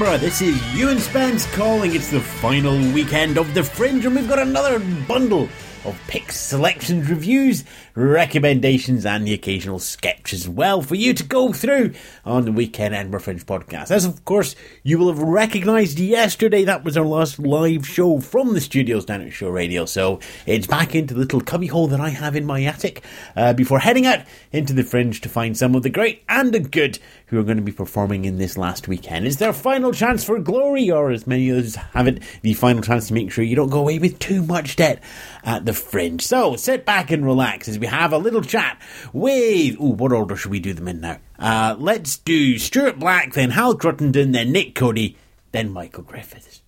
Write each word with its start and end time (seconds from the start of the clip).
Edinburgh. 0.00 0.26
This 0.26 0.40
is 0.40 0.74
Ewan 0.74 0.98
Spence 0.98 1.44
calling. 1.54 1.94
It's 1.94 2.10
the 2.10 2.20
final 2.20 2.78
weekend 2.94 3.36
of 3.36 3.52
the 3.52 3.62
Fringe, 3.62 4.06
and 4.06 4.16
we've 4.16 4.28
got 4.28 4.38
another 4.38 4.78
bundle 5.06 5.46
of 5.84 5.98
picks, 6.06 6.38
selections, 6.38 7.08
reviews, 7.08 7.64
recommendations, 7.94 9.06
and 9.06 9.26
the 9.26 9.34
occasional 9.34 9.78
sketch 9.78 10.32
as 10.32 10.48
well 10.48 10.82
for 10.82 10.94
you 10.94 11.14
to 11.14 11.24
go 11.24 11.52
through 11.52 11.92
on 12.24 12.44
the 12.44 12.52
Weekend 12.52 12.94
Edinburgh 12.94 13.20
Fringe 13.20 13.44
podcast. 13.46 13.90
As 13.90 14.04
of 14.04 14.24
course 14.24 14.54
you 14.82 14.98
will 14.98 15.08
have 15.08 15.18
recognised 15.18 15.98
yesterday, 15.98 16.64
that 16.64 16.84
was 16.84 16.96
our 16.96 17.04
last 17.04 17.38
live 17.38 17.86
show 17.86 18.20
from 18.20 18.54
the 18.54 18.60
studios 18.60 19.04
down 19.04 19.22
at 19.22 19.32
Show 19.32 19.48
Radio. 19.48 19.84
So 19.84 20.20
it's 20.46 20.66
back 20.66 20.94
into 20.94 21.14
the 21.14 21.20
little 21.20 21.40
cubbyhole 21.40 21.88
that 21.88 22.00
I 22.00 22.10
have 22.10 22.36
in 22.36 22.46
my 22.46 22.62
attic 22.64 23.02
uh, 23.36 23.52
before 23.52 23.78
heading 23.78 24.06
out 24.06 24.20
into 24.52 24.72
the 24.72 24.84
Fringe 24.84 25.20
to 25.20 25.28
find 25.28 25.56
some 25.56 25.74
of 25.74 25.82
the 25.82 25.90
great 25.90 26.22
and 26.28 26.52
the 26.52 26.60
good 26.60 26.98
who 27.26 27.38
are 27.38 27.44
going 27.44 27.56
to 27.56 27.62
be 27.62 27.72
performing 27.72 28.24
in 28.24 28.38
this 28.38 28.58
last 28.58 28.88
weekend. 28.88 29.26
It's 29.26 29.36
their 29.36 29.52
final 29.52 29.92
chance 29.92 30.24
for 30.24 30.38
glory, 30.40 30.90
or 30.90 31.10
as 31.10 31.26
many 31.26 31.50
others 31.50 31.76
have 31.76 32.08
it, 32.08 32.22
the 32.42 32.54
final 32.54 32.82
chance 32.82 33.08
to 33.08 33.14
make 33.14 33.30
sure 33.30 33.44
you 33.44 33.56
don't 33.56 33.70
go 33.70 33.78
away 33.78 33.98
with 33.98 34.18
too 34.18 34.42
much 34.42 34.76
debt 34.76 35.02
at 35.44 35.64
the 35.64 35.72
fringe. 35.72 36.22
So 36.22 36.56
sit 36.56 36.84
back 36.84 37.10
and 37.10 37.24
relax 37.24 37.68
as 37.68 37.78
we 37.78 37.86
have 37.86 38.12
a 38.12 38.18
little 38.18 38.42
chat 38.42 38.80
with. 39.12 39.80
Ooh, 39.80 39.94
what 39.94 40.12
order 40.12 40.36
should 40.36 40.50
we 40.50 40.60
do 40.60 40.72
them 40.72 40.88
in 40.88 41.00
now? 41.00 41.18
Uh, 41.38 41.76
let's 41.78 42.18
do 42.18 42.58
Stuart 42.58 42.98
Black, 42.98 43.32
then 43.32 43.50
Hal 43.50 43.76
Cruttenden, 43.76 44.32
then 44.32 44.52
Nick 44.52 44.74
Cody, 44.74 45.16
then 45.52 45.70
Michael 45.70 46.02
Griffiths. 46.02 46.59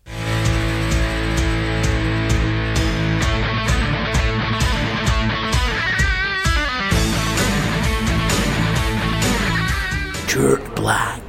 Stuart 10.33 10.75
Black. 10.75 11.21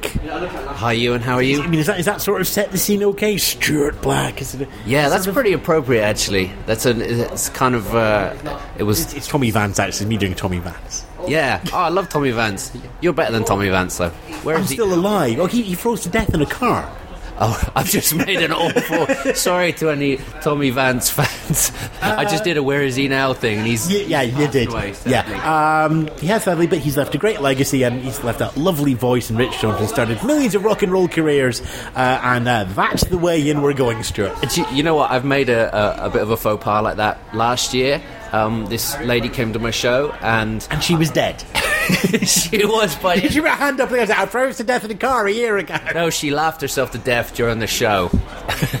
Hi, 0.76 0.92
Ewan. 0.92 1.20
How 1.20 1.34
are 1.34 1.42
you? 1.42 1.62
I 1.62 1.66
mean, 1.66 1.78
is 1.78 1.88
that 1.88 2.00
is 2.00 2.06
that 2.06 2.22
sort 2.22 2.40
of 2.40 2.48
set 2.48 2.72
the 2.72 2.78
scene 2.78 3.02
okay? 3.02 3.36
Stuart 3.36 4.00
Black, 4.00 4.40
is 4.40 4.54
it? 4.54 4.62
A, 4.62 4.68
Yeah, 4.86 5.10
that's 5.10 5.24
sort 5.24 5.28
of- 5.28 5.34
pretty 5.34 5.52
appropriate, 5.52 6.00
actually. 6.00 6.50
That's 6.64 6.86
an. 6.86 7.02
It's 7.02 7.50
kind 7.50 7.74
of. 7.74 7.94
Uh, 7.94 8.32
it 8.78 8.84
was. 8.84 9.02
It's, 9.02 9.12
it's 9.12 9.28
Tommy 9.28 9.50
Vance. 9.50 9.78
Actually, 9.78 10.06
me 10.06 10.16
doing 10.16 10.32
Tommy 10.34 10.58
Vance. 10.58 11.04
Yeah. 11.28 11.60
Oh, 11.70 11.80
I 11.80 11.90
love 11.90 12.08
Tommy 12.08 12.30
Vance. 12.30 12.72
You're 13.02 13.12
better 13.12 13.32
than 13.32 13.44
Tommy 13.44 13.68
Vance, 13.68 13.98
though. 13.98 14.08
Where 14.42 14.56
I'm 14.56 14.62
is 14.62 14.70
he? 14.70 14.76
still 14.76 14.94
alive. 14.94 15.38
Oh, 15.38 15.44
he, 15.44 15.60
he 15.60 15.74
froze 15.74 16.00
to 16.04 16.08
death 16.08 16.32
in 16.32 16.40
a 16.40 16.46
car. 16.46 16.90
Oh, 17.38 17.72
I've 17.74 17.88
just 17.88 18.14
made 18.14 18.40
an 18.42 18.52
awful. 18.52 19.34
Sorry 19.34 19.72
to 19.74 19.90
any 19.90 20.18
Tommy 20.42 20.70
Vance 20.70 21.10
fans. 21.10 21.72
I 22.00 22.24
just 22.24 22.44
did 22.44 22.56
a 22.56 22.62
"Where 22.62 22.82
is 22.82 22.96
he 22.96 23.08
now" 23.08 23.32
thing, 23.34 23.58
and 23.58 23.66
he's. 23.66 23.90
Yeah, 23.90 24.22
yeah, 24.22 24.22
you 24.22 24.48
did. 24.48 24.68
away. 24.68 24.94
Yeah, 25.06 25.84
um, 25.86 26.08
he 26.18 26.26
has 26.28 26.44
sadly, 26.44 26.66
but 26.66 26.78
he's 26.78 26.96
left 26.96 27.14
a 27.14 27.18
great 27.18 27.40
legacy, 27.40 27.82
and 27.82 28.00
he's 28.02 28.22
left 28.22 28.40
a 28.40 28.52
lovely 28.58 28.94
voice. 28.94 29.30
And 29.30 29.38
Rich 29.38 29.60
Johnson 29.60 29.88
started 29.88 30.22
millions 30.24 30.54
of 30.54 30.64
rock 30.64 30.82
and 30.82 30.92
roll 30.92 31.08
careers, 31.08 31.60
uh, 31.96 32.20
and 32.22 32.46
uh, 32.46 32.64
that's 32.64 33.04
the 33.04 33.18
way 33.18 33.48
in 33.48 33.62
we're 33.62 33.72
going, 33.74 34.02
Stuart. 34.02 34.56
You, 34.56 34.64
you 34.72 34.82
know 34.82 34.94
what? 34.94 35.10
I've 35.10 35.24
made 35.24 35.48
a, 35.48 35.74
a, 36.04 36.06
a 36.06 36.10
bit 36.10 36.22
of 36.22 36.30
a 36.30 36.36
faux 36.36 36.62
pas 36.62 36.82
like 36.82 36.96
that 36.98 37.18
last 37.34 37.74
year. 37.74 38.00
Um, 38.32 38.66
this 38.66 38.98
lady 39.00 39.28
came 39.28 39.52
to 39.52 39.58
my 39.58 39.70
show, 39.70 40.12
and 40.20 40.66
And 40.70 40.82
she 40.82 40.96
was 40.96 41.10
dead. 41.10 41.42
she 42.24 42.64
was, 42.64 42.94
but 42.96 43.20
she 43.32 43.40
put 43.40 43.48
a 43.48 43.50
hand 43.50 43.80
up 43.80 43.90
and 43.90 44.08
said, 44.08 44.16
"I 44.16 44.26
froze 44.26 44.56
to 44.58 44.64
death 44.64 44.84
in 44.84 44.90
a 44.90 44.94
car 44.94 45.26
a 45.26 45.32
year 45.32 45.56
ago." 45.56 45.76
no, 45.94 46.10
she 46.10 46.30
laughed 46.30 46.60
herself 46.60 46.90
to 46.92 46.98
death 46.98 47.34
during 47.34 47.58
the 47.58 47.66
show. 47.66 48.10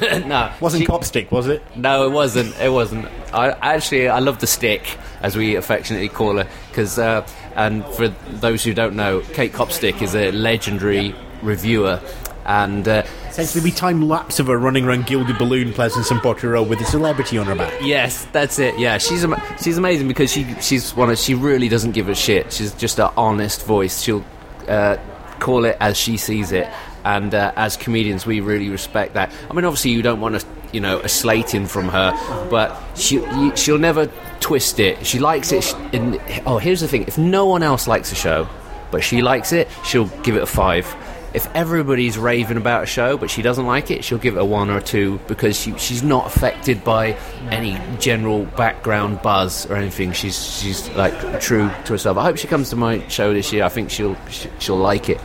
no, 0.26 0.52
Wasn't 0.60 0.82
she- 0.82 0.86
Copstick, 0.86 1.30
was 1.32 1.48
it? 1.48 1.62
No, 1.76 2.06
it 2.06 2.10
wasn't. 2.12 2.58
It 2.60 2.70
wasn't. 2.72 3.06
I 3.32 3.50
actually 3.50 4.08
I 4.08 4.18
love 4.20 4.38
the 4.40 4.46
stick, 4.46 4.96
as 5.22 5.36
we 5.36 5.56
affectionately 5.56 6.08
call 6.08 6.36
her, 6.38 6.48
because 6.70 6.98
uh, 6.98 7.26
and 7.56 7.84
for 7.94 8.08
those 8.08 8.62
who 8.64 8.74
don't 8.74 8.94
know, 8.96 9.20
Kate 9.32 9.52
Copstick 9.52 10.02
is 10.02 10.14
a 10.14 10.30
legendary 10.32 11.14
reviewer, 11.42 12.00
and 12.46 12.86
uh, 12.88 13.02
Essentially, 13.36 13.64
we 13.64 13.72
time 13.72 14.08
lapse 14.08 14.38
of 14.38 14.46
her 14.46 14.56
running 14.56 14.84
around 14.84 15.06
Gilded 15.06 15.38
Balloon, 15.38 15.72
Pleasance 15.72 16.08
Potter 16.22 16.50
Row 16.50 16.62
with 16.62 16.80
a 16.80 16.84
celebrity 16.84 17.36
on 17.36 17.46
her 17.46 17.56
back. 17.56 17.72
yes, 17.82 18.26
that's 18.30 18.60
it. 18.60 18.78
Yeah, 18.78 18.98
she's 18.98 19.24
ama- 19.24 19.42
she's 19.60 19.76
amazing 19.76 20.06
because 20.06 20.30
she 20.32 20.46
she's 20.60 20.94
one 20.94 21.10
of 21.10 21.18
she 21.18 21.34
really 21.34 21.68
doesn't 21.68 21.92
give 21.92 22.08
a 22.08 22.14
shit. 22.14 22.52
She's 22.52 22.72
just 22.74 23.00
an 23.00 23.10
honest 23.16 23.66
voice. 23.66 24.00
She'll 24.02 24.24
uh, 24.68 24.98
call 25.40 25.64
it 25.64 25.76
as 25.80 25.96
she 25.96 26.16
sees 26.16 26.52
it. 26.52 26.68
And 27.04 27.34
uh, 27.34 27.52
as 27.56 27.76
comedians, 27.76 28.24
we 28.24 28.38
really 28.38 28.68
respect 28.68 29.14
that. 29.14 29.32
I 29.50 29.52
mean, 29.52 29.64
obviously, 29.64 29.90
you 29.90 30.00
don't 30.00 30.20
want 30.20 30.40
to, 30.40 30.46
you 30.72 30.80
know, 30.80 31.00
a 31.00 31.08
slating 31.08 31.66
from 31.66 31.88
her, 31.88 32.12
but 32.50 32.80
she 32.96 33.16
you, 33.16 33.54
she'll 33.56 33.78
never 33.78 34.06
twist 34.38 34.78
it. 34.78 35.04
She 35.04 35.18
likes 35.18 35.50
it. 35.50 35.64
sh- 35.64 35.74
In, 35.92 36.20
oh, 36.46 36.58
here's 36.58 36.80
the 36.82 36.88
thing: 36.88 37.02
if 37.08 37.18
no 37.18 37.46
one 37.46 37.64
else 37.64 37.88
likes 37.88 38.12
a 38.12 38.14
show, 38.14 38.48
but 38.92 39.02
she 39.02 39.22
likes 39.22 39.52
it, 39.52 39.66
she'll 39.84 40.06
give 40.22 40.36
it 40.36 40.42
a 40.44 40.46
five. 40.46 40.86
If 41.34 41.52
everybody's 41.54 42.16
raving 42.16 42.56
about 42.56 42.84
a 42.84 42.86
show, 42.86 43.16
but 43.16 43.28
she 43.28 43.42
doesn't 43.42 43.66
like 43.66 43.90
it, 43.90 44.04
she'll 44.04 44.18
give 44.18 44.36
it 44.36 44.40
a 44.40 44.44
one 44.44 44.70
or 44.70 44.78
a 44.78 44.82
two 44.82 45.18
because 45.26 45.60
she, 45.60 45.76
she's 45.78 46.02
not 46.02 46.26
affected 46.26 46.84
by 46.84 47.16
any 47.50 47.76
general 47.98 48.44
background 48.44 49.20
buzz 49.20 49.66
or 49.68 49.74
anything. 49.74 50.12
She's 50.12 50.40
she's 50.60 50.88
like 50.90 51.40
true 51.40 51.68
to 51.86 51.92
herself. 51.92 52.16
I 52.18 52.22
hope 52.22 52.36
she 52.38 52.46
comes 52.46 52.70
to 52.70 52.76
my 52.76 53.06
show 53.08 53.34
this 53.34 53.52
year. 53.52 53.64
I 53.64 53.68
think 53.68 53.90
she'll 53.90 54.16
sh- 54.30 54.46
she'll 54.60 54.76
like 54.76 55.08
it. 55.08 55.20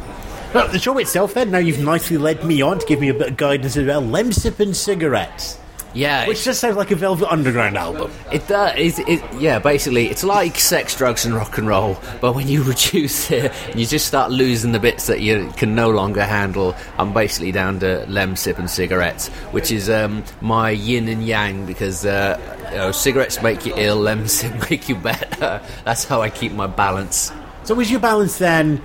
Well, 0.52 0.68
the 0.68 0.80
show 0.80 0.98
itself, 0.98 1.36
then, 1.36 1.52
now 1.52 1.60
you've 1.60 1.78
nicely 1.80 2.18
led 2.18 2.44
me 2.44 2.64
on 2.64 2.80
to 2.80 2.86
give 2.88 3.00
me 3.00 3.10
a 3.10 3.14
bit 3.14 3.28
of 3.30 3.38
guidance 3.38 3.78
as 3.78 3.86
well. 3.86 4.02
Lemsip 4.02 4.60
and 4.60 4.76
Cigarettes, 4.76 5.60
Yeah, 5.94 6.28
which 6.28 6.44
just 6.44 6.60
sounds 6.60 6.78
like 6.78 6.92
a 6.92 6.96
Velvet 6.96 7.32
Underground 7.32 7.78
album. 7.78 8.12
It 8.32 8.48
does. 8.48 8.78
It, 8.78 9.08
it, 9.08 9.34
yeah, 9.40 9.60
basically, 9.60 10.08
it's 10.08 10.24
like 10.24 10.58
sex, 10.58 10.96
drugs, 10.96 11.26
and 11.26 11.34
rock 11.34 11.58
and 11.58 11.68
roll. 11.68 11.98
But 12.22 12.36
when 12.36 12.48
you 12.48 12.64
reduce 12.74 13.32
it, 13.32 13.52
you 13.76 13.86
just 13.86 14.08
start 14.08 14.32
losing 14.32 14.72
the 14.72 14.80
bits 14.80 15.08
that 15.08 15.22
you 15.22 15.52
can 15.58 15.76
no 15.76 15.90
longer 15.90 16.24
handle. 16.24 16.76
I'm 16.98 17.14
basically 17.14 17.52
down 17.52 17.80
to 17.80 18.06
Lemsip 18.08 18.60
and 18.60 18.70
cigarettes, 18.70 19.30
which 19.52 19.72
is 19.72 19.90
um, 19.90 20.24
my 20.42 20.70
yin 20.70 21.08
and 21.08 21.26
yang 21.26 21.66
because 21.66 22.06
uh, 22.06 22.40
you 22.72 22.78
know, 22.78 22.92
cigarettes 22.92 23.42
make 23.42 23.66
you 23.66 23.74
ill, 23.76 23.98
lem 23.98 24.28
sip 24.28 24.70
make 24.70 24.88
you 24.90 24.96
better. 24.96 25.62
That's 25.86 26.04
how 26.04 26.22
I 26.22 26.30
keep 26.30 26.52
my 26.52 26.68
balance. 26.68 27.32
So 27.64 27.80
is 27.80 27.92
your 27.92 28.00
balance 28.00 28.38
then 28.38 28.82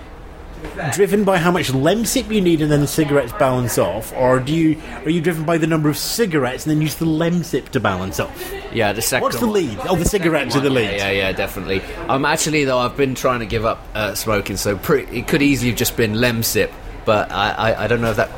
driven 0.93 1.25
by 1.25 1.39
how 1.39 1.51
much 1.51 1.71
lemsip 1.71 2.31
you 2.33 2.41
need 2.41 2.61
and 2.63 2.71
then 2.71 2.81
the 2.81 2.87
cigarettes 2.87 3.33
balance 3.33 3.79
off, 3.79 4.13
or 4.15 4.41
do 4.41 4.55
you 4.55 4.81
are 5.05 5.11
you 5.11 5.21
driven 5.21 5.45
by 5.45 5.59
the 5.59 5.67
number 5.67 5.89
of 5.89 5.97
cigarettes 5.97 6.67
and 6.67 6.75
then 6.75 6.83
use 6.83 6.97
the 6.97 7.07
lemsip 7.07 7.69
to 7.71 7.81
balance 7.81 8.21
off? 8.21 8.53
Yeah, 8.73 8.93
the 8.93 9.03
second. 9.03 9.23
What's 9.23 9.41
the 9.41 9.47
lead? 9.47 9.79
Oh, 9.89 9.97
the 9.97 10.05
cigarettes 10.05 10.57
are 10.57 10.61
the 10.61 10.71
lead. 10.71 10.97
Yeah, 10.97 11.11
yeah, 11.11 11.29
yeah, 11.29 11.33
definitely. 11.33 11.83
Um, 12.09 12.25
actually, 12.25 12.65
though, 12.65 12.79
I've 12.79 12.97
been 12.97 13.15
trying 13.15 13.41
to 13.41 13.47
give 13.47 13.65
up 13.65 13.83
uh, 13.95 14.15
smoking, 14.15 14.57
so 14.57 14.77
pre- 14.77 15.05
it 15.07 15.29
could 15.29 15.43
easily 15.43 15.71
have 15.71 15.79
just 15.79 15.97
been 15.97 16.15
Lemsip, 16.15 16.73
but 17.05 17.31
I, 17.31 17.51
I, 17.51 17.85
I 17.85 17.87
don't 17.87 18.01
know 18.01 18.11
if 18.11 18.17
that. 18.17 18.31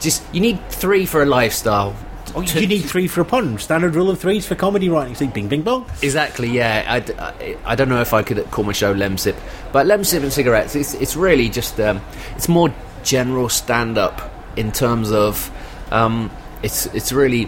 Just 0.00 0.22
you 0.34 0.40
need 0.40 0.60
three 0.68 1.06
for 1.06 1.22
a 1.22 1.26
lifestyle. 1.26 1.94
Oh, 2.34 2.40
you 2.40 2.66
need 2.66 2.80
three 2.80 3.08
for 3.08 3.20
a 3.20 3.24
pun. 3.24 3.58
Standard 3.58 3.94
rule 3.94 4.08
of 4.10 4.18
threes 4.18 4.46
for 4.46 4.54
comedy 4.54 4.88
writing. 4.88 5.14
See, 5.14 5.26
bing, 5.26 5.48
bing, 5.48 5.62
bong. 5.62 5.86
Exactly, 6.02 6.48
yeah. 6.48 6.84
I, 6.88 7.56
I 7.64 7.74
don't 7.74 7.88
know 7.88 8.00
if 8.00 8.14
I 8.14 8.22
could 8.22 8.42
call 8.50 8.64
my 8.64 8.72
show 8.72 8.94
Lemsip, 8.94 9.36
but 9.72 9.86
Lemsip 9.86 10.22
and 10.22 10.32
cigarettes. 10.32 10.74
It's 10.74 10.94
it's 10.94 11.14
really 11.16 11.48
just 11.48 11.78
um, 11.80 12.00
it's 12.36 12.48
more 12.48 12.74
general 13.02 13.48
stand 13.48 13.98
up 13.98 14.32
in 14.56 14.72
terms 14.72 15.12
of 15.12 15.50
um, 15.90 16.30
it's 16.62 16.86
it's 16.86 17.12
really 17.12 17.44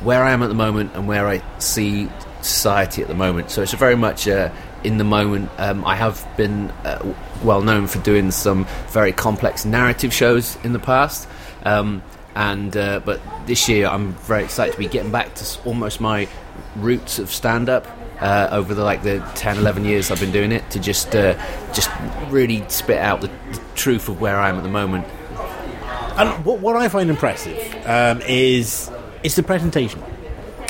where 0.00 0.22
I 0.22 0.32
am 0.32 0.42
at 0.42 0.48
the 0.48 0.54
moment 0.54 0.92
and 0.94 1.08
where 1.08 1.26
I 1.26 1.42
see 1.58 2.08
society 2.42 3.02
at 3.02 3.08
the 3.08 3.14
moment. 3.14 3.50
So 3.50 3.62
it's 3.62 3.72
very 3.72 3.96
much 3.96 4.28
uh, 4.28 4.50
in 4.84 4.98
the 4.98 5.04
moment. 5.04 5.50
Um, 5.58 5.84
I 5.84 5.96
have 5.96 6.26
been 6.36 6.70
uh, 6.84 7.14
well 7.42 7.62
known 7.62 7.86
for 7.86 7.98
doing 8.00 8.30
some 8.30 8.66
very 8.88 9.12
complex 9.12 9.64
narrative 9.64 10.12
shows 10.12 10.58
in 10.62 10.72
the 10.72 10.78
past. 10.78 11.26
Um, 11.64 12.02
and 12.36 12.76
uh, 12.76 13.00
but 13.04 13.20
this 13.46 13.68
year 13.68 13.88
I'm 13.88 14.12
very 14.12 14.44
excited 14.44 14.72
to 14.72 14.78
be 14.78 14.86
getting 14.86 15.10
back 15.10 15.34
to 15.34 15.58
almost 15.64 16.00
my 16.00 16.28
roots 16.76 17.18
of 17.18 17.30
stand 17.30 17.68
up 17.68 17.86
uh, 18.20 18.48
over 18.52 18.74
the 18.74 18.84
like 18.84 19.02
the 19.02 19.18
10 19.34 19.58
11 19.58 19.84
years 19.84 20.10
I've 20.10 20.20
been 20.20 20.32
doing 20.32 20.52
it 20.52 20.70
to 20.70 20.78
just 20.78 21.16
uh, 21.16 21.34
just 21.72 21.90
really 22.28 22.62
spit 22.68 22.98
out 22.98 23.22
the, 23.22 23.28
the 23.28 23.60
truth 23.74 24.08
of 24.08 24.20
where 24.20 24.36
I 24.36 24.50
am 24.50 24.56
at 24.56 24.62
the 24.62 24.68
moment 24.68 25.06
And 26.16 26.44
what, 26.46 26.60
what 26.60 26.76
I 26.76 26.88
find 26.88 27.10
impressive 27.10 27.58
um, 27.86 28.22
is 28.22 28.90
is 29.22 29.34
the 29.34 29.42
presentation. 29.42 30.02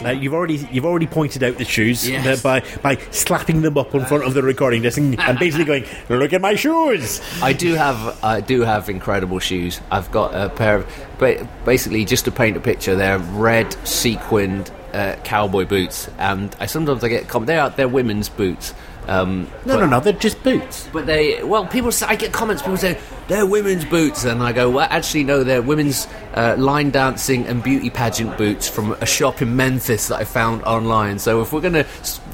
Uh, 0.05 0.11
you've 0.11 0.35
already 0.35 0.67
you've 0.71 0.85
already 0.85 1.07
pointed 1.07 1.43
out 1.43 1.57
the 1.59 1.65
shoes 1.65 2.09
Yes. 2.09 2.27
uh, 2.27 2.43
by 2.43 2.63
by 2.83 3.03
slapping 3.11 3.63
them 3.63 3.79
up 3.79 3.95
in 3.95 4.05
front 4.05 4.25
of 4.25 4.35
the 4.35 4.43
recording 4.43 4.83
desk 4.83 4.99
and, 4.99 5.19
and 5.21 5.39
basically 5.39 5.65
going, 5.65 5.85
"Look 6.09 6.33
at 6.33 6.41
my 6.41 6.55
shoes." 6.55 7.21
I 7.43 7.53
do 7.53 7.75
have 7.75 8.23
I 8.25 8.41
do 8.41 8.61
have 8.63 8.89
incredible 8.89 9.39
shoes. 9.39 9.81
I've 9.91 10.11
got 10.13 10.35
a 10.35 10.49
pair 10.51 10.77
of 10.77 10.87
ba- 11.19 11.49
basically 11.65 12.05
just 12.05 12.25
to 12.27 12.31
paint 12.31 12.57
a 12.57 12.61
picture. 12.61 12.95
They're 12.95 13.19
red 13.19 13.73
sequined 13.87 14.71
uh, 14.93 15.17
cowboy 15.25 15.65
boots, 15.67 16.09
and 16.19 16.55
I 16.61 16.67
sometimes 16.67 17.03
I 17.03 17.09
get 17.09 17.29
com- 17.29 17.47
they 17.47 17.59
are 17.59 17.71
they're 17.71 17.89
women's 17.89 18.29
boots, 18.29 18.75
Um, 19.09 19.47
No, 19.65 19.79
no, 19.79 19.87
no, 19.87 20.01
they're 20.01 20.13
just 20.13 20.43
boots. 20.43 20.89
but 20.93 21.07
they, 21.07 21.43
well, 21.43 21.65
people 21.67 21.93
say, 21.93 22.07
I 22.09 22.17
get 22.17 22.33
comments, 22.33 22.61
people 22.63 22.77
say, 22.77 22.99
they're 23.29 23.47
women's 23.47 23.85
boots. 23.85 24.25
And 24.25 24.43
I 24.43 24.53
go, 24.53 24.71
well, 24.71 24.89
actually, 24.91 25.25
no, 25.25 25.45
they're 25.45 25.63
women's 25.63 26.07
uh, 26.35 26.57
line 26.59 26.91
dancing 26.91 27.47
and 27.47 27.63
beauty 27.63 27.91
pageant 27.91 28.37
boots 28.37 28.69
from 28.69 28.93
a 28.93 29.07
shop 29.07 29.43
in 29.43 29.57
Memphis 29.57 30.09
that 30.09 30.17
I 30.17 30.25
found 30.25 30.63
online. 30.63 31.19
So 31.19 31.41
if 31.43 31.53
we're 31.53 31.61
going 31.61 31.75
to, 31.75 31.87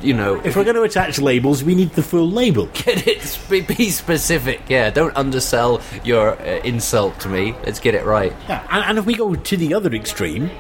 you 0.03 0.15
know, 0.15 0.41
If 0.45 0.57
we're 0.57 0.65
going 0.65 0.77
to 0.77 0.83
attach 0.83 1.19
labels, 1.19 1.65
we 1.65 1.75
need 1.75 1.91
the 1.91 2.03
full 2.03 2.31
label. 2.31 2.67
get 2.73 3.07
it, 3.07 3.39
be, 3.49 3.61
be 3.61 3.91
specific. 3.91 4.61
Yeah, 4.69 4.91
don't 4.91 5.17
undersell 5.17 5.81
your 6.05 6.41
uh, 6.41 6.61
insult 6.65 7.19
to 7.21 7.29
me. 7.29 7.55
Let's 7.65 7.81
get 7.81 7.95
it 7.95 8.05
right. 8.05 8.33
Yeah, 8.49 8.67
and, 8.71 8.85
and 8.85 8.99
if 8.99 9.07
we 9.07 9.15
go 9.15 9.35
to 9.35 9.57
the 9.57 9.75
other 9.75 9.93
extreme, 9.95 10.51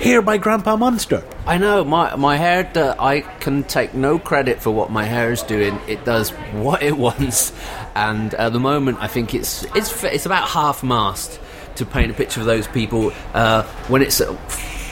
hair 0.00 0.22
by 0.22 0.38
Grandpa 0.38 0.76
Monster. 0.76 1.24
I 1.46 1.58
know 1.58 1.84
my 1.84 2.14
my 2.16 2.36
hair. 2.36 2.64
do- 2.64 2.94
I 2.98 3.20
can 3.40 3.64
take 3.64 3.94
no 3.94 4.18
credit 4.18 4.60
for 4.62 4.70
what 4.70 4.90
my 4.90 5.04
hair 5.04 5.32
is 5.32 5.42
doing. 5.42 5.78
It 5.86 6.04
does 6.04 6.30
what 6.52 6.82
it 6.82 6.96
wants, 6.96 7.52
and 7.94 8.34
at 8.34 8.52
the 8.52 8.60
moment, 8.60 8.98
I 9.00 9.06
think 9.08 9.34
it's 9.34 9.64
it's 9.74 10.02
it's 10.04 10.26
about 10.26 10.48
half 10.48 10.82
mast 10.82 11.40
to 11.76 11.86
paint 11.86 12.10
a 12.10 12.14
picture 12.14 12.40
of 12.40 12.46
those 12.46 12.66
people. 12.66 13.12
Uh, 13.34 13.62
when 13.88 14.02
it's 14.02 14.20
at, 14.20 14.28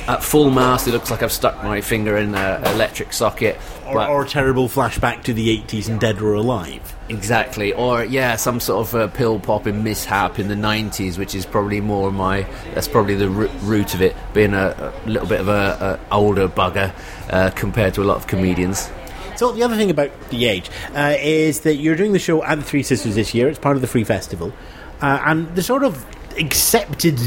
at 0.09 0.23
full 0.23 0.51
mast, 0.51 0.87
it 0.87 0.93
looks 0.93 1.11
like 1.11 1.23
I've 1.23 1.33
stuck 1.33 1.63
my 1.63 1.81
finger 1.81 2.17
in 2.17 2.35
an 2.35 2.65
electric 2.75 3.13
socket. 3.13 3.59
Or, 3.87 4.05
or 4.07 4.25
terrible 4.25 4.69
flashback 4.69 5.23
to 5.25 5.33
the 5.33 5.57
80s 5.63 5.89
and 5.89 6.01
Dead 6.01 6.21
or 6.21 6.35
Alive. 6.35 6.96
Exactly, 7.09 7.73
or 7.73 8.05
yeah, 8.05 8.35
some 8.35 8.59
sort 8.59 8.89
of 8.89 8.95
uh, 8.95 9.07
pill 9.07 9.39
popping 9.39 9.85
mishap 9.85 10.41
in 10.41 10.49
the 10.49 10.57
'90s, 10.57 11.19
which 11.19 11.37
is 11.37 11.47
probably 11.47 11.81
more 11.81 12.11
my. 12.11 12.43
That's 12.75 12.89
probably 12.89 13.15
the 13.15 13.27
r- 13.27 13.49
root 13.63 13.95
of 13.95 14.03
it, 14.03 14.17
being 14.35 14.55
a, 14.55 14.93
a 15.07 15.09
little 15.09 15.29
bit 15.29 15.41
of 15.41 15.47
a, 15.47 16.01
a 16.11 16.15
older 16.15 16.49
bugger 16.49 16.93
uh, 17.31 17.51
compared 17.51 17.95
to 17.95 18.03
a 18.03 18.05
lot 18.05 18.17
of 18.17 18.27
comedians. 18.27 18.91
So 19.37 19.53
the 19.53 19.63
other 19.63 19.77
thing 19.77 19.91
about 19.91 20.11
the 20.31 20.47
age 20.47 20.69
uh, 20.97 21.15
is 21.21 21.61
that 21.61 21.77
you're 21.77 21.95
doing 21.95 22.13
the 22.13 22.19
show 22.19 22.43
at 22.43 22.57
the 22.57 22.65
Three 22.65 22.83
Sisters 22.83 23.15
this 23.15 23.35
year. 23.35 23.49
It's 23.49 23.59
part 23.59 23.77
of 23.77 23.83
the 23.83 23.89
Free 23.89 24.05
Festival, 24.05 24.53
uh, 25.01 25.23
and 25.25 25.55
the 25.55 25.63
sort 25.63 25.85
of 25.85 26.05
accepted 26.39 27.21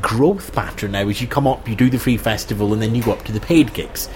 growth 0.00 0.52
pattern 0.54 0.92
now 0.92 1.08
is 1.08 1.20
you 1.20 1.26
come 1.26 1.46
up, 1.46 1.68
you 1.68 1.74
do 1.74 1.90
the 1.90 1.98
Free 1.98 2.18
Festival, 2.18 2.72
and 2.72 2.80
then 2.80 2.94
you 2.94 3.02
go 3.02 3.12
up 3.12 3.24
to 3.24 3.32
the 3.32 3.40
paid 3.40 3.74
gigs. 3.74 4.08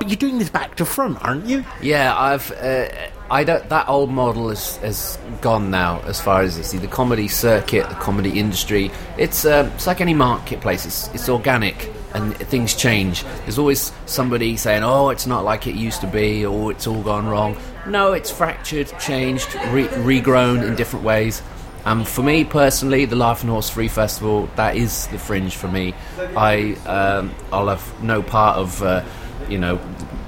But 0.00 0.08
you're 0.08 0.16
doing 0.16 0.38
this 0.38 0.48
back 0.48 0.76
to 0.76 0.86
front, 0.86 1.22
aren't 1.22 1.44
you? 1.44 1.62
Yeah, 1.82 2.18
I've. 2.18 2.50
Uh, 2.52 2.88
I 3.30 3.44
don't. 3.44 3.68
That 3.68 3.86
old 3.86 4.08
model 4.08 4.48
is 4.48 4.78
has 4.78 5.18
gone 5.42 5.70
now. 5.70 6.00
As 6.06 6.18
far 6.18 6.40
as 6.40 6.58
I 6.58 6.62
see, 6.62 6.78
the 6.78 6.86
comedy 6.86 7.28
circuit, 7.28 7.86
the 7.86 7.96
comedy 7.96 8.38
industry, 8.40 8.90
it's 9.18 9.44
uh, 9.44 9.70
it's 9.74 9.86
like 9.86 10.00
any 10.00 10.14
marketplace. 10.14 10.86
It's 10.86 11.08
it's 11.08 11.28
organic 11.28 11.92
and 12.14 12.34
things 12.34 12.74
change. 12.74 13.24
There's 13.42 13.58
always 13.58 13.92
somebody 14.06 14.56
saying, 14.56 14.82
"Oh, 14.84 15.10
it's 15.10 15.26
not 15.26 15.44
like 15.44 15.66
it 15.66 15.74
used 15.74 16.00
to 16.00 16.06
be," 16.06 16.46
or 16.46 16.70
"It's 16.72 16.86
all 16.86 17.02
gone 17.02 17.28
wrong." 17.28 17.58
No, 17.86 18.14
it's 18.14 18.30
fractured, 18.30 18.90
changed, 18.98 19.54
re- 19.68 19.88
regrown 19.88 20.66
in 20.66 20.76
different 20.76 21.04
ways. 21.04 21.42
Um, 21.84 22.04
for 22.06 22.22
me 22.22 22.44
personally, 22.44 23.04
the 23.04 23.16
Laughing 23.16 23.50
Horse 23.50 23.68
Free 23.68 23.88
Festival 23.88 24.48
that 24.56 24.76
is 24.76 25.08
the 25.08 25.18
fringe 25.18 25.56
for 25.56 25.68
me. 25.68 25.92
I 26.38 26.72
um, 26.86 27.34
I'll 27.52 27.68
have 27.68 28.02
no 28.02 28.22
part 28.22 28.56
of 28.56 28.82
uh, 28.82 29.04
you 29.50 29.58
know 29.58 29.78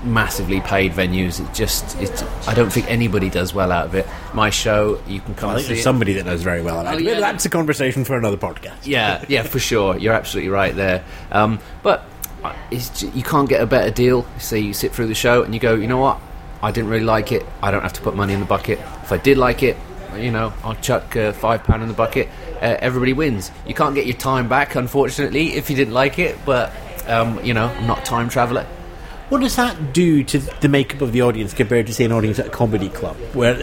massively 0.04 0.60
paid 0.60 0.92
venues. 0.92 1.40
It 1.40 1.54
just 1.54 1.96
it, 2.00 2.24
I 2.48 2.54
don't 2.54 2.70
think 2.72 2.90
anybody 2.90 3.30
does 3.30 3.54
well 3.54 3.70
out 3.70 3.86
of 3.86 3.94
it. 3.94 4.06
My 4.34 4.50
show, 4.50 5.00
you 5.06 5.20
can 5.20 5.34
come 5.34 5.50
I 5.50 5.54
think 5.54 5.66
see 5.66 5.72
there's 5.74 5.84
somebody 5.84 6.14
that 6.14 6.26
knows 6.26 6.42
very 6.42 6.60
well 6.60 6.80
about 6.80 6.94
Oh, 6.94 6.98
it. 6.98 7.04
yeah. 7.04 7.20
That's 7.20 7.44
a 7.44 7.50
conversation 7.50 8.04
for 8.04 8.16
another 8.18 8.36
podcast. 8.36 8.78
Yeah, 8.84 9.24
yeah, 9.28 9.42
for 9.44 9.58
sure. 9.60 9.96
You're 9.96 10.14
absolutely 10.14 10.50
right 10.50 10.74
there. 10.74 11.04
Um, 11.30 11.60
but 11.84 12.04
uh, 12.42 12.52
you 12.72 13.22
can't 13.22 13.48
get 13.48 13.60
a 13.60 13.66
better 13.66 13.90
deal. 13.92 14.26
So 14.38 14.56
you 14.56 14.74
sit 14.74 14.92
through 14.92 15.06
the 15.06 15.14
show 15.14 15.44
and 15.44 15.54
you 15.54 15.60
go, 15.60 15.74
you 15.74 15.86
know 15.86 15.98
what? 15.98 16.20
I 16.62 16.72
didn't 16.72 16.90
really 16.90 17.04
like 17.04 17.30
it. 17.32 17.46
I 17.62 17.70
don't 17.70 17.82
have 17.82 17.92
to 17.94 18.00
put 18.02 18.16
money 18.16 18.32
in 18.34 18.40
the 18.40 18.46
bucket. 18.46 18.78
If 19.02 19.12
I 19.12 19.18
did 19.18 19.38
like 19.38 19.62
it, 19.62 19.76
you 20.16 20.30
know, 20.32 20.52
I'll 20.64 20.74
chuck 20.76 21.16
uh, 21.16 21.32
five 21.32 21.62
pound 21.64 21.82
in 21.82 21.88
the 21.88 21.94
bucket. 21.94 22.28
Uh, 22.56 22.76
everybody 22.80 23.12
wins. 23.12 23.50
You 23.66 23.74
can't 23.74 23.94
get 23.94 24.06
your 24.06 24.16
time 24.16 24.48
back, 24.48 24.74
unfortunately, 24.74 25.54
if 25.54 25.70
you 25.70 25.76
didn't 25.76 25.94
like 25.94 26.18
it. 26.18 26.36
But 26.44 26.72
um, 27.08 27.42
you 27.44 27.54
know, 27.54 27.66
I'm 27.66 27.86
not 27.86 28.00
a 28.00 28.04
time 28.04 28.28
traveller. 28.28 28.66
What 29.32 29.40
does 29.40 29.56
that 29.56 29.94
do 29.94 30.22
to 30.24 30.38
the 30.60 30.68
makeup 30.68 31.00
of 31.00 31.12
the 31.12 31.22
audience 31.22 31.54
compared 31.54 31.86
to, 31.86 31.94
say, 31.94 32.04
an 32.04 32.12
audience 32.12 32.38
at 32.38 32.48
a 32.48 32.50
comedy 32.50 32.90
club, 32.90 33.16
where 33.32 33.58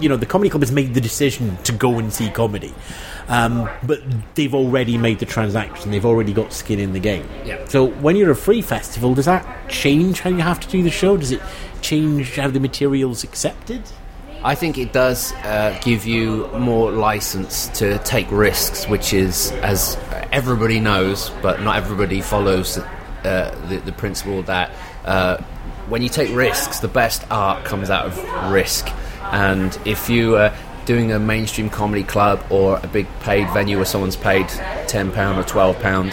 you 0.00 0.08
know 0.08 0.16
the 0.16 0.26
comedy 0.26 0.50
club 0.50 0.62
has 0.62 0.72
made 0.72 0.94
the 0.94 1.00
decision 1.00 1.56
to 1.58 1.70
go 1.70 2.00
and 2.00 2.12
see 2.12 2.28
comedy, 2.28 2.74
um, 3.28 3.70
but 3.84 4.02
they've 4.34 4.52
already 4.52 4.98
made 4.98 5.20
the 5.20 5.24
transaction, 5.24 5.92
they've 5.92 6.04
already 6.04 6.32
got 6.32 6.52
skin 6.52 6.80
in 6.80 6.92
the 6.92 6.98
game. 6.98 7.24
Yeah. 7.44 7.64
So 7.68 7.86
when 7.86 8.16
you're 8.16 8.32
a 8.32 8.34
free 8.34 8.62
festival, 8.62 9.14
does 9.14 9.26
that 9.26 9.70
change 9.70 10.18
how 10.18 10.30
you 10.30 10.40
have 10.40 10.58
to 10.58 10.68
do 10.68 10.82
the 10.82 10.90
show? 10.90 11.16
Does 11.16 11.30
it 11.30 11.40
change 11.82 12.34
how 12.34 12.48
the 12.48 12.58
material's 12.58 13.22
accepted? 13.22 13.80
I 14.42 14.56
think 14.56 14.76
it 14.76 14.92
does 14.92 15.32
uh, 15.44 15.78
give 15.84 16.04
you 16.04 16.48
more 16.48 16.90
license 16.90 17.68
to 17.78 17.98
take 17.98 18.28
risks, 18.32 18.88
which 18.88 19.12
is, 19.12 19.52
as 19.62 19.96
everybody 20.32 20.80
knows, 20.80 21.30
but 21.42 21.60
not 21.60 21.76
everybody 21.76 22.20
follows 22.20 22.76
uh, 22.76 23.56
the, 23.68 23.76
the 23.84 23.92
principle 23.92 24.42
that 24.42 24.72
uh, 25.04 25.38
when 25.88 26.02
you 26.02 26.08
take 26.08 26.34
risks, 26.34 26.80
the 26.80 26.88
best 26.88 27.24
art 27.30 27.64
comes 27.64 27.90
out 27.90 28.06
of 28.06 28.52
risk. 28.52 28.88
And 29.32 29.76
if 29.84 30.08
you 30.08 30.36
are 30.36 30.54
doing 30.84 31.12
a 31.12 31.18
mainstream 31.18 31.70
comedy 31.70 32.02
club 32.02 32.44
or 32.50 32.80
a 32.82 32.86
big 32.86 33.06
paid 33.20 33.48
venue 33.50 33.76
where 33.76 33.86
someone's 33.86 34.16
paid 34.16 34.46
£10 34.46 35.10
or 35.36 35.42
£12, 35.42 36.12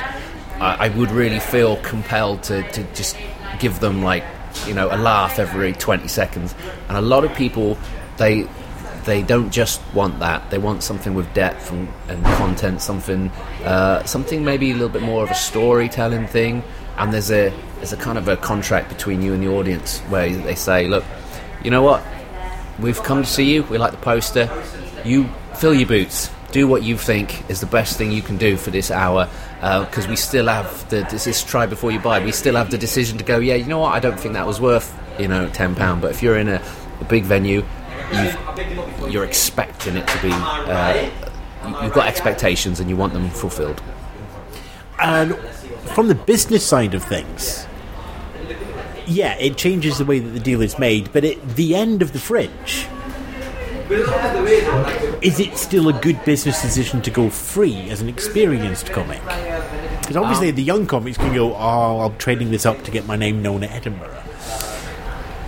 I, 0.60 0.86
I 0.86 0.90
would 0.90 1.12
really 1.12 1.40
feel 1.40 1.78
compelled 1.78 2.44
to, 2.44 2.70
to 2.72 2.84
just 2.94 3.18
give 3.60 3.80
them 3.80 4.04
like 4.04 4.24
you 4.66 4.74
know 4.74 4.88
a 4.88 4.98
laugh 4.98 5.40
every 5.40 5.74
20 5.74 6.08
seconds. 6.08 6.56
And 6.88 6.98
a 6.98 7.02
lot 7.02 7.24
of 7.24 7.34
people 7.36 7.78
they 8.18 8.48
they 9.06 9.24
don't 9.24 9.52
just 9.52 9.82
want 9.94 10.20
that. 10.20 10.50
They 10.50 10.58
want 10.58 10.84
something 10.84 11.14
with 11.14 11.34
depth 11.34 11.72
and, 11.72 11.88
and 12.08 12.24
content 12.26 12.82
something 12.82 13.30
uh, 13.64 14.04
something 14.04 14.44
maybe 14.44 14.72
a 14.72 14.74
little 14.74 14.90
bit 14.90 15.02
more 15.02 15.24
of 15.24 15.32
a 15.32 15.36
storytelling 15.36 16.28
thing. 16.28 16.64
And 16.98 17.14
there's 17.14 17.32
a 17.32 17.54
there's 17.80 17.94
a 17.94 17.98
kind 17.98 18.18
of 18.18 18.28
a 18.28 18.38
contract 18.38 18.90
between 18.90 19.22
you 19.22 19.34
and 19.34 19.42
the 19.44 19.48
audience 19.50 20.00
where 20.02 20.30
they 20.30 20.56
say 20.56 20.88
look 20.88 21.04
you 21.64 21.72
know 21.72 21.82
what? 21.84 22.02
We've 22.80 23.02
come 23.04 23.24
to 23.24 23.30
see 23.30 23.54
you. 23.54 23.64
We 23.64 23.78
like 23.78 23.92
the 23.92 23.98
poster. 23.98 24.50
You 25.04 25.28
fill 25.56 25.74
your 25.74 25.88
boots. 25.90 26.30
Do 26.54 26.68
what 26.70 26.84
you 26.84 26.98
think 26.98 27.50
is 27.50 27.60
the 27.60 27.66
best 27.66 27.98
thing 27.98 28.12
you 28.14 28.22
can 28.22 28.38
do 28.38 28.56
for 28.56 28.72
this 28.72 28.90
hour 28.90 29.28
because 29.60 30.08
we 30.08 30.16
still 30.16 30.48
have 30.48 30.90
the 30.90 31.06
this 31.12 31.28
is 31.28 31.44
try 31.44 31.66
before 31.66 31.92
you 31.92 32.00
buy. 32.00 32.24
We 32.24 32.32
still 32.32 32.56
have 32.56 32.72
the 32.72 32.78
decision 32.78 33.18
to 33.18 33.26
go 33.26 33.40
yeah 33.40 33.56
you 33.56 33.66
know 33.66 33.80
what? 33.80 33.94
I 33.94 34.00
don't 34.00 34.18
think 34.18 34.36
that 34.36 34.48
was 34.48 34.62
worth 34.62 34.98
you 35.20 35.28
know 35.28 35.50
10 35.50 35.76
pound. 35.76 36.02
But 36.02 36.12
if 36.12 36.24
you're 36.24 36.38
in 36.38 36.48
a, 36.48 36.62
a 37.02 37.04
big 37.06 37.26
venue 37.26 37.66
you've, 38.14 39.10
you're 39.12 39.26
expecting 39.26 39.98
it 39.98 40.08
to 40.08 40.22
be 40.22 40.32
uh, 40.32 40.94
you- 41.66 41.84
you've 41.84 41.94
got 41.94 42.08
expectations 42.08 42.80
and 42.80 42.90
you 42.90 42.96
want 42.96 43.12
them 43.12 43.30
fulfilled. 43.30 43.82
And 45.02 45.36
from 45.94 46.08
the 46.08 46.16
business 46.16 46.66
side 46.66 46.94
of 46.94 47.04
things, 47.04 47.66
yeah, 49.10 49.36
it 49.36 49.58
changes 49.58 49.98
the 49.98 50.06
way 50.06 50.20
that 50.20 50.30
the 50.30 50.40
deal 50.40 50.62
is 50.62 50.78
made, 50.78 51.12
but 51.12 51.24
at 51.24 51.56
the 51.56 51.76
end 51.76 52.02
of 52.02 52.14
the 52.14 52.20
fringe, 52.20 52.88
is 55.22 55.40
it 55.40 55.58
still 55.58 55.90
a 55.90 55.94
good 55.94 56.24
business 56.24 56.62
decision 56.62 57.02
to 57.02 57.10
go 57.10 57.30
free 57.30 57.90
as 57.90 58.02
an 58.02 58.10
experienced 58.10 58.92
comic? 58.92 59.22
Because 60.02 60.16
obviously 60.16 60.52
the 60.52 60.64
young 60.64 60.86
comics 60.86 61.18
can 61.18 61.34
go, 61.34 61.56
oh, 61.56 62.02
I'm 62.02 62.18
trading 62.18 62.52
this 62.52 62.66
up 62.66 62.84
to 62.84 62.92
get 62.92 63.08
my 63.08 63.16
name 63.16 63.42
known 63.42 63.64
at 63.64 63.72
Edinburgh. 63.72 64.24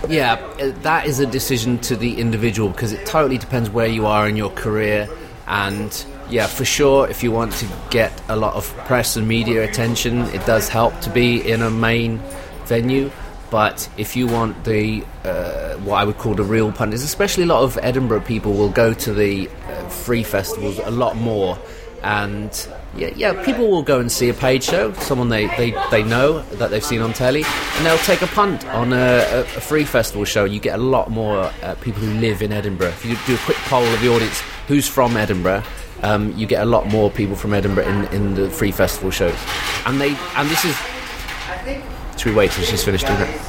Yeah, 0.08 0.34
uh, 0.60 0.72
that 0.82 1.06
is 1.06 1.20
a 1.20 1.26
decision 1.26 1.78
to 1.80 1.94
the 1.94 2.18
individual 2.18 2.70
because 2.70 2.92
it 2.92 3.06
totally 3.06 3.38
depends 3.38 3.70
where 3.70 3.86
you 3.86 4.06
are 4.06 4.28
in 4.28 4.36
your 4.36 4.50
career. 4.50 5.08
And 5.46 6.04
yeah, 6.28 6.48
for 6.48 6.64
sure, 6.64 7.08
if 7.08 7.22
you 7.22 7.30
want 7.30 7.52
to 7.54 7.68
get 7.90 8.12
a 8.28 8.34
lot 8.34 8.54
of 8.54 8.66
press 8.78 9.16
and 9.16 9.28
media 9.28 9.62
attention, 9.62 10.22
it 10.30 10.44
does 10.46 10.68
help 10.68 11.00
to 11.02 11.10
be 11.10 11.48
in 11.48 11.62
a 11.62 11.70
main 11.70 12.20
venue. 12.64 13.10
But 13.52 13.86
if 13.98 14.16
you 14.16 14.26
want 14.26 14.64
the 14.64 15.04
uh, 15.24 15.74
what 15.84 15.96
I 15.96 16.04
would 16.04 16.16
call 16.16 16.32
the 16.32 16.42
real 16.42 16.72
punters, 16.72 17.02
especially 17.02 17.42
a 17.42 17.46
lot 17.46 17.62
of 17.62 17.78
Edinburgh 17.82 18.22
people 18.22 18.54
will 18.54 18.70
go 18.70 18.94
to 18.94 19.12
the 19.12 19.50
uh, 19.68 19.88
free 19.90 20.22
festivals 20.22 20.78
a 20.78 20.90
lot 20.90 21.16
more, 21.16 21.58
and 22.02 22.50
yeah, 22.96 23.10
yeah, 23.14 23.44
people 23.44 23.70
will 23.70 23.82
go 23.82 24.00
and 24.00 24.10
see 24.10 24.30
a 24.30 24.34
paid 24.34 24.64
show, 24.64 24.94
someone 24.94 25.28
they, 25.28 25.48
they, 25.58 25.74
they 25.90 26.02
know 26.02 26.40
that 26.52 26.70
they've 26.70 26.82
seen 26.82 27.02
on 27.02 27.12
telly, 27.12 27.44
and 27.44 27.84
they'll 27.84 27.98
take 27.98 28.22
a 28.22 28.26
punt 28.28 28.66
on 28.68 28.94
a, 28.94 29.40
a, 29.40 29.44
free 29.44 29.84
festival 29.84 30.24
show. 30.24 30.44
You 30.44 30.58
get 30.58 30.78
a 30.78 30.82
lot 30.82 31.10
more 31.10 31.52
uh, 31.62 31.74
people 31.82 32.00
who 32.00 32.20
live 32.20 32.40
in 32.40 32.52
Edinburgh. 32.52 32.88
If 32.88 33.04
you 33.04 33.16
do 33.26 33.34
a 33.34 33.44
quick 33.44 33.58
poll 33.68 33.84
of 33.84 34.00
the 34.00 34.08
audience 34.08 34.40
who's 34.66 34.88
from 34.88 35.14
Edinburgh, 35.14 35.62
um, 36.02 36.32
you 36.38 36.46
get 36.46 36.62
a 36.62 36.66
lot 36.66 36.86
more 36.88 37.10
people 37.10 37.36
from 37.36 37.52
Edinburgh 37.52 37.86
in, 37.86 38.04
in 38.14 38.34
the 38.34 38.48
free 38.48 38.72
festival 38.72 39.10
shows, 39.10 39.36
and 39.84 40.00
they 40.00 40.16
and 40.36 40.48
this 40.48 40.64
is. 40.64 42.01
We 42.24 42.32
wait 42.32 42.50
till 42.52 42.64
she's 42.64 42.84
finished 42.84 43.06
doing 43.06 43.20
it? 43.20 43.40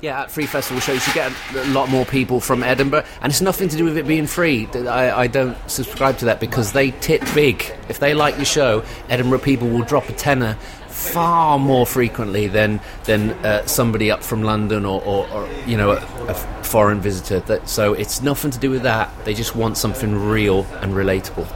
Yeah, 0.00 0.22
at 0.22 0.30
free 0.30 0.46
festival 0.46 0.80
shows, 0.80 1.04
you 1.06 1.12
get 1.12 1.32
a 1.56 1.64
lot 1.66 1.88
more 1.88 2.04
people 2.04 2.38
from 2.38 2.62
Edinburgh, 2.62 3.04
and 3.20 3.32
it's 3.32 3.40
nothing 3.40 3.68
to 3.68 3.76
do 3.76 3.84
with 3.84 3.96
it 3.96 4.06
being 4.06 4.28
free. 4.28 4.66
I, 4.66 5.22
I 5.22 5.26
don't 5.26 5.56
subscribe 5.68 6.18
to 6.18 6.26
that 6.26 6.38
because 6.38 6.72
they 6.72 6.92
tip 6.92 7.22
big. 7.34 7.64
If 7.88 7.98
they 7.98 8.14
like 8.14 8.36
your 8.36 8.44
show, 8.44 8.84
Edinburgh 9.08 9.40
people 9.40 9.68
will 9.68 9.82
drop 9.82 10.08
a 10.08 10.12
tenner 10.12 10.54
far 10.88 11.58
more 11.58 11.86
frequently 11.86 12.48
than 12.48 12.80
than 13.04 13.30
uh, 13.44 13.64
somebody 13.66 14.10
up 14.10 14.22
from 14.22 14.42
London 14.42 14.84
or, 14.84 15.00
or, 15.02 15.28
or 15.30 15.48
you 15.66 15.76
know 15.76 15.92
a, 15.92 15.96
a 16.28 16.34
foreign 16.62 17.00
visitor. 17.00 17.40
That, 17.40 17.68
so 17.68 17.94
it's 17.94 18.22
nothing 18.22 18.52
to 18.52 18.58
do 18.58 18.70
with 18.70 18.82
that. 18.82 19.12
They 19.24 19.34
just 19.34 19.56
want 19.56 19.78
something 19.78 20.14
real 20.14 20.64
and 20.80 20.92
relatable. 20.92 21.48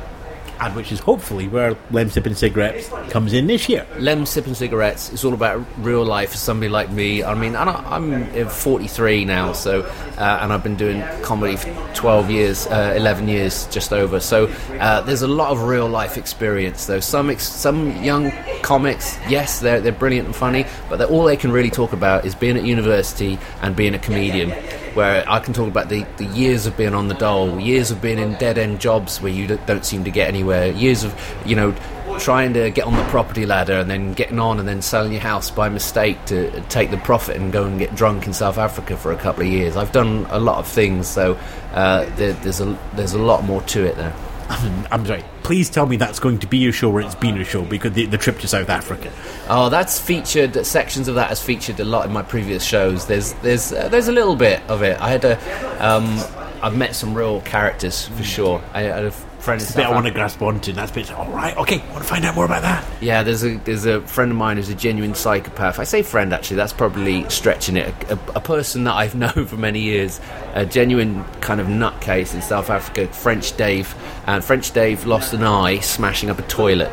And 0.63 0.77
which 0.77 0.93
is 0.93 1.01
hopefully 1.01 1.49
where 1.49 1.75
Lemsip 1.91 2.25
and 2.25 2.39
Cigarettes 2.39 2.89
comes 3.11 3.33
in 3.33 3.49
this 3.49 3.69
year. 3.69 3.85
Lemsip 3.97 4.47
and 4.47 4.57
cigarettes 4.57 5.11
is 5.13 5.25
all 5.25 5.35
about 5.35 5.61
real 5.79 6.05
life 6.05 6.31
for 6.31 6.37
somebody 6.37 6.69
like 6.69 6.89
me. 6.91 7.25
I 7.25 7.35
mean, 7.35 7.57
I- 7.57 7.97
I'm 7.97 8.23
uh, 8.47 8.49
43 8.49 9.25
now, 9.25 9.55
so 9.55 9.83
uh, 10.19 10.39
and 10.41 10.53
I've 10.53 10.63
been 10.63 10.77
doing 10.77 11.03
comedy 11.23 11.57
for 11.57 11.75
12 11.95 12.31
years, 12.31 12.67
uh, 12.69 12.95
11 12.97 13.27
years, 13.27 13.67
just 13.73 13.93
over. 13.93 14.21
So 14.21 14.47
uh, 14.79 15.01
there's 15.01 15.23
a 15.23 15.29
lot 15.29 15.51
of 15.51 15.63
real 15.65 15.89
life 15.89 16.17
experience. 16.17 16.87
Though 16.87 17.01
some 17.01 17.29
ex- 17.29 17.49
some 17.49 18.01
young 18.05 18.31
comics, 18.63 19.19
yes, 19.29 19.59
they're 19.59 19.81
they're 19.81 19.91
brilliant 19.91 20.27
and 20.27 20.37
funny, 20.37 20.65
but 20.89 21.01
all 21.11 21.25
they 21.25 21.37
can 21.37 21.51
really 21.51 21.71
talk 21.71 21.93
about 21.93 22.25
is 22.25 22.37
being 22.37 22.57
at 22.57 22.63
university 22.65 23.37
and 23.63 23.75
being 23.75 23.95
a 23.95 23.99
comedian. 23.99 24.53
Where 24.95 25.25
I 25.29 25.39
can 25.41 25.55
talk 25.55 25.69
about 25.69 25.89
the, 25.89 26.07
the 26.19 26.27
years 26.27 26.67
of 26.67 26.77
being 26.77 26.95
on 26.95 27.09
the 27.09 27.15
dole, 27.15 27.59
years 27.59 27.91
of 27.91 28.03
being 28.03 28.19
in 28.19 28.35
dead 28.35 28.59
end 28.59 28.81
jobs 28.81 29.21
where 29.21 29.33
you 29.33 29.47
don't, 29.47 29.85
seem 29.85 30.05
to 30.05 30.11
get 30.11 30.29
anywhere, 30.29 30.71
years 30.73 31.03
of 31.03 31.15
you 31.47 31.57
know 31.57 31.75
trying 32.19 32.53
to 32.53 32.71
get 32.71 32.85
on 32.85 32.95
the 32.95 33.05
property 33.05 33.47
ladder 33.47 33.75
and 33.75 33.91
then 33.91 34.13
getting 34.13 34.39
on 34.39 34.59
and 34.59 34.69
then 34.69 34.83
selling 34.83 35.13
your 35.13 35.21
house 35.21 35.51
by 35.51 35.69
mistake 35.69 36.23
to 36.27 36.61
take 36.69 36.91
the 36.91 36.99
profit 36.99 37.37
and 37.37 37.53
go 37.53 37.65
and 37.65 37.79
get 37.79 37.95
drunk 37.95 38.27
in 38.27 38.35
South 38.35 38.59
Africa 38.59 38.97
for 38.97 39.13
a 39.13 39.17
couple 39.17 39.43
of 39.43 39.49
years. 39.49 39.77
I've 39.77 39.93
done 39.93 40.27
a 40.31 40.39
lot 40.39 40.59
of 40.59 40.67
things, 40.67 41.09
so 41.09 41.39
uh, 41.73 42.05
there, 42.17 42.35
there's 42.35 42.61
a 42.61 42.79
there's 42.95 43.15
a 43.15 43.23
lot 43.23 43.45
more 43.45 43.63
to 43.63 43.85
it 43.85 43.97
there. 43.97 44.15
I'm 44.91 45.07
sorry. 45.07 45.25
Please 45.43 45.71
tell 45.71 45.87
me 45.87 45.97
that's 45.97 46.19
going 46.19 46.39
to 46.39 46.47
be 46.47 46.67
a 46.69 46.73
show 46.73 46.91
where 46.91 47.03
it's 47.03 47.15
been 47.15 47.39
a 47.41 47.45
show 47.45 47.63
because 47.63 47.93
the, 47.93 48.07
the 48.07 48.19
trip 48.19 48.39
to 48.41 48.49
South 48.49 48.69
Africa. 48.69 49.11
Oh, 49.49 49.69
that's 49.69 49.99
featured. 49.99 50.65
Sections 50.67 51.09
of 51.09 51.15
that 51.17 51.29
has 51.29 51.43
featured 51.43 51.81
a 51.81 51.85
lot 51.85 52.07
in 52.07 52.13
my 52.13 52.23
previous 52.23 52.65
shows. 52.65 53.07
There's 53.07 53.33
there's 53.35 53.73
uh, 53.73 53.89
there's 53.89 54.09
a 54.09 54.13
little 54.13 54.37
bit 54.37 54.63
of 54.69 54.83
it. 54.83 55.01
I 55.01 55.11
had 55.11 55.25
a 55.25 55.85
um, 55.85 56.21
I've 56.63 56.77
met 56.77 56.95
some 56.95 57.15
real 57.15 57.41
characters 57.41 58.07
for 58.09 58.23
sure. 58.23 58.63
I 58.73 58.83
a 58.83 59.11
friend. 59.43 59.61
the 59.61 59.75
bit 59.75 59.87
I 59.87 59.91
want 59.91 60.07
to 60.07 60.13
grasp 60.13 60.41
onto. 60.41 60.73
That's 60.73 60.91
bit. 60.91 61.13
All 61.13 61.31
right. 61.31 61.57
Okay. 61.57 61.81
I 61.81 61.93
want 61.93 62.03
to 62.03 62.09
find 62.09 62.25
out 62.25 62.35
more 62.35 62.45
about 62.45 62.63
that. 62.63 62.87
Yeah, 63.03 63.23
there's 63.23 63.45
a 63.45 63.57
there's 63.59 63.85
a 63.87 64.01
friend 64.03 64.31
of 64.31 64.37
mine 64.37 64.57
who's 64.57 64.69
a 64.69 64.75
genuine 64.75 65.15
psychopath. 65.15 65.79
I 65.79 65.85
say 65.85 66.03
friend 66.03 66.33
actually. 66.33 66.57
That's 66.57 66.73
probably 66.73 67.29
stretching 67.29 67.77
it. 67.77 67.89
A, 67.89 68.15
a, 68.15 68.19
a 68.37 68.41
person 68.41 68.85
that 68.85 68.95
I've 68.95 69.15
known 69.17 69.47
for 69.47 69.57
many 69.57 69.81
years, 69.81 70.21
a 70.55 70.65
genuine 70.65 71.25
kind 71.41 71.61
of 71.61 71.67
nutcase 71.67 72.35
in 72.35 72.43
South 72.43 72.71
Africa, 72.71 73.09
French 73.09 73.57
Dave, 73.57 73.95
and 74.27 74.45
French 74.45 74.71
Dave 74.73 75.07
lost 75.07 75.33
an 75.33 75.43
eye 75.43 75.81
smashing 75.81 76.31
up 76.31 76.39
a 76.39 76.43
toilet. 76.43 76.91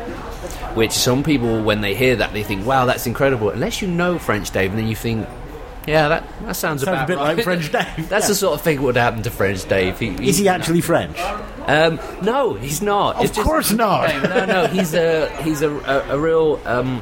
Which 0.74 0.92
some 0.92 1.24
people, 1.24 1.62
when 1.64 1.80
they 1.80 1.94
hear 1.96 2.14
that, 2.16 2.32
they 2.32 2.44
think, 2.44 2.64
"Wow, 2.64 2.86
that's 2.86 3.06
incredible." 3.06 3.50
Unless 3.50 3.82
you 3.82 3.88
know 3.88 4.18
French 4.20 4.52
Dave, 4.52 4.70
and 4.70 4.78
then 4.78 4.86
you 4.86 4.94
think, 4.94 5.26
"Yeah, 5.86 6.08
that 6.08 6.24
that 6.42 6.56
sounds, 6.56 6.82
Sounds 6.82 7.02
a 7.02 7.06
bit 7.06 7.16
right." 7.16 7.36
like 7.36 7.44
French 7.44 7.70
Dave, 7.72 7.84
that's 8.08 8.24
yeah. 8.24 8.28
the 8.28 8.34
sort 8.34 8.54
of 8.54 8.62
thing 8.62 8.76
that 8.76 8.82
would 8.82 8.96
happen 8.96 9.22
to 9.22 9.30
French 9.30 9.66
Dave. 9.68 9.98
He, 9.98 10.08
Is 10.28 10.38
he 10.38 10.48
actually 10.48 10.80
French? 10.80 11.18
um, 11.66 11.98
no, 12.22 12.54
he's 12.54 12.82
not. 12.82 13.16
Of 13.16 13.24
It's 13.24 13.34
just- 13.36 13.46
course 13.46 13.72
not. 13.72 14.08
No, 14.22 14.28
no, 14.40 14.44
no, 14.46 14.66
he's 14.68 14.94
a 14.94 15.28
he's 15.42 15.62
a, 15.62 15.70
a, 15.70 16.16
a 16.16 16.18
real 16.18 16.60
um, 16.66 17.00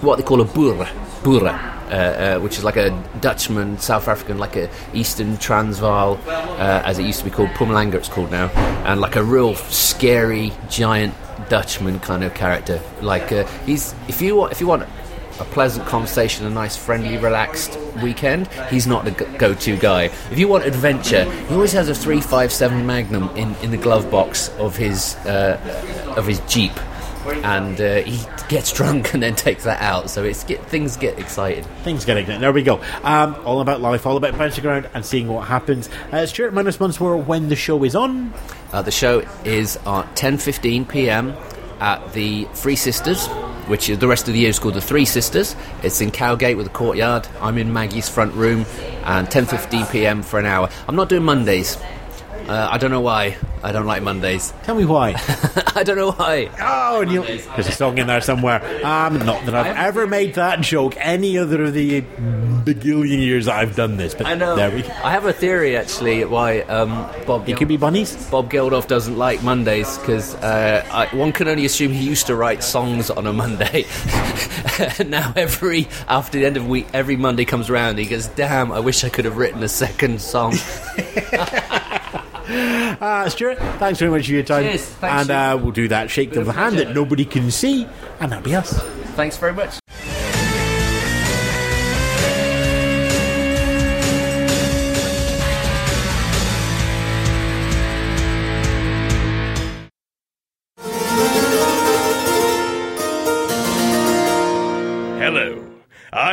what 0.00 0.16
they 0.16 0.22
call 0.22 0.40
a 0.40 0.44
boer, 0.44 0.86
boer, 1.24 1.48
uh, 1.48 1.48
uh, 1.90 2.38
which 2.40 2.58
is 2.58 2.64
like 2.64 2.76
a 2.76 2.90
Dutchman, 3.20 3.78
South 3.78 4.08
African, 4.08 4.38
like 4.38 4.56
a 4.56 4.68
Eastern 4.92 5.38
Transvaal, 5.38 6.18
uh, 6.26 6.82
as 6.84 6.98
it 6.98 7.04
used 7.06 7.20
to 7.20 7.24
be 7.24 7.30
called, 7.30 7.48
Pumalanga 7.50 7.94
it's 7.94 8.08
called 8.08 8.30
now, 8.30 8.48
and 8.84 9.00
like 9.00 9.16
a 9.16 9.22
real 9.22 9.54
scary 9.54 10.52
giant 10.68 11.14
Dutchman 11.48 12.00
kind 12.00 12.24
of 12.24 12.34
character. 12.34 12.80
Like 13.00 13.32
uh, 13.32 13.46
he's 13.64 13.94
if 14.08 14.20
you 14.20 14.36
want 14.36 14.52
if 14.52 14.60
you 14.60 14.66
want 14.66 14.86
a 15.40 15.44
pleasant 15.44 15.86
conversation, 15.86 16.46
a 16.46 16.50
nice, 16.50 16.76
friendly, 16.76 17.16
relaxed 17.18 17.78
weekend, 18.02 18.48
he's 18.70 18.86
not 18.86 19.04
the 19.04 19.10
go- 19.10 19.38
go-to 19.38 19.76
guy. 19.76 20.04
If 20.30 20.38
you 20.38 20.48
want 20.48 20.64
adventure, 20.64 21.24
he 21.24 21.54
always 21.54 21.72
has 21.72 21.88
a 21.88 21.94
three 21.94 22.20
five 22.20 22.52
seven 22.52 22.86
Magnum 22.86 23.28
in, 23.36 23.54
in 23.56 23.70
the 23.70 23.76
glove 23.76 24.10
box 24.10 24.48
of 24.58 24.76
his 24.76 25.16
uh, 25.26 26.14
of 26.16 26.26
his 26.26 26.40
Jeep, 26.48 26.72
and 27.44 27.80
uh, 27.80 27.96
he 27.96 28.20
gets 28.48 28.72
drunk 28.76 29.14
and 29.14 29.22
then 29.22 29.34
takes 29.34 29.64
that 29.64 29.80
out. 29.82 30.10
So 30.10 30.24
it's 30.24 30.44
get, 30.44 30.64
things 30.66 30.96
get 30.96 31.18
exciting. 31.18 31.64
Things 31.82 32.04
get 32.04 32.26
there. 32.26 32.38
There 32.38 32.52
we 32.52 32.62
go. 32.62 32.80
Um, 33.02 33.36
all 33.44 33.60
about 33.60 33.80
life, 33.80 34.06
all 34.06 34.16
about 34.16 34.36
bouncing 34.38 34.64
around 34.66 34.88
and 34.94 35.04
seeing 35.04 35.28
what 35.28 35.46
happens. 35.46 35.88
Uh, 36.12 36.26
Stuart, 36.26 36.54
minus 36.54 36.80
once 36.80 37.00
more 37.00 37.16
when 37.16 37.48
the 37.48 37.56
show 37.56 37.82
is 37.84 37.94
on. 37.94 38.32
Uh, 38.72 38.82
the 38.82 38.90
show 38.90 39.20
is 39.44 39.76
at 39.78 40.04
10:15 40.16 40.88
p.m. 40.88 41.34
at 41.80 42.12
the 42.12 42.44
Three 42.54 42.76
Sisters, 42.76 43.28
which 43.66 43.88
is 43.88 43.98
the 43.98 44.08
rest 44.08 44.28
of 44.28 44.34
the 44.34 44.40
year 44.40 44.50
is 44.50 44.58
called 44.58 44.74
the 44.74 44.80
Three 44.80 45.04
Sisters. 45.04 45.56
It's 45.82 46.00
in 46.00 46.10
Cowgate 46.10 46.56
with 46.56 46.66
a 46.66 46.70
courtyard. 46.70 47.26
I'm 47.40 47.58
in 47.58 47.72
Maggie's 47.72 48.08
front 48.08 48.34
room, 48.34 48.66
and 49.04 49.28
10:15 49.28 49.90
p.m. 49.90 50.22
for 50.22 50.38
an 50.38 50.46
hour. 50.46 50.68
I'm 50.88 50.96
not 50.96 51.08
doing 51.08 51.22
Mondays. 51.24 51.76
Uh, 52.48 52.68
I 52.70 52.78
don't 52.78 52.90
know 52.90 53.00
why. 53.00 53.36
I 53.62 53.72
don't 53.72 53.86
like 53.86 54.02
Mondays. 54.02 54.52
Tell 54.62 54.74
me 54.74 54.84
why. 54.84 55.14
I 55.74 55.82
don't 55.82 55.96
know 55.96 56.12
why. 56.12 56.50
Oh, 56.60 57.04
there's 57.04 57.66
a 57.68 57.72
song 57.72 57.98
in 57.98 58.06
there 58.06 58.20
somewhere. 58.20 58.62
Um, 58.84 59.18
not 59.26 59.44
that 59.46 59.54
I've 59.54 59.76
ever 59.76 60.06
made 60.06 60.34
that 60.34 60.60
joke 60.60 60.94
any 60.98 61.36
other 61.38 61.64
of 61.64 61.74
the 61.74 62.02
begillion 62.02 63.18
years 63.20 63.48
I've 63.48 63.74
done 63.76 63.96
this, 63.96 64.14
but 64.14 64.26
I 64.26 64.34
know. 64.34 64.56
there 64.56 64.70
we 64.70 64.82
go. 64.82 64.88
I 65.02 65.10
have 65.10 65.26
a 65.26 65.32
theory 65.32 65.76
actually 65.76 66.24
why 66.24 66.60
um, 66.62 66.90
Bob. 67.26 67.48
It 67.48 67.56
could 67.56 67.68
be 67.68 67.76
bunnies. 67.76 68.14
Bob 68.30 68.50
Geldof 68.50 68.86
doesn't 68.86 69.16
like 69.16 69.42
Mondays 69.42 69.98
because 69.98 70.34
uh, 70.36 70.84
I- 70.90 71.14
one 71.16 71.32
can 71.32 71.48
only 71.48 71.64
assume 71.64 71.92
he 71.92 72.04
used 72.04 72.26
to 72.26 72.36
write 72.36 72.62
songs 72.62 73.10
on 73.10 73.26
a 73.26 73.32
Monday. 73.32 73.84
now 75.06 75.32
every 75.36 75.88
after 76.08 76.38
the 76.38 76.46
end 76.46 76.56
of 76.56 76.66
week, 76.66 76.86
every 76.92 77.16
Monday 77.16 77.44
comes 77.44 77.70
around, 77.70 77.98
he 77.98 78.06
goes, 78.06 78.26
"Damn, 78.28 78.70
I 78.72 78.80
wish 78.80 79.02
I 79.04 79.08
could 79.08 79.24
have 79.24 79.36
written 79.36 79.62
a 79.62 79.68
second 79.68 80.20
song." 80.20 80.54
Uh, 82.48 83.28
Stuart, 83.28 83.58
thanks 83.78 83.98
very 83.98 84.10
much 84.10 84.26
for 84.26 84.32
your 84.32 84.42
time. 84.42 84.64
Cheers, 84.64 84.84
thanks, 84.86 85.22
and 85.22 85.30
uh, 85.30 85.58
we'll 85.60 85.72
do 85.72 85.88
that 85.88 86.10
shake 86.10 86.34
of 86.36 86.46
the 86.46 86.52
hand 86.52 86.78
that 86.78 86.94
nobody 86.94 87.24
can 87.24 87.50
see, 87.50 87.86
and 88.20 88.30
that'll 88.30 88.44
be 88.44 88.54
us. 88.54 88.80
Thanks 89.16 89.36
very 89.36 89.52
much. 89.52 89.78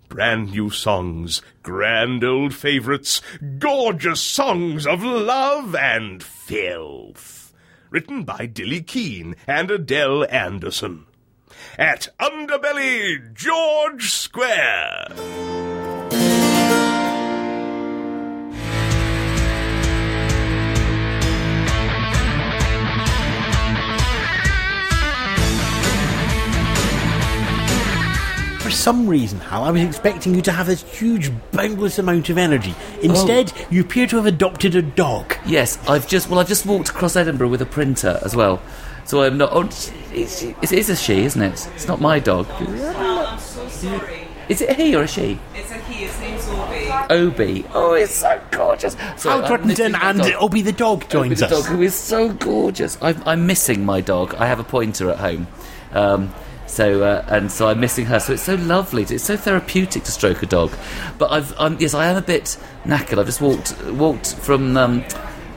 Brand 0.08 0.52
new 0.52 0.70
songs, 0.70 1.42
grand 1.62 2.22
old 2.22 2.54
favorites, 2.54 3.20
gorgeous 3.58 4.20
songs 4.20 4.86
of 4.86 5.02
love 5.02 5.74
and 5.74 6.22
filth. 6.22 7.52
Written 7.90 8.24
by 8.24 8.46
Dilly 8.46 8.82
Keane 8.82 9.36
and 9.46 9.70
Adele 9.70 10.26
Anderson. 10.30 11.06
At 11.78 12.08
Underbelly 12.20 13.32
George 13.34 14.10
Square. 14.10 15.73
Some 28.84 29.08
reason, 29.08 29.40
Hal, 29.40 29.64
I 29.64 29.70
was 29.70 29.80
expecting 29.82 30.34
you 30.34 30.42
to 30.42 30.52
have 30.52 30.66
this 30.66 30.82
huge, 30.82 31.32
boundless 31.52 31.98
amount 31.98 32.28
of 32.28 32.36
energy. 32.36 32.74
Instead, 33.00 33.50
you 33.70 33.80
appear 33.80 34.06
to 34.08 34.16
have 34.16 34.26
adopted 34.26 34.76
a 34.76 34.82
dog. 34.82 35.34
Yes, 35.46 35.78
I've 35.88 36.06
just 36.06 36.28
well, 36.28 36.38
I've 36.38 36.48
just 36.48 36.66
walked 36.66 36.90
across 36.90 37.16
Edinburgh 37.16 37.48
with 37.48 37.62
a 37.62 37.66
printer 37.66 38.20
as 38.22 38.36
well, 38.36 38.60
so 39.06 39.22
I'm 39.22 39.38
not. 39.38 39.48
Oh, 39.52 39.62
it's, 40.12 40.42
it 40.42 40.70
is 40.70 40.90
a 40.90 40.96
she, 40.96 41.24
isn't 41.24 41.40
it? 41.40 41.66
It's 41.74 41.88
not 41.88 42.02
my 42.02 42.18
dog. 42.18 42.46
Is 44.50 44.60
it 44.60 44.68
a 44.68 44.74
he 44.74 44.94
or 44.94 45.04
a 45.04 45.08
she? 45.08 45.38
It's 45.54 45.70
a 45.70 45.78
he, 45.84 46.04
his 46.04 46.20
name's 46.20 46.46
Obi. 46.46 47.14
Obi. 47.14 47.66
Oh, 47.72 47.94
it's 47.94 48.12
so 48.12 48.38
gorgeous. 48.50 48.94
So 49.16 49.30
Hal 49.30 49.44
I'm 49.46 49.66
missing 49.66 49.86
Trittington 49.86 49.92
my 49.92 50.10
and 50.10 50.18
dog. 50.18 50.32
Obi 50.40 50.60
the 50.60 50.72
dog 50.72 51.04
Obi 51.04 51.06
joins 51.08 51.40
the 51.40 51.46
us. 51.46 51.52
dog, 51.52 51.64
who 51.64 51.80
is 51.80 51.94
so 51.94 52.34
gorgeous. 52.34 52.98
I'm, 53.00 53.22
I'm 53.24 53.46
missing 53.46 53.86
my 53.86 54.02
dog. 54.02 54.34
I 54.34 54.44
have 54.46 54.60
a 54.60 54.64
pointer 54.64 55.08
at 55.10 55.16
home. 55.20 55.46
Um, 55.92 56.34
So 56.74 57.04
uh, 57.04 57.24
and 57.28 57.52
so 57.52 57.68
I'm 57.68 57.78
missing 57.78 58.06
her. 58.06 58.18
So 58.18 58.32
it's 58.32 58.42
so 58.42 58.56
lovely. 58.56 59.04
It's 59.04 59.22
so 59.22 59.36
therapeutic 59.36 60.02
to 60.04 60.10
stroke 60.10 60.42
a 60.42 60.46
dog. 60.46 60.72
But 61.18 61.30
I've 61.30 61.80
yes, 61.80 61.94
I 61.94 62.06
am 62.06 62.16
a 62.16 62.22
bit 62.22 62.58
knackered. 62.84 63.18
I've 63.18 63.26
just 63.26 63.40
walked 63.40 63.80
walked 63.86 64.34
from. 64.34 64.76
Um, 64.76 65.04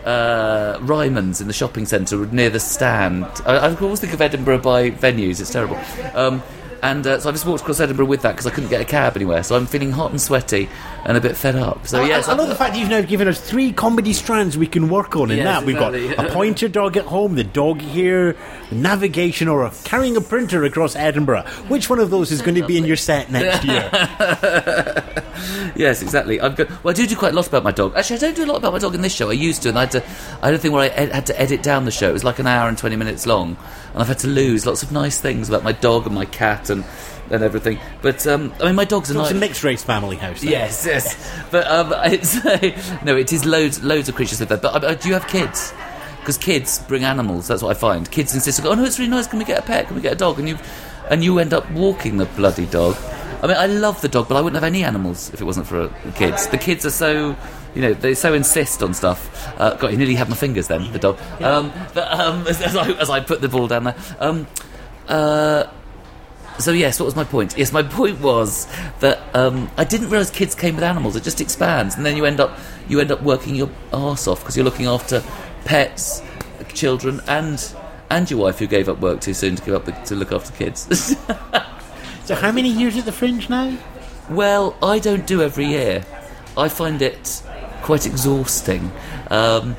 uh, 0.06 0.80
Ryman's 0.80 1.42
in 1.42 1.48
the 1.48 1.54
shopping 1.54 1.86
centre 1.86 2.26
near 2.28 2.50
the 2.50 2.62
stand. 2.62 3.26
I, 3.46 3.58
I 3.58 3.76
always 3.76 4.00
think 4.00 4.14
of 4.14 4.22
Edinburgh 4.22 4.60
by 4.60 4.90
venues. 4.90 5.42
It's 5.42 5.52
terrible. 5.52 5.78
Um, 6.14 6.42
and 6.84 7.06
uh, 7.06 7.20
so 7.20 7.30
I 7.30 7.32
just 7.32 7.46
walked 7.46 7.62
across 7.62 7.80
Edinburgh 7.80 8.06
with 8.08 8.22
that 8.24 8.32
because 8.34 8.46
I 8.48 8.52
couldn't 8.52 8.70
get 8.70 8.82
a 8.82 8.86
cab 8.86 9.16
anywhere. 9.16 9.44
So 9.44 9.56
I'm 9.56 9.66
feeling 9.66 9.92
hot 9.92 10.12
and 10.12 10.20
sweaty 10.22 10.70
and 11.06 11.18
a 11.18 11.22
bit 11.22 11.36
fed 11.38 11.56
up. 11.56 11.88
So 11.88 12.02
I- 12.02 12.08
yes, 12.08 12.28
I, 12.28 12.34
I 12.34 12.36
love 12.36 12.50
the 12.50 12.56
fact 12.56 12.74
that 12.74 12.80
you've 12.80 12.90
now 12.90 13.02
given 13.02 13.28
us 13.28 13.40
three 13.40 13.72
comedy 13.72 14.14
strands 14.14 14.58
we 14.58 14.68
can 14.68 14.90
work 14.90 15.16
on 15.16 15.32
in 15.32 15.38
Yes, 15.38 15.46
that. 15.46 15.66
We've 15.66 15.78
got 15.78 15.96
a 15.96 16.30
pointer 16.34 16.68
dog 16.68 16.98
at 16.98 17.06
home, 17.06 17.36
the 17.36 17.44
dog 17.44 17.82
here, 17.82 18.36
navigation, 18.72 19.48
or 19.48 19.66
a, 19.66 19.72
carrying 19.84 20.18
a 20.18 20.22
printer 20.22 20.64
across 20.64 20.96
Edinburgh. 20.96 21.44
Which 21.68 21.90
one 21.90 22.00
of 22.00 22.10
those 22.10 22.32
is 22.32 22.42
going 22.42 22.56
to 22.56 22.66
be 22.66 22.78
in 22.78 22.86
your 22.86 22.98
set 22.98 23.32
next 23.32 23.64
year? 23.66 23.90
Yes, 25.76 26.02
exactly. 26.02 26.42
I've 26.42 26.56
got. 26.56 26.68
Well, 26.84 26.92
I 26.92 26.94
do 26.94 27.06
do 27.06 27.16
quite 27.16 27.34
a 27.34 27.36
lot 27.36 27.48
about 27.48 27.64
my 27.64 27.72
dog. 27.72 27.94
Actually, 27.96 28.16
I 28.18 28.20
don't 28.22 28.36
do 28.36 28.46
a 28.46 28.48
lot 28.48 28.58
about 28.58 28.74
my 28.74 28.80
dog 28.80 28.96
in 28.96 29.02
this 29.02 29.14
show. 29.14 29.30
I 29.30 29.34
used 29.34 29.62
to, 29.64 29.70
and 29.70 29.78
I 29.78 29.82
had 29.82 29.92
to. 29.92 30.04
I 30.42 30.46
had 30.48 30.54
a 30.56 30.58
thing 30.58 30.72
where 30.72 30.82
I 30.84 30.88
ed- 30.88 31.12
had 31.12 31.26
to 31.28 31.40
edit 31.40 31.62
down 31.62 31.86
the 31.86 31.92
show. 31.92 32.10
It 32.10 32.14
was 32.14 32.24
like 32.24 32.40
an 32.40 32.48
hour 32.48 32.68
and 32.68 32.76
twenty 32.78 32.96
minutes 32.96 33.28
long, 33.28 33.50
and 33.94 34.02
I've 34.02 34.08
had 34.08 34.18
to 34.20 34.28
lose 34.28 34.66
lots 34.66 34.82
of 34.82 34.92
nice 34.92 35.22
things 35.22 35.48
about 35.50 35.64
my 35.64 35.74
dog 35.74 36.08
and 36.08 36.16
my 36.16 36.26
cat 36.26 36.67
and 36.70 36.84
and 37.30 37.44
everything. 37.44 37.78
But 38.02 38.26
um, 38.28 38.54
I 38.62 38.66
mean, 38.68 38.76
my 38.76 38.86
dog's 38.86 39.10
a 39.10 39.14
So 39.14 39.20
it's 39.22 39.30
nice. 39.32 39.38
a 39.38 39.40
mixed 39.40 39.64
race 39.64 39.84
family 39.84 40.16
house. 40.16 40.42
then. 40.42 40.52
Yes, 40.52 40.86
yes. 40.86 41.16
But 41.52 41.68
um, 41.70 41.94
it's 42.06 42.44
no, 43.04 43.16
it 43.18 43.32
is 43.34 43.46
loads, 43.46 43.84
loads 43.84 44.10
of 44.10 44.16
creatures 44.16 44.40
live 44.40 44.50
there. 44.50 44.58
But 44.58 44.84
uh, 44.84 44.96
do 44.96 45.08
you 45.10 45.14
have 45.14 45.28
kids? 45.28 45.74
Because 46.20 46.38
kids 46.38 46.80
bring 46.88 47.04
animals. 47.04 47.48
That's 47.48 47.62
what 47.62 47.76
I 47.76 47.80
find. 47.80 48.10
Kids 48.12 48.34
insist, 48.36 48.66
"Oh 48.66 48.74
no, 48.74 48.84
it's 48.84 49.00
really 49.00 49.12
nice. 49.12 49.28
Can 49.28 49.40
we 49.40 49.46
get 49.46 49.60
a 49.60 49.62
pet? 49.62 49.88
Can 49.88 49.96
we 49.96 50.02
get 50.02 50.14
a 50.14 50.16
dog?" 50.18 50.40
And 50.40 50.48
you, 50.50 50.58
and 51.10 51.24
you 51.24 51.40
end 51.40 51.54
up 51.54 51.70
walking 51.72 52.18
the 52.18 52.26
bloody 52.26 52.66
dog. 52.66 52.96
I 53.42 53.48
mean, 53.48 53.56
I 53.58 53.68
love 53.68 54.02
the 54.02 54.08
dog, 54.10 54.28
but 54.28 54.36
I 54.36 54.42
wouldn't 54.42 54.56
have 54.62 54.68
any 54.68 54.84
animals 54.84 55.32
if 55.34 55.40
it 55.42 55.46
wasn't 55.46 55.68
for 55.68 55.88
the 55.88 56.12
kids. 56.16 56.48
The 56.48 56.58
kids 56.58 56.86
are 56.88 56.90
so, 56.92 57.36
you 57.76 57.82
know, 57.82 57.94
they 57.94 58.14
so 58.16 58.34
insist 58.34 58.82
on 58.82 58.94
stuff. 58.96 59.48
Uh, 59.60 59.76
God, 59.76 59.92
he 59.92 59.96
nearly 59.98 60.16
had 60.16 60.28
my 60.28 60.36
fingers 60.36 60.68
then. 60.68 60.92
The 60.92 61.00
dog. 61.00 61.20
Um, 61.42 61.72
but 61.94 62.12
um, 62.12 62.46
as, 62.48 62.62
as 62.70 62.76
I 62.76 62.90
as 62.94 63.10
I 63.10 63.20
put 63.22 63.40
the 63.42 63.48
ball 63.50 63.68
down 63.68 63.84
there. 63.86 63.96
Um, 64.20 64.48
uh, 65.08 65.66
so 66.60 66.72
yes, 66.72 67.00
what 67.00 67.06
was 67.06 67.16
my 67.16 67.24
point? 67.24 67.58
Yes, 67.58 67.72
my 67.72 67.84
point 67.98 68.20
was 68.20 68.68
that 69.00 69.20
um, 69.36 69.70
I 69.78 69.84
didn't 69.84 70.10
realise 70.10 70.30
kids 70.30 70.56
came 70.56 70.76
with 70.76 70.84
animals. 70.84 71.16
It 71.16 71.24
just 71.24 71.42
expands, 71.42 71.96
and 71.96 72.06
then 72.06 72.18
you 72.18 72.26
end 72.26 72.40
up 72.40 72.58
you 72.88 73.00
end 73.00 73.12
up 73.12 73.22
working 73.22 73.56
your 73.56 73.70
arse 73.94 74.28
off 74.28 74.40
because 74.40 74.56
you're 74.56 74.66
looking 74.66 74.88
after 74.88 75.24
pets, 75.66 76.22
children, 76.74 77.22
and 77.28 77.74
and 78.10 78.30
your 78.32 78.40
wife 78.40 78.60
who 78.60 78.68
gave 78.68 78.88
up 78.88 79.00
work 79.00 79.22
too 79.22 79.34
soon 79.34 79.56
to 79.56 79.64
give 79.64 79.76
up 79.76 79.86
the, 79.86 79.92
to 80.06 80.16
look 80.16 80.32
after 80.32 80.54
kids. 80.54 81.16
So 82.28 82.36
how 82.36 82.52
many 82.52 82.68
years 82.68 82.98
at 82.98 83.06
the 83.06 83.14
Fringe 83.14 83.48
now? 83.50 83.78
well, 84.30 84.76
I 84.84 85.00
don't 85.00 85.26
do 85.26 85.42
every 85.42 85.68
year. 85.68 86.04
I 86.58 86.68
find 86.68 87.02
it 87.02 87.42
quite 87.84 88.06
exhausting. 88.06 88.92
Um, 89.32 89.78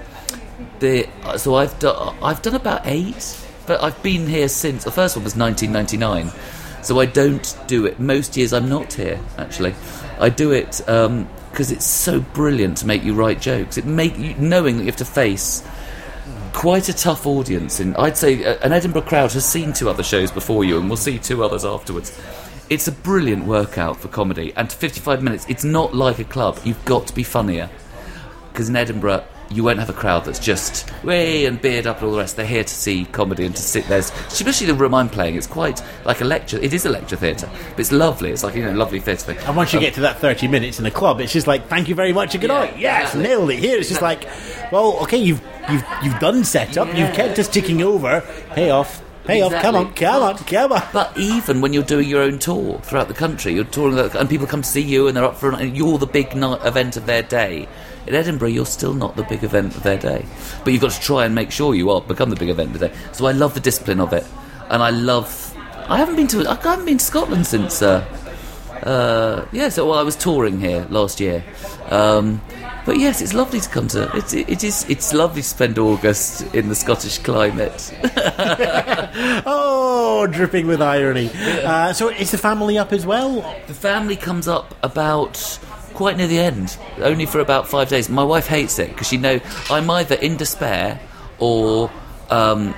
the, 0.78 1.10
so 1.36 1.56
I've 1.56 1.78
done 1.78 2.16
I've 2.22 2.40
done 2.40 2.54
about 2.54 2.86
eight, 2.86 3.38
but 3.66 3.82
I've 3.82 4.02
been 4.02 4.26
here 4.26 4.48
since 4.48 4.84
the 4.84 4.90
first 4.90 5.14
one 5.14 5.24
was 5.24 5.36
1999. 5.36 6.32
So 6.88 7.00
I 7.00 7.04
don't 7.04 7.54
do 7.66 7.84
it 7.84 8.00
most 8.00 8.34
years. 8.34 8.54
I'm 8.54 8.70
not 8.70 8.94
here 8.94 9.20
actually. 9.36 9.74
I 10.18 10.30
do 10.30 10.52
it 10.52 10.78
because 10.78 11.70
it's 11.70 11.84
so 11.84 12.20
brilliant 12.20 12.78
to 12.78 12.86
make 12.86 13.04
you 13.04 13.12
write 13.12 13.42
jokes. 13.42 13.76
It 13.76 13.84
make 13.84 14.16
you 14.16 14.34
knowing 14.36 14.78
that 14.78 14.84
you 14.84 14.86
have 14.86 14.96
to 14.96 15.04
face 15.04 15.62
quite 16.54 16.88
a 16.88 16.94
tough 16.94 17.26
audience. 17.26 17.78
And 17.78 17.94
I'd 17.98 18.16
say 18.16 18.42
uh, 18.42 18.56
an 18.62 18.72
Edinburgh 18.72 19.02
crowd 19.02 19.32
has 19.32 19.44
seen 19.44 19.74
two 19.74 19.90
other 19.90 20.02
shows 20.02 20.30
before 20.30 20.64
you, 20.64 20.78
and 20.78 20.88
we'll 20.88 20.96
see 20.96 21.18
two 21.18 21.44
others 21.44 21.62
afterwards. 21.62 22.18
It's 22.70 22.88
a 22.88 22.92
brilliant 22.92 23.44
workout 23.44 23.98
for 23.98 24.08
comedy, 24.08 24.54
and 24.56 24.72
55 24.72 25.22
minutes. 25.22 25.44
It's 25.46 25.64
not 25.64 25.94
like 25.94 26.18
a 26.18 26.24
club. 26.24 26.58
You've 26.64 26.82
got 26.86 27.06
to 27.08 27.14
be 27.14 27.22
funnier 27.22 27.68
because 28.50 28.70
in 28.70 28.76
Edinburgh 28.76 29.24
you 29.50 29.64
won't 29.64 29.78
have 29.78 29.88
a 29.88 29.94
crowd 29.94 30.24
that's 30.26 30.38
just 30.38 30.90
way 31.02 31.46
and 31.46 31.60
beard 31.60 31.86
up 31.86 31.96
and 31.98 32.06
all 32.06 32.12
the 32.12 32.18
rest. 32.18 32.36
They're 32.36 32.44
here 32.46 32.64
to 32.64 32.74
see 32.74 33.06
comedy 33.06 33.46
and 33.46 33.56
to 33.56 33.62
sit 33.62 33.86
there. 33.88 33.98
Especially 34.00 34.66
the 34.66 34.74
room 34.74 34.94
I'm 34.94 35.08
playing. 35.08 35.36
It's 35.36 35.46
quite 35.46 35.82
like 36.04 36.20
a 36.20 36.24
lecture. 36.24 36.58
It 36.58 36.74
is 36.74 36.84
a 36.84 36.90
lecture 36.90 37.16
theatre, 37.16 37.48
but 37.70 37.80
it's 37.80 37.90
lovely. 37.92 38.30
It's 38.30 38.44
like 38.44 38.54
you 38.54 38.64
know, 38.64 38.72
lovely 38.72 39.00
theatre 39.00 39.22
thing. 39.32 39.38
And 39.46 39.56
once 39.56 39.72
you 39.72 39.80
get 39.80 39.88
um, 39.88 39.94
to 39.94 40.00
that 40.02 40.18
30 40.18 40.48
minutes 40.48 40.78
in 40.78 40.84
the 40.84 40.90
club, 40.90 41.20
it's 41.20 41.32
just 41.32 41.46
like, 41.46 41.66
thank 41.68 41.88
you 41.88 41.94
very 41.94 42.12
much 42.12 42.34
and 42.34 42.42
good 42.42 42.50
Yeah, 42.50 42.58
night. 42.60 42.78
Yes, 42.78 43.02
exactly. 43.14 43.22
nailed 43.22 43.50
it. 43.50 43.58
Here, 43.60 43.78
it's 43.78 43.88
just 43.88 44.02
like, 44.02 44.28
well, 44.70 44.98
okay, 45.02 45.16
you've 45.18 45.40
you've 45.70 45.84
you've 46.02 46.18
done 46.18 46.44
setup, 46.44 46.88
you've 46.88 47.14
kept 47.14 47.38
us 47.38 47.48
ticking 47.48 47.80
over. 47.82 48.20
Pay 48.50 48.70
off, 48.70 49.02
pay 49.24 49.40
off. 49.40 49.52
Come 49.62 49.76
on, 49.76 49.94
come 49.94 50.22
on, 50.22 50.36
come 50.38 50.72
on. 50.72 50.82
But 50.92 51.16
even 51.16 51.60
when 51.62 51.72
you're 51.72 51.82
doing 51.84 52.06
your 52.08 52.20
own 52.22 52.38
tour 52.38 52.78
throughout 52.80 53.08
the 53.08 53.14
country, 53.14 53.54
you're 53.54 53.64
touring, 53.64 53.96
the- 53.96 54.18
and 54.18 54.28
people 54.28 54.46
come 54.46 54.60
to 54.62 54.68
see 54.68 54.82
you, 54.82 55.08
and 55.08 55.16
they're 55.16 55.24
up 55.24 55.36
for, 55.36 55.50
and 55.52 55.74
you're 55.76 55.96
the 55.96 56.06
big 56.06 56.34
night 56.36 56.60
event 56.66 56.96
of 56.98 57.06
their 57.06 57.22
day. 57.22 57.66
In 58.08 58.14
Edinburgh, 58.14 58.48
you're 58.48 58.64
still 58.64 58.94
not 58.94 59.16
the 59.16 59.22
big 59.24 59.44
event 59.44 59.76
of 59.76 59.82
their 59.82 59.98
day, 59.98 60.24
but 60.64 60.72
you've 60.72 60.80
got 60.80 60.92
to 60.92 61.00
try 61.00 61.26
and 61.26 61.34
make 61.34 61.50
sure 61.50 61.74
you 61.74 61.90
are 61.90 62.00
become 62.00 62.30
the 62.30 62.36
big 62.36 62.48
event 62.48 62.74
of 62.74 62.80
the 62.80 62.88
day. 62.88 62.94
So 63.12 63.26
I 63.26 63.32
love 63.32 63.52
the 63.52 63.60
discipline 63.60 64.00
of 64.00 64.14
it, 64.14 64.24
and 64.70 64.82
I 64.82 64.90
love. 64.90 65.54
I 65.88 65.98
haven't 65.98 66.16
been 66.16 66.26
to. 66.28 66.48
I 66.48 66.54
haven't 66.54 66.86
been 66.86 66.96
to 66.98 67.04
Scotland 67.04 67.46
since. 67.46 67.82
Uh, 67.82 68.04
uh, 68.82 69.46
yeah, 69.52 69.68
so 69.68 69.86
well, 69.86 69.98
I 69.98 70.02
was 70.02 70.16
touring 70.16 70.58
here 70.58 70.86
last 70.88 71.20
year. 71.20 71.44
Um, 71.90 72.40
but 72.86 72.98
yes, 72.98 73.20
it's 73.20 73.34
lovely 73.34 73.60
to 73.60 73.68
come 73.68 73.88
to. 73.88 74.10
It's, 74.16 74.32
it 74.32 74.64
is. 74.64 74.86
It's 74.88 75.12
lovely 75.12 75.42
to 75.42 75.48
spend 75.48 75.78
August 75.78 76.42
in 76.54 76.70
the 76.70 76.74
Scottish 76.74 77.18
climate. 77.18 77.94
Oh, 79.46 80.26
dripping 80.26 80.66
with 80.66 80.82
irony. 80.82 81.30
Uh, 81.34 81.92
so 81.92 82.08
is 82.08 82.30
the 82.32 82.38
family 82.38 82.76
up 82.76 82.92
as 82.92 83.06
well? 83.06 83.40
The 83.66 83.74
family 83.74 84.16
comes 84.16 84.48
up 84.48 84.74
about 84.82 85.36
quite 85.98 86.16
near 86.16 86.28
the 86.28 86.38
end, 86.38 86.78
only 87.02 87.26
for 87.26 87.40
about 87.40 87.68
five 87.68 87.88
days. 87.88 88.08
My 88.08 88.22
wife 88.24 88.46
hates 88.46 88.78
it 88.78 88.88
because 88.90 89.08
she 89.08 89.16
know 89.18 89.40
I'm 89.70 89.90
either 89.90 90.14
in 90.14 90.36
despair 90.36 90.98
or. 91.38 91.90
Um, 92.30 92.74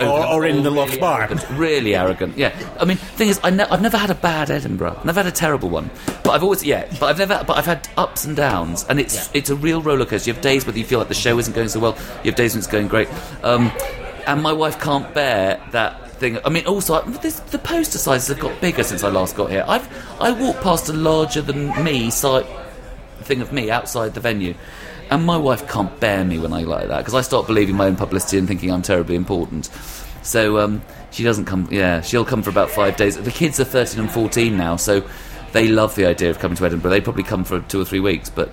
Or, 0.00 0.24
or 0.26 0.46
in 0.46 0.62
the 0.62 0.70
loft 0.70 0.90
really 0.92 1.00
bar? 1.00 1.18
arrogant, 1.22 1.46
really 1.58 1.94
arrogant. 1.94 2.36
Yeah, 2.38 2.52
I 2.80 2.84
mean, 2.84 2.96
thing 3.18 3.28
is, 3.28 3.38
I 3.42 3.50
ne- 3.50 3.64
I've 3.72 3.82
never 3.82 3.96
had 3.98 4.10
a 4.10 4.14
bad 4.14 4.50
Edinburgh. 4.50 4.96
I've 4.98 5.04
never 5.04 5.22
had 5.22 5.30
a 5.32 5.34
terrible 5.36 5.68
one, 5.68 5.90
but 6.22 6.30
I've 6.30 6.42
always 6.42 6.62
yeah. 6.64 6.86
But 7.00 7.06
I've 7.10 7.18
never. 7.18 7.44
But 7.46 7.56
I've 7.58 7.66
had 7.66 7.88
ups 7.96 8.24
and 8.24 8.36
downs, 8.36 8.84
and 8.88 8.98
it's 9.00 9.30
it's 9.34 9.50
a 9.50 9.56
real 9.56 9.82
rollercoaster. 9.82 10.26
You 10.28 10.32
have 10.34 10.42
days 10.42 10.64
where 10.66 10.76
you 10.76 10.84
feel 10.84 10.98
like 11.00 11.08
the 11.08 11.14
show 11.26 11.38
isn't 11.38 11.54
going 11.54 11.68
so 11.68 11.80
well. 11.80 11.96
You 12.22 12.30
have 12.30 12.36
days 12.36 12.54
when 12.54 12.58
it's 12.60 12.68
going 12.76 12.88
great. 12.88 13.08
Um, 13.42 13.70
and 14.26 14.42
my 14.42 14.52
wife 14.52 14.78
can't 14.80 15.12
bear 15.12 15.60
that 15.72 16.03
thing. 16.14 16.38
I 16.44 16.48
mean, 16.48 16.66
also 16.66 17.02
this, 17.02 17.40
the 17.40 17.58
poster 17.58 17.98
sizes 17.98 18.28
have 18.28 18.40
got 18.40 18.60
bigger 18.60 18.82
since 18.82 19.04
I 19.04 19.08
last 19.08 19.36
got 19.36 19.50
here. 19.50 19.64
I've 19.66 19.88
I 20.20 20.30
walked 20.30 20.62
past 20.62 20.88
a 20.88 20.92
larger 20.92 21.42
than 21.42 21.82
me 21.82 22.10
site 22.10 22.46
thing 23.20 23.40
of 23.40 23.52
me 23.52 23.70
outside 23.70 24.14
the 24.14 24.20
venue. 24.20 24.54
And 25.10 25.24
my 25.24 25.36
wife 25.36 25.68
can't 25.68 25.98
bear 26.00 26.24
me 26.24 26.38
when 26.38 26.52
I 26.52 26.62
like 26.62 26.88
that 26.88 26.98
because 26.98 27.14
I 27.14 27.20
start 27.20 27.46
believing 27.46 27.76
my 27.76 27.86
own 27.86 27.96
publicity 27.96 28.38
and 28.38 28.48
thinking 28.48 28.70
I'm 28.70 28.82
terribly 28.82 29.16
important. 29.16 29.66
So 30.22 30.58
um, 30.58 30.82
she 31.10 31.22
doesn't 31.22 31.44
come. 31.44 31.68
Yeah, 31.70 32.00
she'll 32.00 32.24
come 32.24 32.42
for 32.42 32.50
about 32.50 32.70
five 32.70 32.96
days. 32.96 33.16
The 33.16 33.30
kids 33.30 33.60
are 33.60 33.64
13 33.64 34.00
and 34.00 34.10
14 34.10 34.56
now, 34.56 34.76
so 34.76 35.06
they 35.52 35.68
love 35.68 35.94
the 35.94 36.06
idea 36.06 36.30
of 36.30 36.38
coming 36.38 36.56
to 36.56 36.64
Edinburgh. 36.64 36.90
They 36.90 37.00
probably 37.00 37.22
come 37.22 37.44
for 37.44 37.60
two 37.60 37.80
or 37.80 37.84
three 37.84 38.00
weeks, 38.00 38.30
but 38.30 38.50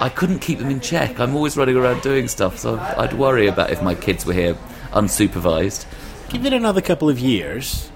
I 0.00 0.10
couldn't 0.10 0.40
keep 0.40 0.58
them 0.58 0.70
in 0.70 0.80
check. 0.80 1.18
I'm 1.18 1.34
always 1.34 1.56
running 1.56 1.76
around 1.76 2.02
doing 2.02 2.28
stuff, 2.28 2.58
so 2.58 2.78
I'd 2.78 3.14
worry 3.14 3.46
about 3.46 3.70
if 3.70 3.82
my 3.82 3.94
kids 3.94 4.26
were 4.26 4.34
here 4.34 4.54
unsupervised. 4.92 5.86
Give 6.30 6.44
it 6.44 6.52
another 6.52 6.80
couple 6.80 7.08
of 7.08 7.18
years. 7.18 7.90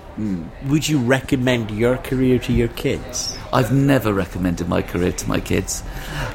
Would 0.67 0.89
you 0.89 0.99
recommend 0.99 1.71
your 1.71 1.97
career 1.99 2.39
to 2.41 2.53
your 2.53 2.69
kids? 2.69 3.37
I've 3.53 3.73
never 3.73 4.13
recommended 4.13 4.69
my 4.69 4.83
career 4.83 5.13
to 5.13 5.29
my 5.29 5.41
kids, 5.41 5.83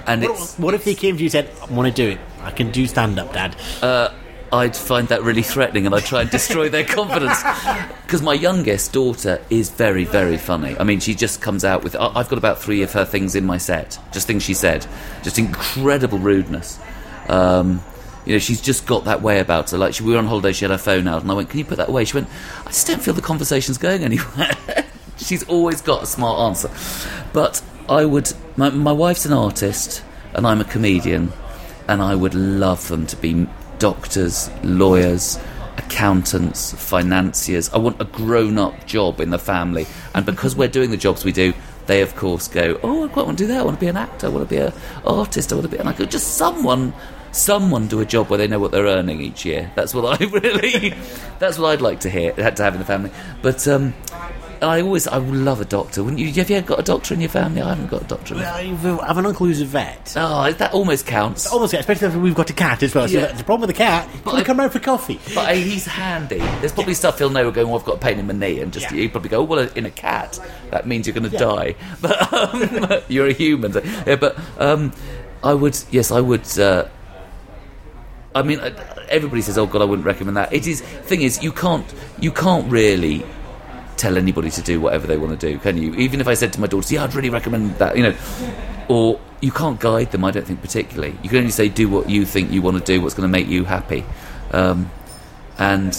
and 0.08 0.22
What, 0.24 0.32
it's 0.32 0.58
what 0.58 0.74
if 0.74 0.84
they 0.84 0.96
came 0.96 1.16
to 1.18 1.22
you 1.24 1.26
and 1.28 1.32
said, 1.32 1.50
I 1.62 1.74
want 1.74 1.88
to 1.88 1.94
do 1.94 2.10
it? 2.12 2.20
I 2.42 2.52
can 2.52 2.72
do 2.72 2.86
stand 2.88 3.20
up, 3.20 3.34
Dad. 3.34 3.56
uh, 3.82 4.10
I'd 4.52 4.76
find 4.78 5.10
that 5.10 5.24
really 5.24 5.42
threatening 5.42 5.86
and 5.86 5.94
I'd 5.94 6.06
try 6.06 6.22
and 6.22 6.30
destroy 6.30 6.70
their 6.70 6.86
confidence. 6.86 7.38
Because 8.08 8.22
my 8.22 8.34
youngest 8.34 8.94
daughter 8.94 9.42
is 9.50 9.70
very, 9.70 10.06
very 10.06 10.38
funny. 10.38 10.78
I 10.80 10.86
mean, 10.86 11.02
she 11.02 11.14
just 11.14 11.42
comes 11.42 11.66
out 11.66 11.84
with. 11.84 11.94
I've 12.00 12.30
got 12.30 12.38
about 12.38 12.58
three 12.60 12.82
of 12.84 12.94
her 12.94 13.04
things 13.04 13.36
in 13.36 13.46
my 13.46 13.58
set, 13.58 14.00
just 14.14 14.28
things 14.28 14.44
she 14.44 14.54
said. 14.54 14.88
Just 15.24 15.38
incredible 15.38 16.18
rudeness. 16.18 16.80
Um, 17.28 17.82
you 18.28 18.34
know, 18.34 18.40
she's 18.40 18.62
just 18.62 18.86
got 18.86 19.06
that 19.06 19.22
way 19.22 19.40
about 19.40 19.72
her. 19.72 19.78
Like, 19.78 19.94
she, 19.94 20.04
we 20.04 20.12
were 20.14 20.20
on 20.20 20.26
holiday, 20.26 20.54
she 20.54 20.66
had 20.66 20.72
her 20.72 20.78
phone 20.78 21.08
out, 21.08 21.22
and 21.22 21.32
I 21.32 21.34
went, 21.34 21.50
Can 21.50 21.60
you 21.60 21.66
put 21.66 21.78
that 21.78 21.90
away? 21.90 22.06
She 22.06 22.16
went, 22.16 22.28
I 22.66 22.70
just 22.70 22.88
don't 22.88 23.02
feel 23.02 23.14
the 23.14 23.22
conversation's 23.22 23.78
going 23.78 24.04
anywhere. 24.04 24.52
she's 25.18 25.44
always 25.46 25.82
got 25.82 26.04
a 26.04 26.06
smart 26.06 26.40
answer. 26.40 26.70
But 27.34 27.64
I 27.90 28.06
would. 28.06 28.32
My, 28.56 28.70
my 28.70 28.92
wife's 28.92 29.26
an 29.26 29.34
artist, 29.34 30.04
and 30.34 30.46
I'm 30.46 30.62
a 30.62 30.66
comedian 30.66 31.32
and 31.88 32.02
I 32.02 32.16
would 32.16 32.36
love 32.36 32.88
them 32.88 33.08
to 33.08 33.16
be 33.16 33.48
doctors, 33.80 34.50
lawyers, 34.64 35.40
accountants, 35.78 36.74
financiers. 36.74 37.70
I 37.70 37.78
want 37.78 38.02
a 38.02 38.06
grown 38.06 38.58
up 38.58 38.86
job 38.86 39.22
in 39.22 39.30
the 39.30 39.40
family. 39.40 39.88
And 40.14 40.26
because 40.26 40.56
we're 40.56 40.68
doing 40.68 40.92
the 40.92 40.98
jobs 40.98 41.24
we 41.24 41.32
do, 41.32 41.54
they 41.86 42.02
of 42.02 42.16
course 42.16 42.48
go, 42.48 42.80
Oh, 42.84 43.06
I 43.06 43.08
quite 43.08 43.26
want 43.26 43.38
to 43.38 43.44
do 43.46 43.48
that. 43.48 43.62
I 43.62 43.64
want 43.64 43.78
to 43.78 43.80
be 43.80 43.88
an 43.88 43.98
actor. 43.98 44.28
I 44.28 44.30
want 44.30 44.48
to 44.48 44.54
be 44.54 44.62
an 44.62 44.74
artist. 45.06 45.52
I 45.52 45.56
want 45.56 45.70
to 45.70 45.72
be. 45.72 45.78
And 45.78 45.88
I 45.88 45.94
go, 45.94 46.06
Just 46.06 46.36
someone 46.36 46.94
someone 47.32 47.88
do 47.88 48.00
a 48.00 48.06
job 48.06 48.30
where 48.30 48.38
they 48.38 48.48
know 48.48 48.60
what 48.60 48.72
they're 48.72 48.86
earning 48.86 49.22
each 49.22 49.46
year. 49.46 49.72
That's 49.76 49.94
what 49.94 50.22
I 50.22 50.26
really. 50.30 50.94
that's 51.40 51.58
what 51.60 51.70
I'd 51.70 51.82
like 51.82 52.00
to 52.02 52.10
hear. 52.10 52.34
To 52.34 52.44
have 52.64 52.74
in 52.74 52.80
the 52.80 52.86
family, 52.86 53.12
but. 53.42 53.68
Um, 53.68 53.94
I 54.60 54.82
always, 54.82 55.08
I 55.08 55.20
would 55.20 55.36
love 55.36 55.62
a 55.62 55.66
doctor. 55.66 56.04
Wouldn't 56.04 56.20
you? 56.20 56.34
Have 56.34 56.50
you 56.50 56.60
got 56.62 56.80
a 56.80 56.82
doctor 56.82 57.14
in 57.14 57.22
your 57.22 57.30
family? 57.30 57.62
I 57.62 57.70
haven't 57.70 57.92
got 57.92 58.02
a 58.02 58.06
doctor. 58.06 58.34
In 58.34 58.40
my 58.40 59.00
I 59.04 59.06
have 59.06 59.20
an 59.20 59.28
uncle 59.28 59.46
who's 59.46 59.62
a 59.62 59.66
vet. 59.66 60.16
Oh, 60.18 60.52
that 60.52 60.74
almost 60.74 61.06
counts. 61.06 61.46
Almost, 61.54 61.76
especially 61.76 62.08
if 62.08 62.16
we've 62.16 62.34
got 62.34 62.50
a 62.50 62.54
cat 62.54 62.82
as 62.82 62.96
well. 62.96 63.08
So 63.08 63.20
Yeah. 63.20 63.32
the 63.34 63.44
problem 63.44 63.68
with 63.68 63.76
the 63.78 63.84
cat, 63.84 64.10
But 64.24 64.32
can 64.32 64.34
we 64.38 64.42
I- 64.42 64.44
come 64.46 64.58
round 64.58 64.72
for 64.72 64.80
coffee? 64.80 65.20
But 65.36 65.56
he's 65.56 65.86
handy. 65.86 66.40
There's 66.40 66.72
probably 66.72 66.96
stuff 66.96 67.20
he'll 67.20 67.30
know 67.30 67.52
going, 67.52 67.68
well, 67.68 67.78
I've 67.78 67.86
got 67.86 67.98
a 67.98 68.00
pain 68.00 68.18
in 68.18 68.26
my 68.26 68.34
knee, 68.34 68.60
and 68.60 68.74
just 68.74 68.90
Yeah. 68.90 68.98
he'd 68.98 69.12
probably 69.12 69.30
go, 69.30 69.42
oh, 69.42 69.44
well, 69.44 69.60
in 69.76 69.86
a 69.86 69.92
cat, 69.92 70.40
that 70.72 70.88
means 70.88 71.06
you're 71.06 71.14
going 71.14 71.30
to 71.30 71.38
die. 71.38 71.76
But 72.02 72.34
um, 72.34 73.02
you're 73.10 73.28
a 73.28 73.34
human. 73.34 73.74
So, 73.74 73.82
yeah, 74.08 74.16
but 74.16 74.40
um, 74.58 74.92
I 75.44 75.54
would, 75.54 75.78
yes, 75.92 76.10
I 76.10 76.20
would. 76.20 76.58
Uh, 76.58 76.86
I 78.38 78.44
mean, 78.44 78.60
uh, 78.60 78.72
everybody 79.10 79.42
says, 79.42 79.58
"Oh 79.58 79.66
God, 79.66 79.82
I 79.82 79.86
wouldn't 79.86 80.06
recommend 80.06 80.38
that." 80.38 80.54
It 80.54 80.68
is. 80.68 80.82
Thing 80.82 81.22
is, 81.22 81.42
you 81.44 81.52
can't, 81.52 81.86
you 82.20 82.32
can't 82.32 82.70
really 82.72 83.26
tell 83.98 84.16
anybody 84.16 84.52
to 84.52 84.62
do 84.62 84.80
whatever 84.80 85.08
they 85.08 85.18
want 85.18 85.40
to 85.40 85.52
do, 85.52 85.58
can 85.58 85.78
you? 85.78 85.94
Even 85.96 86.22
if 86.22 86.28
I 86.28 86.36
said 86.36 86.54
to 86.54 86.62
my 86.62 86.68
daughter, 86.68 86.94
"Yeah, 86.94 87.04
I'd 87.04 87.16
really 87.16 87.30
recommend 87.30 87.76
that," 87.80 87.98
you 87.98 88.04
know, 88.04 88.16
or 88.88 89.20
you 89.42 89.52
can't 89.52 89.80
guide 89.80 90.12
them. 90.12 90.24
I 90.24 90.32
don't 90.32 90.46
think 90.46 90.62
particularly. 90.62 91.18
You 91.24 91.30
can 91.30 91.40
only 91.40 91.52
say, 91.52 91.68
"Do 91.68 91.90
what 91.90 92.10
you 92.10 92.26
think 92.26 92.52
you 92.52 92.62
want 92.62 92.78
to 92.78 92.84
do. 92.84 93.02
What's 93.02 93.16
going 93.16 93.28
to 93.28 93.32
make 93.32 93.48
you 93.48 93.66
happy," 93.66 94.06
um, 94.52 94.92
and 95.58 95.98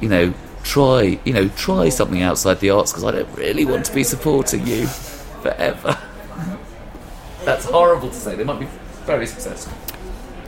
you 0.00 0.08
know, 0.08 0.34
try, 0.62 1.18
you 1.24 1.32
know, 1.32 1.48
try 1.50 1.88
something 1.88 2.22
outside 2.22 2.60
the 2.60 2.70
arts 2.70 2.92
because 2.92 3.04
I 3.04 3.12
don't 3.12 3.36
really 3.36 3.64
want 3.64 3.86
to 3.86 3.94
be 3.94 4.04
supporting 4.04 4.66
you 4.66 4.86
forever. 4.86 5.96
That's 7.44 7.64
horrible 7.64 8.08
to 8.08 8.14
say. 8.14 8.34
They 8.34 8.44
might 8.44 8.60
be 8.60 8.68
very 9.06 9.26
successful. 9.26 9.76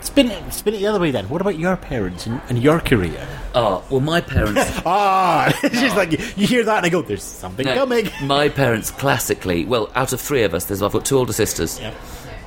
Spin 0.04 0.30
it, 0.30 0.52
spin 0.52 0.74
it 0.74 0.78
the 0.78 0.86
other 0.86 1.00
way 1.00 1.10
then. 1.10 1.28
What 1.30 1.40
about 1.40 1.58
your 1.58 1.76
parents 1.76 2.26
and, 2.26 2.40
and 2.50 2.62
your 2.62 2.78
career? 2.78 3.26
Oh 3.54 3.82
well, 3.88 4.00
my 4.00 4.20
parents. 4.20 4.60
Ah, 4.86 5.46
it's 5.62 5.80
just 5.80 5.96
like 5.96 6.12
you, 6.12 6.18
you 6.36 6.46
hear 6.46 6.62
that 6.64 6.76
and 6.78 6.86
I 6.86 6.88
go, 6.90 7.00
"There's 7.00 7.22
something 7.22 7.64
No, 7.64 7.74
coming." 7.74 8.10
My 8.22 8.48
parents 8.50 8.90
classically, 8.90 9.64
well, 9.64 9.90
out 9.94 10.12
of 10.12 10.20
three 10.20 10.42
of 10.42 10.52
us, 10.52 10.66
there's 10.66 10.82
I've 10.82 10.92
got 10.92 11.04
two 11.06 11.16
older 11.16 11.32
sisters. 11.32 11.80
Yeah. 11.80 11.94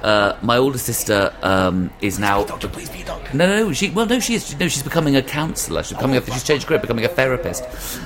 Uh, 0.04 0.38
my 0.44 0.58
older 0.58 0.78
sister 0.78 1.34
um, 1.42 1.90
is 2.02 2.20
now. 2.20 2.44
Doctor, 2.44 2.68
please 2.68 2.90
be 2.92 3.02
a 3.02 3.06
doctor. 3.06 3.36
No, 3.36 3.48
no, 3.48 3.66
no. 3.68 3.74
She 3.74 3.90
well, 3.90 4.06
no, 4.06 4.20
she 4.20 4.36
is. 4.36 4.58
No, 4.60 4.68
she's 4.68 4.84
becoming 4.84 5.16
a 5.16 5.24
counsellor. 5.24 5.82
She's 5.82 5.98
becoming. 5.98 6.18
A, 6.18 6.26
she's 6.26 6.44
changed 6.44 6.68
career, 6.68 6.80
becoming 6.80 7.06
a 7.06 7.10
therapist. 7.10 7.64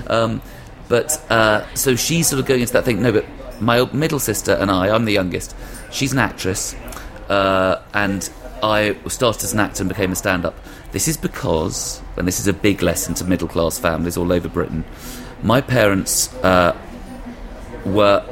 Um, 0.09 0.41
but 0.87 1.21
uh, 1.29 1.65
so 1.75 1.97
she's 1.97 2.27
sort 2.27 2.39
of 2.39 2.45
going 2.45 2.61
into 2.61 2.73
that 2.73 2.85
thing. 2.85 3.01
No, 3.01 3.11
but 3.11 3.25
my 3.61 3.79
old- 3.79 3.93
middle 3.93 4.19
sister 4.19 4.53
and 4.53 4.71
I. 4.71 4.89
I'm 4.95 5.03
the 5.03 5.11
youngest. 5.13 5.53
She's 5.91 6.13
an 6.13 6.19
actress, 6.19 6.73
uh, 7.27 7.81
and 7.93 8.29
I 8.63 8.95
started 9.08 9.43
as 9.43 9.54
an 9.54 9.60
actor 9.60 9.84
and 9.84 9.89
became 9.89 10.12
a 10.12 10.15
stand-up. 10.15 10.56
This 10.91 11.08
is 11.08 11.17
because, 11.17 12.02
and 12.17 12.28
this 12.28 12.39
is 12.39 12.47
a 12.47 12.54
big 12.54 12.82
lesson 12.82 13.13
to 13.15 13.26
middle-class 13.26 13.80
families 13.80 14.17
all 14.17 14.32
over 14.32 14.47
Britain. 14.47 14.84
My 15.41 15.62
parents 15.62 16.34
uh, 16.43 16.78
were 17.86 18.24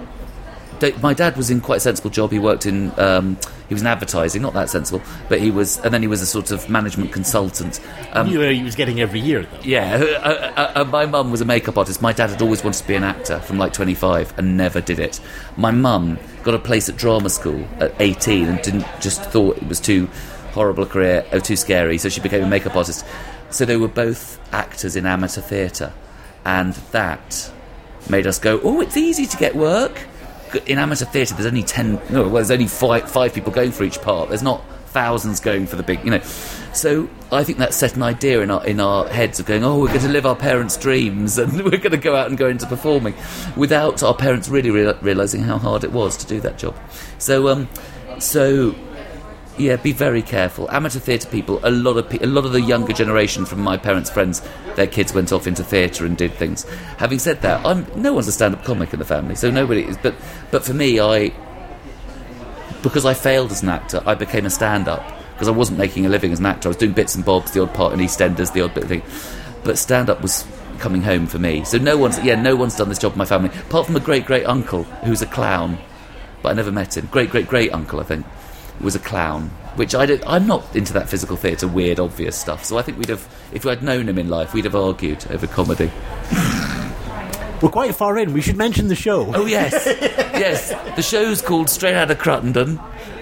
my 1.02 1.13
dad 1.13 1.38
was 1.38 1.50
in 1.50 1.62
quite 1.62 1.78
a 1.78 1.80
sensible 1.80 2.10
job. 2.10 2.32
He 2.32 2.39
worked 2.39 2.65
in 2.65 2.92
um, 3.00 3.38
he 3.68 3.74
was 3.74 3.82
in 3.82 3.88
advertising, 3.88 4.42
not 4.42 4.54
that 4.54 4.70
sensible, 4.70 5.02
but 5.30 5.39
he 5.39 5.52
was, 5.52 5.78
and 5.80 5.94
then 5.94 6.02
he 6.02 6.08
was 6.08 6.22
a 6.22 6.26
sort 6.26 6.52
of 6.52 6.70
management 6.70 7.12
consultant. 7.13 7.80
Um, 8.13 8.28
You 8.28 8.42
know, 8.42 8.50
he 8.52 8.63
was 8.63 8.76
getting 8.76 9.00
every 9.00 9.20
year 9.20 9.44
though. 9.44 9.60
yeah, 9.63 9.96
uh, 9.96 10.28
uh, 10.56 10.72
uh, 10.82 10.84
my 10.86 11.06
mum 11.06 11.32
was 11.32 11.42
a 11.42 11.46
makeup 11.46 11.78
artist. 11.78 12.02
My 12.02 12.13
dad 12.13 12.32
had 12.32 12.42
always 12.42 12.63
wanted 12.63 12.82
to 12.82 12.88
be 12.88 12.96
an 12.96 13.04
actor 13.04 13.39
from 13.39 13.58
like 13.60 13.74
25 13.74 14.38
and 14.39 14.58
never 14.58 14.82
did 14.82 15.00
it. 15.00 15.20
My 15.56 15.72
mum 15.72 16.18
got 16.44 16.56
a 16.56 16.60
place 16.60 16.89
at 16.89 16.98
drama 16.98 17.30
school 17.30 17.63
at 17.80 17.94
18 18.00 18.48
and 18.48 18.62
didn't 18.62 18.86
just 19.00 19.22
thought 19.24 19.58
it 19.58 19.68
was 19.68 19.80
too 19.80 20.08
horrible 20.54 20.84
a 20.84 20.88
career, 20.88 21.26
oh, 21.32 21.39
too 21.39 21.56
scary, 21.56 21.98
so 22.00 22.10
she 22.10 22.22
became 22.22 22.44
a 22.44 22.48
makeup 22.48 22.76
artist. 22.76 23.06
So 23.52 23.65
they 23.65 23.78
were 23.78 23.88
both 23.88 24.39
actors 24.54 24.96
in 24.96 25.06
amateur 25.06 25.42
theatre, 25.42 25.94
and 26.44 26.74
that 26.92 27.52
made 28.10 28.26
us 28.26 28.39
go, 28.39 28.60
oh, 28.63 28.82
it's 28.82 28.98
easy 28.98 29.28
to 29.28 29.38
get 29.38 29.56
work. 29.56 30.08
In 30.65 30.77
amateur 30.77 31.05
theatre, 31.05 31.33
there's 31.35 31.45
only 31.45 31.63
10, 31.63 32.01
no, 32.09 32.23
well, 32.23 32.33
there's 32.33 32.51
only 32.51 32.67
five, 32.67 33.09
five 33.09 33.33
people 33.33 33.51
going 33.51 33.71
for 33.71 33.83
each 33.83 34.01
part. 34.01 34.29
There's 34.29 34.43
not 34.43 34.63
thousands 34.89 35.39
going 35.39 35.67
for 35.67 35.75
the 35.75 35.83
big, 35.83 36.03
you 36.03 36.12
know. 36.12 36.21
So 36.73 37.09
I 37.31 37.43
think 37.43 37.59
that 37.59 37.73
set 37.73 37.95
an 37.95 38.03
idea 38.03 38.41
in 38.41 38.51
our 38.51 38.65
in 38.65 38.79
our 38.79 39.07
heads 39.07 39.39
of 39.39 39.45
going, 39.45 39.63
oh, 39.63 39.79
we're 39.79 39.88
going 39.88 40.01
to 40.01 40.09
live 40.09 40.25
our 40.25 40.35
parents' 40.35 40.77
dreams 40.77 41.38
and 41.38 41.53
we're 41.63 41.77
going 41.77 41.91
to 41.91 41.97
go 41.97 42.15
out 42.15 42.27
and 42.27 42.38
go 42.38 42.47
into 42.47 42.65
performing, 42.65 43.13
without 43.55 44.03
our 44.03 44.15
parents 44.15 44.49
really 44.49 44.71
real 44.71 44.97
realizing 45.01 45.41
how 45.41 45.57
hard 45.57 45.83
it 45.83 45.91
was 45.91 46.17
to 46.17 46.27
do 46.27 46.39
that 46.41 46.57
job. 46.57 46.75
So, 47.17 47.49
um, 47.49 47.69
so 48.19 48.75
yeah, 49.60 49.76
be 49.76 49.91
very 49.91 50.22
careful. 50.22 50.72
Amateur 50.72 51.00
theatre 51.00 51.28
people, 51.28 51.60
a 51.63 51.69
lot 51.69 51.98
of 51.98 52.10
pe- 52.10 52.19
a 52.19 52.26
lot 52.26 52.45
of 52.45 52.54
the 52.54 52.62
younger 52.62 52.93
generation 52.93 53.45
from 53.45 53.60
my 53.60 53.76
parents' 53.76 54.10
friends, 54.10 54.41
their 54.76 54.88
kids 54.88 55.13
went 55.13 55.34
off 55.34 55.48
into 55.48 55.63
theatre 55.63 56.06
and 56.06 56.17
did 56.17 56.34
things. 56.34 56.63
Having 56.98 57.19
said 57.19 57.41
that, 57.41 57.65
I'm 57.65 57.86
no 58.02 58.13
one's 58.13 58.28
a 58.28 58.32
stand-up 58.32 58.63
comic 58.63 58.93
in 58.93 59.00
the 59.00 59.06
family, 59.06 59.36
so 59.36 59.52
nobody 59.52 59.84
is. 59.84 59.98
But 59.98 60.15
but 60.50 60.63
for 60.63 60.74
me, 60.74 61.00
I 61.00 61.34
because 62.82 63.06
I 63.06 63.13
failed 63.13 63.52
as 63.52 63.62
an 63.62 63.69
actor, 63.69 64.02
I 64.06 64.15
became 64.15 64.45
a 64.45 64.50
stand-up 64.50 65.04
because 65.34 65.50
I 65.50 65.52
wasn't 65.52 65.78
making 65.78 66.06
a 66.06 66.10
living 66.10 66.32
as 66.32 66.39
an 66.39 66.45
actor. 66.45 66.69
I 66.69 66.72
was 66.72 66.78
doing 66.78 66.93
bits 66.93 67.15
and 67.15 67.26
bobs, 67.26 67.52
the 67.52 67.62
odd 67.62 67.74
part 67.74 67.93
in 67.93 68.00
EastEnders, 68.00 68.54
the 68.54 68.62
odd 68.62 68.74
bit 68.74 68.86
thing, 68.86 69.04
but 69.63 69.78
stand-up 69.78 70.22
was 70.22 70.48
coming 70.80 71.02
home 71.02 71.28
for 71.28 71.38
me. 71.38 71.65
So 71.65 71.78
no 71.78 71.98
one's 71.98 72.17
yeah, 72.24 72.41
no 72.41 72.56
one's 72.56 72.78
done 72.78 72.88
this 72.88 73.00
job 73.00 73.12
in 73.12 73.17
my 73.17 73.26
family 73.26 73.50
apart 73.67 73.88
from 73.88 73.98
a 73.98 74.00
great 74.00 74.26
great 74.26 74.45
uncle 74.45 74.84
who's 75.04 75.22
a 75.22 75.28
clown, 75.28 75.78
but 76.41 76.50
I 76.50 76.54
never 76.54 76.72
met 76.72 76.95
him. 76.95 77.08
Great 77.08 77.30
great 77.30 77.48
great 77.48 77.74
uncle, 77.74 78.00
I 78.00 78.04
think 78.04 78.26
was 78.82 78.96
a 78.96 79.00
clown, 79.00 79.50
which 79.76 79.94
I 79.96 80.06
don't, 80.06 80.24
I'm 80.26 80.48
not 80.48 80.76
into 80.76 80.94
that 80.94 81.10
physical 81.10 81.36
theatre, 81.36 81.68
weird, 81.68 82.00
obvious 82.00 82.38
stuff. 82.38 82.63
So 82.63 82.78
I 82.78 82.82
think 82.82 82.98
we'd 82.98 83.10
have, 83.10 83.28
if 83.52 83.65
I'd 83.65 83.84
known 83.84 84.08
him 84.08 84.18
in 84.18 84.30
life, 84.30 84.54
we'd 84.54 84.65
have 84.65 84.76
argued 84.76 85.26
over 85.32 85.48
comedy. 85.48 85.92
We're 87.62 87.70
quite 87.70 87.94
far 87.94 88.18
in. 88.18 88.32
We 88.32 88.39
should 88.42 88.56
mention 88.56 88.88
the 88.88 88.96
show. 88.96 89.30
Oh 89.36 89.46
yes, 89.46 89.74
yes. 89.86 90.70
The 90.96 91.02
show's 91.02 91.42
called 91.42 91.70
Straight 91.70 91.94
Outta 91.94 92.15
Cruttenden, 92.15 92.80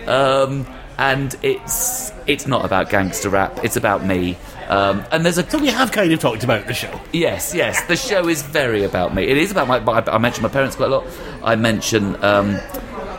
um, 0.07 0.67
and 0.99 1.35
it's 1.41 2.11
it's 2.27 2.45
not 2.45 2.63
about 2.63 2.91
gangster 2.91 3.29
rap. 3.29 3.59
It's 3.63 3.77
about 3.77 4.05
me. 4.05 4.37
Um, 4.67 5.03
and 5.11 5.25
there's 5.25 5.39
a 5.39 5.49
So 5.49 5.57
we 5.57 5.69
have 5.69 5.91
kind 5.91 6.11
of 6.11 6.19
talked 6.19 6.43
about 6.43 6.67
the 6.67 6.75
show. 6.75 7.01
Yes, 7.13 7.55
yes. 7.55 7.83
The 7.87 7.95
show 7.95 8.27
is 8.27 8.43
very 8.43 8.83
about 8.83 9.15
me. 9.15 9.23
It 9.23 9.37
is 9.37 9.49
about 9.49 9.67
my. 9.67 9.79
I, 9.79 10.15
I 10.15 10.17
mention 10.19 10.43
my 10.43 10.49
parents 10.49 10.75
quite 10.75 10.89
a 10.89 10.97
lot. 10.97 11.07
I 11.43 11.55
mention. 11.55 12.23
Um, 12.23 12.59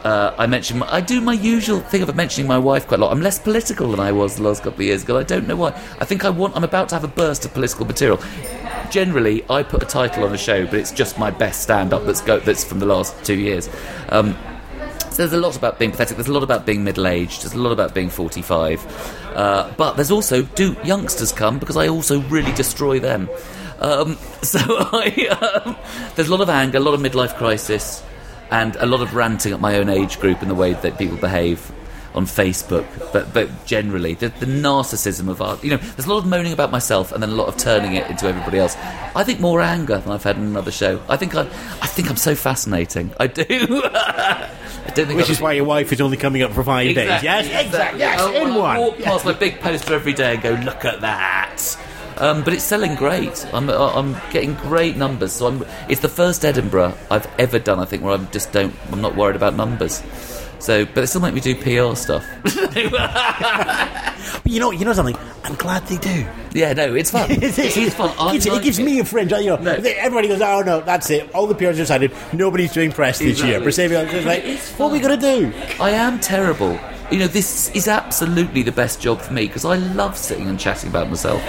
uh, 0.09 0.35
I 0.39 0.47
mention. 0.47 0.83
I 0.85 1.03
do 1.03 1.21
my 1.21 1.35
usual 1.35 1.81
thing 1.81 2.03
of 2.03 2.17
mentioning 2.17 2.49
my 2.49 2.57
wife 2.57 2.87
quite 2.87 2.99
a 2.99 3.05
lot. 3.05 3.13
I'm 3.13 3.21
less 3.21 3.39
political 3.39 3.91
than 3.91 4.01
I 4.01 4.11
was 4.11 4.37
the 4.37 4.43
last 4.43 4.63
couple 4.63 4.81
of 4.81 4.87
years 4.87 5.03
ago. 5.03 5.19
I 5.19 5.23
don't 5.23 5.47
know 5.47 5.57
why. 5.57 5.71
I 6.01 6.07
think 6.07 6.25
I 6.25 6.31
want. 6.31 6.57
I'm 6.57 6.65
about 6.65 6.89
to 6.91 6.95
have 6.95 7.05
a 7.05 7.09
burst 7.23 7.45
of 7.45 7.53
political 7.53 7.85
material. 7.85 8.19
Generally, 8.91 9.45
I 9.51 9.63
put 9.63 9.83
a 9.83 9.87
title 9.87 10.25
on 10.25 10.33
a 10.33 10.39
show, 10.39 10.65
but 10.65 10.77
it's 10.77 10.93
just 10.93 11.19
my 11.19 11.31
best 11.31 11.61
stand-up 11.61 12.07
that's 12.07 12.23
go, 12.23 12.39
that's 12.41 12.65
from 12.65 12.79
the 12.79 12.87
last 12.87 13.23
two 13.23 13.35
years. 13.35 13.69
Um, 14.09 14.35
so 15.11 15.27
there's 15.27 15.35
a 15.35 15.41
lot 15.47 15.57
about 15.57 15.79
being 15.79 15.91
pathetic. 15.91 16.17
There's 16.17 16.29
a 16.29 16.33
lot 16.33 16.43
about 16.43 16.65
being 16.65 16.85
middle-aged. 16.85 17.43
There's 17.43 17.53
a 17.53 17.59
lot 17.59 17.73
about 17.73 17.93
being 17.93 18.09
45. 18.09 19.35
Uh, 19.35 19.71
but 19.77 19.95
there's 19.95 20.11
also 20.11 20.41
do 20.41 20.75
youngsters 20.85 21.33
come 21.33 21.59
because 21.59 21.77
I 21.77 21.89
also 21.89 22.23
really 22.23 22.53
destroy 22.53 22.99
them. 22.99 23.29
Um, 23.79 24.15
so 24.43 24.59
I, 24.63 25.61
um, 25.67 25.77
there's 26.15 26.29
a 26.29 26.31
lot 26.31 26.41
of 26.41 26.49
anger, 26.49 26.79
a 26.79 26.81
lot 26.81 26.95
of 26.95 27.01
midlife 27.01 27.37
crisis, 27.37 28.03
and 28.51 28.77
a 28.77 28.87
lot 28.87 29.01
of 29.03 29.15
ranting 29.15 29.53
at 29.53 29.61
my 29.61 29.77
own 29.77 29.89
age 29.89 30.19
group 30.21 30.41
and 30.43 30.51
the 30.51 30.55
way 30.55 30.73
that 30.75 30.99
people 30.99 31.17
behave 31.17 31.73
on 32.15 32.25
Facebook. 32.25 32.87
But 33.13 33.33
but 33.35 33.67
generally, 33.67 34.15
the, 34.15 34.29
the 34.31 34.47
narcissism 34.47 35.29
of 35.29 35.41
art. 35.43 35.63
You 35.63 35.71
know, 35.73 35.77
there's 35.77 36.07
a 36.07 36.11
lot 36.11 36.19
of 36.19 36.27
moaning 36.27 36.53
about 36.53 36.71
myself 36.71 37.13
and 37.13 37.23
then 37.23 37.31
a 37.31 37.35
lot 37.35 37.49
of 37.49 37.57
turning 37.59 37.95
it 37.95 38.09
into 38.11 38.27
everybody 38.27 38.59
else. 38.59 38.77
I 39.15 39.25
think 39.25 39.41
more 39.41 39.61
anger 39.61 39.99
than 39.99 40.13
I've 40.13 40.23
had 40.25 40.37
in 40.37 40.43
another 40.45 40.71
show. 40.71 41.01
I 41.09 41.17
think 41.17 41.35
I, 41.35 41.43
I 41.43 41.87
think 41.87 42.09
I'm 42.11 42.17
so 42.17 42.35
fascinating. 42.35 43.13
I 43.21 43.27
do. 43.27 43.45
I 43.85 44.93
don't 44.95 45.07
think 45.07 45.17
Which 45.19 45.27
I've- 45.27 45.33
is 45.33 45.41
why 45.41 45.53
your 45.53 45.65
wife 45.67 45.93
is 45.93 46.01
only 46.01 46.17
coming 46.17 46.43
up 46.43 46.53
for 46.53 46.65
five 46.65 46.95
days. 46.95 47.23
Yes, 47.23 47.47
exactly. 47.67 48.01
Yes, 48.01 48.21
in 48.35 48.49
I 48.53 48.57
one. 48.59 48.79
walk 48.81 48.99
past 49.01 49.25
my 49.27 49.33
big 49.35 49.61
poster 49.61 49.95
every 49.95 50.15
day 50.15 50.35
and 50.35 50.43
go, 50.43 50.51
look 50.65 50.85
at 50.87 51.03
that. 51.03 51.61
Um, 52.21 52.43
but 52.43 52.53
it's 52.53 52.65
selling 52.65 52.95
great. 52.97 53.47
I'm, 53.55 53.69
I'm 53.71 54.17
getting 54.31 54.55
great 54.55 54.97
numbers. 54.97 55.33
So 55.33 55.47
I'm, 55.47 55.65
it's 55.89 56.01
the 56.01 56.09
first 56.09 56.45
Edinburgh 56.45 56.95
I've 57.11 57.27
ever 57.39 57.59
done. 57.59 57.79
I 57.79 57.85
think 57.85 58.03
where 58.03 58.15
I'm 58.15 58.29
just 58.31 58.53
don't. 58.53 58.75
I'm 58.91 59.01
not 59.01 59.15
worried 59.17 59.37
about 59.37 59.55
numbers. 59.55 60.03
So, 60.59 60.85
but 60.85 60.95
they 60.97 61.07
still 61.07 61.21
make 61.21 61.35
me 61.35 61.41
do 61.41 61.55
PR 61.55 61.95
stuff. 61.97 62.25
But 64.43 64.53
you 64.53 64.61
know, 64.61 64.71
you 64.73 64.85
know 64.85 64.93
something. 64.93 65.17
I'm 65.45 65.55
glad 65.55 65.87
they 65.87 65.97
do. 65.97 66.27
yeah, 66.53 66.73
no, 66.73 66.95
it's 66.95 67.11
fun. 67.11 67.31
it 67.31 67.59
is 67.59 67.95
fun. 67.95 68.11
It 68.29 68.33
gives, 68.33 68.47
it 68.47 68.63
gives 68.63 68.81
me 68.81 68.99
a 68.99 69.05
fringe. 69.05 69.33
You 69.33 69.47
know, 69.47 69.57
No. 69.57 69.73
everybody 69.73 70.29
goes, 70.29 70.41
"Oh 70.43 70.61
no, 70.61 70.81
that's 70.81 71.09
it." 71.11 71.33
All 71.35 71.47
the 71.47 71.55
PRs 71.55 71.77
decided 71.77 72.13
nobody's 72.33 72.73
doing 72.73 72.91
press 72.93 73.19
this 73.21 73.39
year. 73.41 73.59
Exactly. 73.59 73.65
Perseverance 73.65 74.13
is 74.13 74.27
like, 74.27 74.45
It's 74.45 74.71
what 74.73 74.89
are 74.89 74.93
we 74.93 75.01
to 75.01 75.17
do? 75.17 75.53
I 75.81 75.91
am 75.91 76.19
terrible. 76.21 76.79
You 77.11 77.21
know, 77.21 77.27
this 77.27 77.71
is 77.75 77.89
absolutely 77.89 78.63
the 78.63 78.73
best 78.73 79.01
job 79.01 79.21
for 79.21 79.33
me 79.33 79.47
because 79.47 79.65
I 79.65 79.77
love 79.77 80.17
sitting 80.17 80.49
and 80.49 80.59
chatting 80.61 80.91
about 80.91 81.09
myself. 81.09 81.41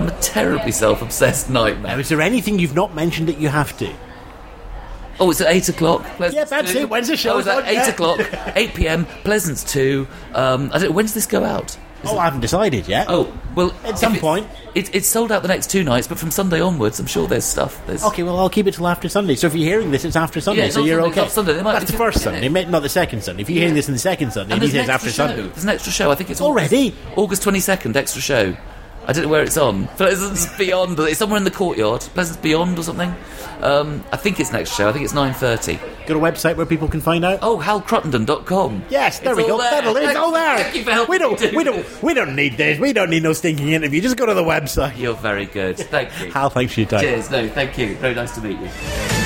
I'm 0.00 0.08
a 0.08 0.18
terribly 0.20 0.72
self-obsessed 0.72 1.50
nightmare. 1.50 1.92
Now, 1.94 1.98
is 1.98 2.08
there 2.08 2.22
anything 2.22 2.58
you've 2.58 2.74
not 2.74 2.94
mentioned 2.94 3.28
that 3.28 3.38
you 3.38 3.48
have 3.48 3.76
to? 3.78 3.92
Oh, 5.18 5.30
it's 5.30 5.42
at 5.42 5.52
8 5.52 5.68
o'clock. 5.68 6.02
Pleasance 6.16 6.34
Yeah, 6.34 6.44
that's 6.44 6.72
2. 6.72 6.78
it. 6.78 6.88
When's 6.88 7.08
the 7.08 7.16
show 7.18 7.34
Oh, 7.34 7.38
it's 7.40 7.48
at 7.48 7.66
8 7.68 7.72
Yeah. 7.74 7.88
o'clock, 7.88 8.20
8 8.56 8.74
pm, 8.74 9.04
Pleasance 9.24 9.62
2. 9.64 10.08
Um, 10.34 10.70
I 10.72 10.78
don't, 10.78 10.94
when 10.94 11.04
does 11.04 11.12
this 11.12 11.26
go 11.26 11.44
out? 11.44 11.76
Oh, 12.06 12.16
I 12.16 12.24
haven't 12.24 12.40
decided 12.40 12.88
yet. 12.88 13.08
Oh, 13.10 13.30
well, 13.54 13.74
At 13.84 13.98
some 13.98 14.14
it's- 14.14 14.22
point. 14.22 14.48
it, 14.74 14.94
it's 14.94 15.06
sold 15.06 15.30
out 15.30 15.42
the 15.42 15.48
next 15.48 15.68
two 15.68 15.84
nights, 15.84 16.08
but 16.08 16.18
from 16.18 16.30
Sunday 16.30 16.58
onwards, 16.62 16.98
I'm 16.98 17.04
sure 17.06 17.26
there's 17.28 17.44
stuff. 17.44 17.78
There's 17.86 18.02
Okay, 18.02 18.22
well, 18.22 18.38
I'll 18.38 18.48
keep 18.48 18.66
it 18.66 18.72
till 18.72 18.88
after 18.88 19.06
Sunday. 19.10 19.34
So 19.34 19.48
if 19.48 19.54
you're 19.54 19.68
hearing 19.68 19.90
this, 19.90 20.06
it's 20.06 20.16
after 20.16 20.40
Sunday, 20.40 20.60
Yeah, 20.62 20.66
it's 20.68 20.74
so 20.76 20.82
you're 20.82 20.98
Sunday, 21.02 21.12
okay. 21.12 21.24
it's 21.26 21.34
Sunday. 21.34 21.52
They 21.52 21.62
might 21.62 21.72
That's 21.74 21.90
the 21.90 21.98
first 21.98 22.22
Sunday, 22.22 22.48
not 22.48 22.80
the 22.80 22.88
second 22.88 23.22
Sunday. 23.22 23.42
If 23.42 23.50
you're 23.50 23.58
hearing 23.58 23.74
this 23.74 23.88
in 23.88 23.92
the 23.92 23.98
second 24.00 24.32
Sunday, 24.32 24.54
And 24.54 24.62
he 24.62 24.70
says 24.70 24.88
after 24.88 25.10
show. 25.10 25.26
Sunday. 25.26 25.42
There's 25.42 25.64
an 25.64 25.68
extra 25.68 25.92
show. 25.92 26.10
I 26.10 26.14
think 26.14 26.30
it's 26.30 26.40
Already? 26.40 26.94
August 27.16 27.42
twenty 27.42 27.60
second. 27.60 27.94
Extra 27.98 28.22
show. 28.22 28.56
I 29.06 29.12
don't 29.12 29.24
know 29.24 29.30
where 29.30 29.42
it's 29.42 29.56
on. 29.56 29.86
Pleasance 29.96 30.46
Beyond. 30.56 30.98
It's 31.00 31.18
somewhere 31.18 31.38
in 31.38 31.44
the 31.44 31.50
courtyard. 31.50 32.00
Pleasance 32.00 32.36
Beyond 32.36 32.78
or 32.78 32.82
something. 32.82 33.12
Um, 33.60 34.04
I 34.12 34.16
think 34.16 34.38
it's 34.40 34.52
next 34.52 34.74
show. 34.74 34.88
I 34.88 34.92
think 34.92 35.04
it's 35.04 35.14
nine 35.14 35.34
thirty. 35.34 35.76
Got 36.06 36.16
a 36.16 36.20
website 36.20 36.56
where 36.56 36.64
people 36.66 36.88
can 36.88 37.00
find 37.00 37.24
out. 37.24 37.40
Oh, 37.42 37.58
halcruttenden.com. 37.58 38.84
Yes, 38.88 39.20
there 39.20 39.32
It's 39.32 39.36
we 39.42 39.46
go. 39.46 39.58
there. 39.58 39.70
That'll, 39.70 39.96
it's 39.96 40.06
Thank- 40.06 40.18
all 40.18 40.32
there. 40.32 40.58
thank 40.58 40.74
you 40.76 40.84
for 40.84 40.90
helping 40.92 41.10
we 41.10 41.18
don't, 41.18 41.38
do 41.38 41.50
we 41.56 41.64
don't, 41.64 41.76
this. 41.76 42.02
we 42.02 42.14
don't 42.14 42.34
need 42.36 42.56
this. 42.56 42.78
We 42.78 42.92
don't 42.92 43.10
need 43.10 43.22
no 43.22 43.32
stinking 43.32 43.68
interview. 43.70 44.00
Just 44.00 44.16
go 44.16 44.26
to 44.26 44.34
the 44.34 44.42
website. 44.44 44.96
You're 44.96 45.14
very 45.14 45.46
good. 45.46 45.76
Thank 45.78 46.08
you. 46.20 46.30
Hal, 46.32 46.50
thanks 46.50 46.72
for 46.74 46.80
your 46.80 46.88
time. 46.88 47.00
Cheers. 47.00 47.30
No, 47.30 47.48
thank 47.48 47.76
you. 47.78 47.96
Very 47.96 48.14
nice 48.14 48.34
to 48.36 48.40
meet 48.40 48.58
you. 48.60 49.19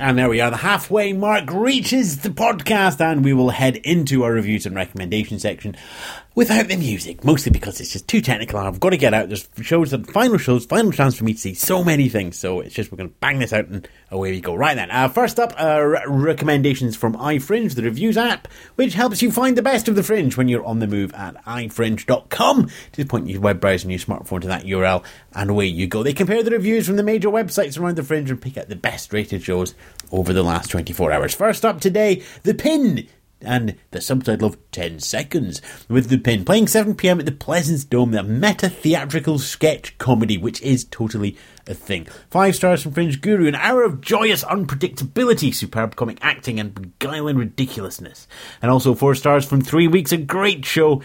And 0.00 0.16
there 0.16 0.28
we 0.28 0.40
are. 0.40 0.50
The 0.50 0.58
halfway 0.58 1.12
mark 1.12 1.50
reaches 1.52 2.18
the 2.18 2.28
podcast, 2.28 3.00
and 3.00 3.24
we 3.24 3.32
will 3.32 3.50
head 3.50 3.78
into 3.78 4.22
our 4.22 4.32
reviews 4.32 4.64
and 4.64 4.76
recommendation 4.76 5.40
section 5.40 5.76
without 6.38 6.68
the 6.68 6.76
music, 6.76 7.24
mostly 7.24 7.50
because 7.50 7.80
it's 7.80 7.90
just 7.90 8.06
too 8.06 8.20
technical. 8.20 8.60
and 8.60 8.68
I've 8.68 8.78
got 8.78 8.90
to 8.90 8.96
get 8.96 9.12
out. 9.12 9.26
There's 9.26 9.48
shows, 9.60 9.92
and 9.92 10.08
final 10.08 10.38
shows, 10.38 10.64
final 10.66 10.92
chance 10.92 11.16
for 11.16 11.24
me 11.24 11.32
to 11.32 11.38
see 11.38 11.52
so 11.52 11.82
many 11.82 12.08
things. 12.08 12.38
So 12.38 12.60
it's 12.60 12.76
just 12.76 12.92
we're 12.92 12.96
going 12.98 13.08
to 13.08 13.14
bang 13.16 13.40
this 13.40 13.52
out, 13.52 13.66
and 13.66 13.88
away 14.12 14.30
we 14.30 14.40
go. 14.40 14.54
Right 14.54 14.76
then. 14.76 14.88
Uh, 14.88 15.08
first 15.08 15.40
up, 15.40 15.52
uh, 15.60 15.80
re- 15.80 16.00
recommendations 16.06 16.94
from 16.96 17.14
iFringe, 17.14 17.74
the 17.74 17.82
reviews 17.82 18.16
app, 18.16 18.46
which 18.76 18.94
helps 18.94 19.20
you 19.20 19.32
find 19.32 19.56
the 19.56 19.62
best 19.62 19.88
of 19.88 19.96
the 19.96 20.04
fringe 20.04 20.36
when 20.36 20.46
you're 20.46 20.64
on 20.64 20.78
the 20.78 20.86
move 20.86 21.12
at 21.14 21.44
ifringe.com. 21.44 22.70
Just 22.92 23.08
point 23.08 23.28
your 23.28 23.40
web 23.40 23.60
browser 23.60 23.88
and 23.88 23.90
your 23.90 23.98
smartphone 23.98 24.40
to 24.42 24.46
that 24.46 24.62
URL, 24.62 25.04
and 25.34 25.50
away 25.50 25.66
you 25.66 25.88
go. 25.88 26.04
They 26.04 26.12
compare 26.12 26.44
the 26.44 26.52
reviews 26.52 26.86
from 26.86 26.94
the 26.94 27.02
major 27.02 27.30
websites 27.30 27.80
around 27.80 27.96
the 27.96 28.04
fringe 28.04 28.30
and 28.30 28.40
pick 28.40 28.56
out 28.56 28.68
the 28.68 28.76
best 28.76 29.12
rated 29.12 29.42
shows 29.42 29.74
over 30.12 30.32
the 30.32 30.44
last 30.44 30.70
24 30.70 31.10
hours. 31.10 31.34
First 31.34 31.64
up 31.64 31.80
today, 31.80 32.22
The 32.44 32.54
Pin. 32.54 33.08
And 33.40 33.76
the 33.92 34.00
subtitle 34.00 34.48
of 34.48 34.70
10 34.72 34.98
Seconds, 34.98 35.62
with 35.88 36.08
The 36.08 36.18
Pin 36.18 36.44
playing 36.44 36.66
7pm 36.66 37.20
at 37.20 37.24
the 37.24 37.32
Pleasance 37.32 37.84
Dome, 37.84 38.10
the 38.10 38.22
meta 38.24 38.68
theatrical 38.68 39.38
sketch 39.38 39.96
comedy, 39.98 40.36
which 40.36 40.60
is 40.60 40.84
totally 40.84 41.36
a 41.66 41.74
thing. 41.74 42.06
Five 42.30 42.56
stars 42.56 42.82
from 42.82 42.92
Fringe 42.92 43.20
Guru, 43.20 43.46
an 43.46 43.54
hour 43.54 43.84
of 43.84 44.00
joyous 44.00 44.42
unpredictability, 44.42 45.54
superb 45.54 45.94
comic 45.94 46.18
acting, 46.20 46.58
and 46.58 46.74
beguiling 46.74 47.36
ridiculousness. 47.36 48.26
And 48.60 48.72
also 48.72 48.94
four 48.94 49.14
stars 49.14 49.46
from 49.46 49.60
Three 49.60 49.86
Weeks, 49.86 50.10
a 50.10 50.16
great 50.16 50.64
show 50.64 51.00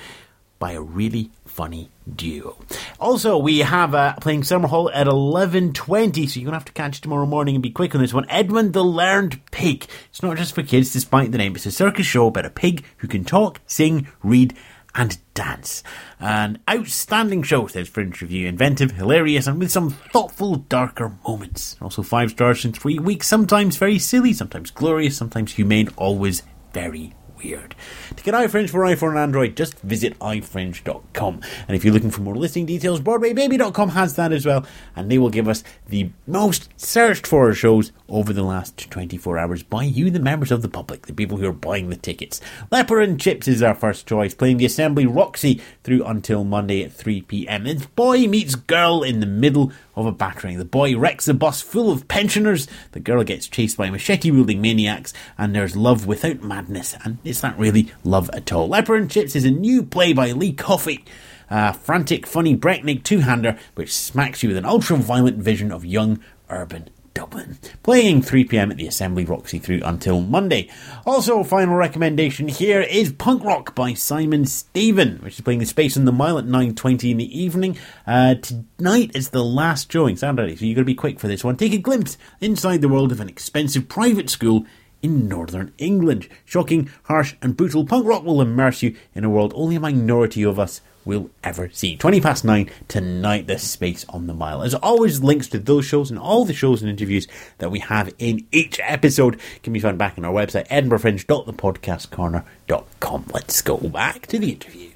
by 0.58 0.72
a 0.72 0.82
really 0.82 1.30
funny 1.54 1.92
duo. 2.16 2.58
Also, 3.00 3.38
we 3.38 3.60
have 3.60 3.94
uh, 3.94 4.16
playing 4.16 4.42
Summerhall 4.42 4.89
at 4.92 5.06
11.20, 5.06 6.28
so 6.28 6.39
you're 6.39 6.46
going 6.46 6.52
to 6.52 6.58
have 6.58 6.66
to 6.66 6.72
catch 6.72 7.00
tomorrow 7.00 7.28
morning 7.28 7.56
and 7.56 7.62
be 7.62 7.70
quick 7.70 7.94
on 7.94 8.02
this 8.02 8.13
one. 8.13 8.28
Edmund 8.28 8.74
the 8.74 8.84
Learned 8.84 9.39
Pig. 9.52 9.86
It's 10.10 10.24
not 10.24 10.38
just 10.38 10.56
for 10.56 10.63
kids, 10.63 10.92
despite 10.92 11.32
the 11.32 11.38
name. 11.38 11.56
It's 11.56 11.68
a 11.68 11.72
circus 11.72 12.08
show 12.08 12.26
about 12.28 12.48
a 12.48 12.50
pig 12.50 12.84
who 12.98 13.08
can 13.08 13.24
talk, 13.24 13.62
sing, 13.68 14.08
read, 14.24 14.56
and 14.96 15.18
dance. 15.36 15.84
An 16.20 16.58
outstanding 16.68 17.44
show, 17.44 17.68
says 17.68 17.88
Fringe 17.88 18.20
Review. 18.20 18.48
Inventive, 18.48 18.92
hilarious, 18.92 19.46
and 19.46 19.60
with 19.60 19.72
some 19.72 19.92
thoughtful, 19.92 20.56
darker 20.56 21.16
moments. 21.28 21.78
Also, 21.82 22.02
five 22.02 22.32
stars 22.32 22.66
in 22.66 22.74
three 22.74 22.98
weeks. 22.98 23.28
Sometimes 23.28 23.78
very 23.78 24.00
silly, 24.00 24.34
sometimes 24.34 24.72
glorious, 24.72 25.16
sometimes 25.16 25.54
humane, 25.54 25.89
always 25.98 26.42
very 26.74 27.13
weird. 27.43 27.75
To 28.15 28.23
get 28.23 28.34
iFringe 28.34 28.69
for 28.69 28.82
iPhone 28.82 29.10
and 29.10 29.19
Android, 29.19 29.56
just 29.56 29.79
visit 29.79 30.17
ifringe.com. 30.19 31.41
And 31.67 31.75
if 31.75 31.84
you're 31.84 31.93
looking 31.93 32.12
for 32.12 32.21
more 32.21 32.36
listing 32.36 32.65
details, 32.65 33.01
BroadwayBaby.com 33.01 33.89
has 33.89 34.15
that 34.15 34.32
as 34.32 34.45
well, 34.45 34.65
and 34.95 35.10
they 35.10 35.17
will 35.17 35.29
give 35.29 35.47
us 35.47 35.63
the 35.88 36.10
most 36.27 36.69
searched 36.77 37.27
for 37.27 37.53
shows 37.53 37.91
over 38.10 38.34
the 38.34 38.43
last 38.43 38.89
24 38.89 39.38
hours 39.38 39.63
by 39.63 39.84
you, 39.84 40.10
the 40.10 40.19
members 40.19 40.51
of 40.51 40.62
the 40.62 40.69
public, 40.69 41.08
the 41.08 41.13
people 41.13 41.38
who 41.38 41.47
are 41.47 41.53
buying 41.53 41.89
the 41.89 41.95
tickets. 41.95 42.41
Leper 42.71 42.99
and 43.01 43.19
Chips 43.19 43.47
is 43.47 43.63
our 43.63 43.75
first 43.75 44.08
choice, 44.08 44.34
playing 44.34 44.58
the 44.58 44.65
Assembly 44.65 45.06
Roxy 45.06 45.62
through 45.84 46.03
until 46.06 46.43
Monday 46.43 46.84
at 46.84 46.93
3 46.93 47.21
pm. 47.21 47.67
It's 47.67 47.86
boy 47.88 48.27
meets 48.27 48.56
girl 48.56 49.03
in 49.03 49.19
the 49.19 49.25
middle 49.25 49.71
of 49.95 50.06
a 50.06 50.12
battering. 50.12 50.58
The 50.58 50.65
boy 50.65 50.97
wrecks 50.97 51.27
a 51.27 51.34
bus 51.34 51.62
full 51.62 51.91
of 51.91 52.08
pensioners, 52.08 52.67
the 52.91 52.99
girl 52.99 53.23
gets 53.23 53.47
chased 53.47 53.77
by 53.77 53.89
machete 53.89 54.32
wielding 54.32 54.62
maniacs, 54.62 55.13
and 55.38 55.56
there's 55.56 55.75
love 55.75 56.06
without 56.08 56.41
madness. 56.41 56.95
And 57.03 57.17
it's 57.23 57.43
not 57.43 57.58
really 57.58 57.91
love 58.03 58.29
at 58.34 58.51
all. 58.51 58.67
Leper 58.67 58.95
and 58.95 59.10
Chips 59.10 59.36
is 59.36 59.45
a 59.45 59.51
new 59.51 59.84
play 59.84 60.13
by 60.13 60.32
Lee 60.32 60.53
Coffey. 60.53 61.06
A 61.49 61.73
frantic, 61.73 62.25
funny, 62.25 62.56
breakneck 62.56 63.03
two 63.03 63.19
hander 63.19 63.58
which 63.75 63.93
smacks 63.93 64.41
you 64.41 64.49
with 64.49 64.58
an 64.58 64.65
ultra 64.65 64.97
violent 64.97 65.38
vision 65.38 65.71
of 65.71 65.86
young 65.86 66.19
urban 66.49 66.89
Dublin. 67.13 67.58
Playing 67.84 68.21
3pm 68.21 68.71
at 68.71 68.78
the 68.78 68.88
Assembly 68.88 69.26
Roxy 69.26 69.60
through 69.60 69.82
until 69.84 70.21
Monday. 70.21 70.69
Also, 71.06 71.43
final 71.43 71.76
recommendation 71.76 72.47
here 72.47 72.82
is 72.82 73.12
Punk 73.13 73.43
Rock 73.43 73.76
by 73.76 73.93
Simon 73.93 74.45
Stephen, 74.45 75.17
which 75.17 75.36
is 75.36 75.41
playing 75.41 75.60
the 75.60 75.65
Space 75.65 75.95
on 75.95 76.06
the 76.06 76.12
Mile 76.12 76.38
at 76.38 76.45
9.20 76.45 77.12
in 77.12 77.17
the 77.17 77.39
evening. 77.39 77.78
Uh, 78.08 78.36
tonight 78.36 79.12
is 79.15 79.30
the 79.30 79.43
last 79.43 79.91
showing, 79.91 80.15
Saturday, 80.15 80.56
so 80.56 80.65
you've 80.65 80.76
got 80.76 80.82
to 80.82 80.86
be 80.86 80.95
quick 80.95 81.19
for 81.19 81.28
this 81.28 81.43
one. 81.43 81.56
Take 81.56 81.73
a 81.73 81.78
glimpse 81.78 82.17
inside 82.41 82.82
the 82.82 82.89
world 82.89 83.12
of 83.12 83.19
an 83.19 83.30
expensive 83.30 83.88
private 83.88 84.30
school 84.30 84.65
in 85.02 85.28
northern 85.28 85.73
England. 85.78 86.28
Shocking, 86.45 86.89
harsh, 87.04 87.36
and 87.41 87.58
brutal 87.58 87.86
punk 87.86 88.08
rock 88.08 88.23
will 88.23 88.41
immerse 88.41 88.82
you 88.82 88.95
in 89.13 89.23
a 89.23 89.30
world 89.30 89.54
only 89.56 89.76
a 89.76 89.80
minority 89.80 90.43
of 90.43 90.60
us 90.60 90.82
will 91.06 91.30
ever 91.44 91.70
see. 91.72 91.98
20 91.98 92.22
past 92.22 92.46
9 92.46 92.70
tonight, 92.88 93.48
the 93.48 93.60
space 93.60 94.06
on 94.10 94.28
the 94.28 94.34
mile. 94.34 94.63
As 94.63 94.74
always, 94.76 95.22
links 95.22 95.50
to 95.50 95.60
those 95.60 95.84
shows 95.86 96.10
and 96.10 96.18
all 96.20 96.46
the 96.46 96.54
shows 96.54 96.82
and 96.82 96.89
interviews 96.89 97.28
that 97.58 97.72
we 97.72 97.80
have 97.80 98.13
in 98.20 98.46
each 98.52 98.80
episode 98.84 99.39
can 99.63 99.74
be 99.74 99.80
found 99.80 99.98
back 99.98 100.18
on 100.18 100.24
our 100.26 100.34
website, 100.34 100.68
edinburghfringe.thepodcastcorner.com. 100.70 103.26
Let's 103.34 103.62
go 103.62 103.78
back 103.78 104.28
to 104.28 104.39
the 104.39 104.52
interviews. 104.52 104.92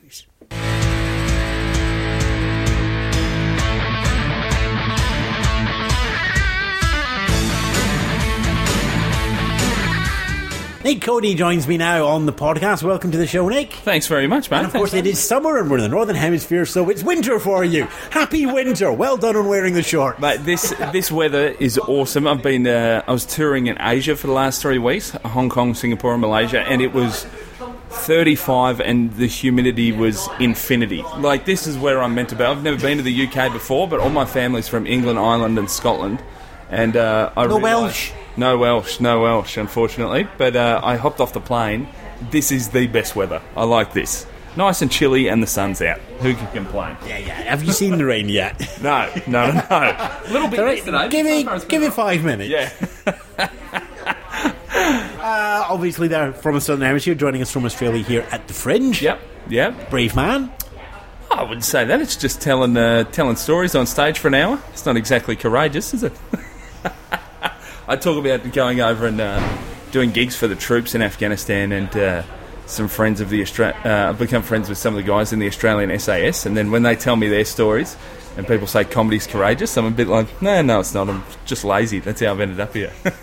Nick 10.88 11.02
Cody 11.02 11.36
joins 11.36 11.67
me 11.67 11.76
now 11.76 12.06
on 12.08 12.26
the 12.26 12.32
podcast. 12.32 12.82
Welcome 12.82 13.12
to 13.12 13.17
the 13.17 13.28
show, 13.28 13.50
Nick. 13.50 13.73
Thanks 13.73 14.08
very 14.08 14.26
much, 14.26 14.50
man. 14.50 14.60
And 14.60 14.67
of 14.67 14.71
course, 14.73 14.93
it 14.93 15.06
is 15.06 15.19
summer 15.21 15.58
and 15.58 15.69
we're 15.69 15.80
in 15.80 15.84
the 15.84 15.89
northern 15.89 16.15
hemisphere, 16.15 16.65
so 16.65 16.89
it's 16.89 17.04
winter 17.04 17.39
for 17.39 17.65
you. 17.65 17.84
Happy 18.10 18.45
winter! 18.45 18.89
Well 18.93 19.17
done 19.17 19.36
on 19.36 19.50
wearing 19.50 19.73
the 19.73 19.84
short. 19.84 20.17
Mate, 20.21 20.45
this 20.45 20.69
this 20.93 21.12
weather 21.12 21.47
is 21.60 21.78
awesome. 21.78 22.26
I've 22.26 22.41
been 22.41 22.65
uh, 22.65 23.04
I 23.06 23.12
was 23.12 23.26
touring 23.26 23.67
in 23.67 23.76
Asia 23.82 24.15
for 24.15 24.28
the 24.28 24.34
last 24.34 24.62
three 24.62 24.78
weeks, 24.78 25.10
Hong 25.26 25.50
Kong, 25.50 25.73
Singapore, 25.73 26.13
and 26.13 26.21
Malaysia, 26.21 26.62
and 26.62 26.82
it 26.82 26.93
was 26.93 27.26
35 27.89 28.80
and 28.80 29.13
the 29.15 29.28
humidity 29.28 29.91
was 29.91 30.30
infinity. 30.39 31.04
Like 31.17 31.43
this 31.43 31.67
is 31.67 31.78
where 31.78 32.02
I'm 32.02 32.15
meant 32.15 32.30
to 32.30 32.38
be. 32.38 32.45
I've 32.45 32.63
never 32.63 32.80
been 32.80 32.95
to 32.95 33.04
the 33.04 33.28
UK 33.28 33.52
before, 33.52 33.89
but 33.89 34.00
all 34.00 34.10
my 34.10 34.23
family's 34.23 34.69
from 34.69 34.88
England, 34.88 35.19
Ireland, 35.19 35.60
and 35.60 35.69
Scotland, 35.69 36.23
and 36.69 36.95
uh, 36.95 37.34
I 37.36 37.41
No 37.45 37.58
realised- 37.58 37.63
Welsh? 37.63 38.12
No 38.38 38.58
Welsh, 38.58 39.00
no 39.00 39.21
Welsh, 39.21 39.58
unfortunately. 39.58 40.28
But 40.38 40.56
uh, 40.56 40.80
I 40.84 40.95
hopped 40.95 41.19
off 41.19 41.34
the 41.34 41.41
plane. 41.41 41.88
This 42.32 42.52
is 42.52 42.69
the 42.69 42.88
best 42.88 43.15
weather. 43.15 43.41
I 43.56 43.63
like 43.63 43.93
this. 43.93 44.26
Nice 44.56 44.82
and 44.82 44.91
chilly, 44.91 45.28
and 45.28 45.41
the 45.41 45.47
sun's 45.47 45.82
out. 45.82 46.00
Who 46.21 46.34
can 46.34 46.47
complain? 46.52 46.97
Yeah, 47.06 47.17
yeah. 47.19 47.34
Have 47.43 47.63
you 47.63 47.71
seen 47.73 47.97
the 47.97 48.06
rain 48.06 48.30
yet? 48.30 48.56
No, 48.82 49.12
no, 49.28 49.52
no. 49.52 49.62
A 49.69 50.21
little 50.32 50.47
bit 50.47 50.60
yesterday. 50.60 51.10
give 51.10 51.26
me, 51.26 51.43
So 51.43 51.67
give 51.67 51.82
me 51.82 51.89
five 51.89 52.23
minutes. 52.23 52.50
Yeah. 52.50 53.50
Uh, 55.19 55.65
obviously, 55.69 56.08
they're 56.08 56.32
from 56.32 56.56
the 56.56 56.62
Southern 56.62 56.86
Hemisphere, 56.88 57.13
joining 57.13 57.41
us 57.41 57.52
from 57.52 57.65
Australia 57.65 58.02
here 58.02 58.26
at 58.32 58.47
the 58.47 58.54
Fringe. 58.54 59.02
Yep. 59.02 59.19
Yep. 59.50 59.89
Brave 59.89 60.15
man. 60.15 60.50
I 61.30 61.43
wouldn't 61.43 61.65
say 61.65 61.84
that. 61.84 62.00
It's 62.00 62.15
just 62.15 62.39
telling 62.39 62.78
uh, 62.78 63.04
telling 63.06 63.36
stories 63.36 63.76
on 63.76 63.86
stage 63.88 64.19
for 64.19 64.30
an 64.30 64.36
hour. 64.36 64.62
It's 64.71 64.86
not 64.86 64.95
exactly 64.95 65.36
courageous, 65.36 65.93
is 65.93 66.04
it? 66.04 66.13
I 67.88 67.95
talk 67.95 68.17
about 68.17 68.52
going 68.52 68.82
over 68.82 69.08
and 69.08 69.21
uh, 69.21 69.58
doing 69.91 70.12
gigs 70.12 70.36
for 70.36 70.47
the 70.47 70.56
troops 70.56 70.93
in 70.93 71.02
Afghanistan, 71.02 71.71
and 71.71 71.95
uh, 71.95 72.23
some 72.65 72.88
friends 72.89 73.21
of 73.21 73.30
the 73.30 73.41
Austra- 73.41 73.76
uh, 73.86 74.10
I've 74.10 74.19
become 74.19 74.43
friends 74.43 74.67
with 74.67 74.78
some 74.78 74.93
of 74.93 74.97
the 75.04 75.08
guys 75.08 75.32
in 75.32 75.39
the 75.39 75.47
Australian 75.47 75.97
SAS. 75.97 76.45
And 76.45 76.58
then 76.58 76.69
when 76.71 76.84
they 76.84 76.95
tell 76.95 77.15
me 77.15 77.30
their 77.30 77.45
stories, 77.45 77.95
and 78.36 78.45
people 78.45 78.67
say 78.67 78.84
comedy's 78.84 79.26
courageous, 79.26 79.78
I'm 79.78 79.86
a 79.86 79.91
bit 79.91 80.08
like, 80.08 80.41
no, 80.41 80.62
no, 80.62 80.82
it's 80.82 80.93
not. 80.93 81.10
I'm 81.10 81.23
just 81.45 81.63
lazy. 81.63 82.00
That's 82.00 82.19
how 82.21 82.32
I've 82.32 82.39
ended 82.41 82.60
up 82.60 82.73
here. 82.73 82.91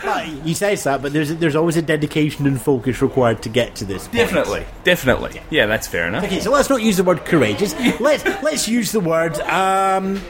Uh, 0.00 0.20
he 0.20 0.54
says 0.54 0.84
that, 0.84 1.02
but 1.02 1.12
there's 1.12 1.34
there's 1.36 1.56
always 1.56 1.76
a 1.76 1.82
dedication 1.82 2.46
and 2.46 2.60
focus 2.60 3.02
required 3.02 3.42
to 3.42 3.48
get 3.48 3.74
to 3.74 3.84
this. 3.84 4.04
point. 4.04 4.16
definitely, 4.16 4.66
definitely. 4.84 5.40
Yeah, 5.50 5.66
that's 5.66 5.86
fair 5.86 6.06
enough. 6.06 6.24
Okay, 6.24 6.40
so 6.40 6.50
let's 6.50 6.70
not 6.70 6.82
use 6.82 6.96
the 6.96 7.04
word 7.04 7.24
courageous. 7.24 7.74
let's 8.00 8.24
let's 8.42 8.68
use 8.68 8.92
the 8.92 9.00
word 9.00 9.38
um, 9.40 10.20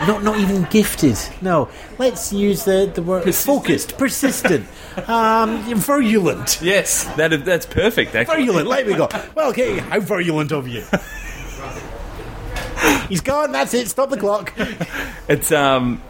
not 0.00 0.22
not 0.22 0.38
even 0.38 0.64
gifted. 0.70 1.16
No, 1.40 1.68
let's 1.98 2.32
use 2.32 2.64
the 2.64 2.90
the 2.92 3.02
word 3.02 3.22
Persistent. 3.24 3.56
focused, 3.56 3.98
persistent, 3.98 4.66
um, 5.08 5.62
virulent. 5.74 6.60
Yes, 6.62 7.04
that 7.16 7.44
that's 7.44 7.66
perfect. 7.66 8.14
Actually, 8.14 8.46
Virulent, 8.46 8.68
let 8.68 8.86
me 8.86 8.94
go. 8.94 9.08
Well, 9.34 9.50
okay, 9.50 9.78
how 9.78 10.00
virulent 10.00 10.52
of 10.52 10.66
you? 10.68 10.84
He's 13.08 13.20
gone, 13.20 13.52
that's 13.52 13.74
it, 13.74 13.88
stop 13.88 14.10
the 14.10 14.16
clock. 14.16 14.52
It's 15.28 15.52
um, 15.52 16.02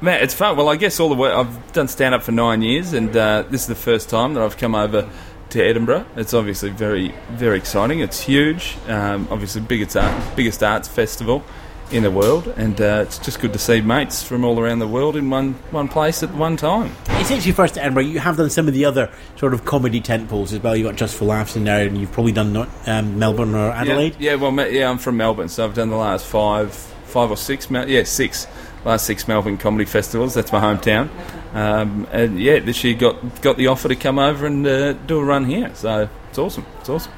man, 0.00 0.22
it's 0.22 0.34
fun. 0.34 0.56
Well, 0.56 0.68
I 0.68 0.76
guess 0.76 0.98
all 1.00 1.08
the 1.08 1.14
way 1.14 1.30
I've 1.30 1.72
done 1.72 1.88
stand 1.88 2.14
up 2.14 2.22
for 2.22 2.32
nine 2.32 2.62
years, 2.62 2.92
and 2.92 3.14
uh, 3.16 3.44
this 3.48 3.62
is 3.62 3.66
the 3.68 3.74
first 3.74 4.08
time 4.10 4.34
that 4.34 4.42
I've 4.42 4.56
come 4.56 4.74
over 4.74 5.08
to 5.50 5.62
Edinburgh. 5.62 6.06
It's 6.16 6.34
obviously 6.34 6.70
very, 6.70 7.14
very 7.30 7.56
exciting. 7.58 8.00
It's 8.00 8.20
huge. 8.20 8.76
Um, 8.88 9.28
obviously, 9.30 9.60
biggest 9.62 9.96
art, 9.96 10.36
biggest 10.36 10.62
arts 10.62 10.88
festival 10.88 11.42
in 11.92 12.02
the 12.02 12.10
world, 12.10 12.46
and 12.56 12.80
uh, 12.80 13.04
it's 13.06 13.18
just 13.18 13.40
good 13.40 13.52
to 13.52 13.58
see 13.58 13.80
mates 13.80 14.22
from 14.22 14.44
all 14.44 14.58
around 14.58 14.78
the 14.78 14.88
world 14.88 15.16
in 15.16 15.30
one 15.30 15.54
one 15.70 15.88
place 15.88 16.22
at 16.22 16.32
one 16.34 16.56
time. 16.56 16.92
It's 17.08 17.30
actually 17.30 17.52
first 17.52 17.74
to 17.74 17.82
Edinburgh. 17.82 18.04
You 18.04 18.18
have 18.20 18.36
done 18.36 18.50
some 18.50 18.68
of 18.68 18.74
the 18.74 18.84
other 18.84 19.10
sort 19.36 19.54
of 19.54 19.64
comedy 19.64 20.00
tent 20.00 20.28
poles 20.28 20.52
as 20.52 20.62
well. 20.62 20.76
You've 20.76 20.86
got 20.86 20.96
Just 20.96 21.16
for 21.16 21.24
Laughs 21.24 21.56
in 21.56 21.64
there, 21.64 21.86
and 21.86 21.98
you've 21.98 22.12
probably 22.12 22.32
done 22.32 22.52
not, 22.52 22.68
um, 22.86 23.18
Melbourne 23.18 23.54
or 23.54 23.70
Adelaide. 23.70 24.16
Yeah, 24.18 24.32
yeah, 24.32 24.36
well, 24.36 24.70
yeah, 24.70 24.88
I'm 24.88 24.98
from 24.98 25.16
Melbourne, 25.16 25.48
so 25.48 25.64
I've 25.64 25.74
done 25.74 25.90
the 25.90 25.96
last 25.96 26.26
five, 26.26 26.72
five 26.72 27.30
or 27.30 27.36
six, 27.36 27.70
yeah, 27.70 28.04
six, 28.04 28.46
last 28.84 29.06
six 29.06 29.26
Melbourne 29.28 29.58
comedy 29.58 29.84
festivals. 29.84 30.34
That's 30.34 30.52
my 30.52 30.60
hometown, 30.60 31.08
um, 31.54 32.06
and 32.12 32.38
yeah, 32.38 32.60
this 32.60 32.84
year 32.84 32.94
got 32.94 33.42
got 33.42 33.56
the 33.56 33.66
offer 33.66 33.88
to 33.88 33.96
come 33.96 34.18
over 34.18 34.46
and 34.46 34.66
uh, 34.66 34.92
do 34.92 35.18
a 35.18 35.24
run 35.24 35.44
here. 35.44 35.74
So 35.74 36.08
it's 36.28 36.38
awesome. 36.38 36.66
It's 36.80 36.88
awesome. 36.88 37.12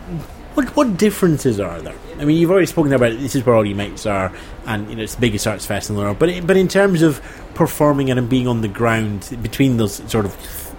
What 0.54 0.76
what 0.76 0.96
differences 0.96 1.58
are 1.60 1.80
there? 1.80 1.94
I 2.18 2.24
mean, 2.24 2.36
you've 2.36 2.50
already 2.50 2.66
spoken 2.66 2.92
about 2.92 3.12
it. 3.12 3.20
This 3.20 3.34
is 3.34 3.44
where 3.46 3.54
all 3.54 3.64
your 3.64 3.76
mates 3.76 4.04
are, 4.06 4.32
and 4.66 4.88
you 4.90 4.96
know 4.96 5.02
it's 5.02 5.14
the 5.14 5.20
biggest 5.20 5.46
arts 5.46 5.64
festival 5.64 6.02
in 6.02 6.04
the 6.04 6.08
world. 6.08 6.18
But 6.18 6.46
but 6.46 6.56
in 6.56 6.68
terms 6.68 7.02
of 7.02 7.20
performing 7.54 8.10
and 8.10 8.28
being 8.28 8.46
on 8.46 8.60
the 8.60 8.68
ground 8.68 9.36
between 9.42 9.78
those 9.78 9.96
sort 10.10 10.26
of 10.26 10.36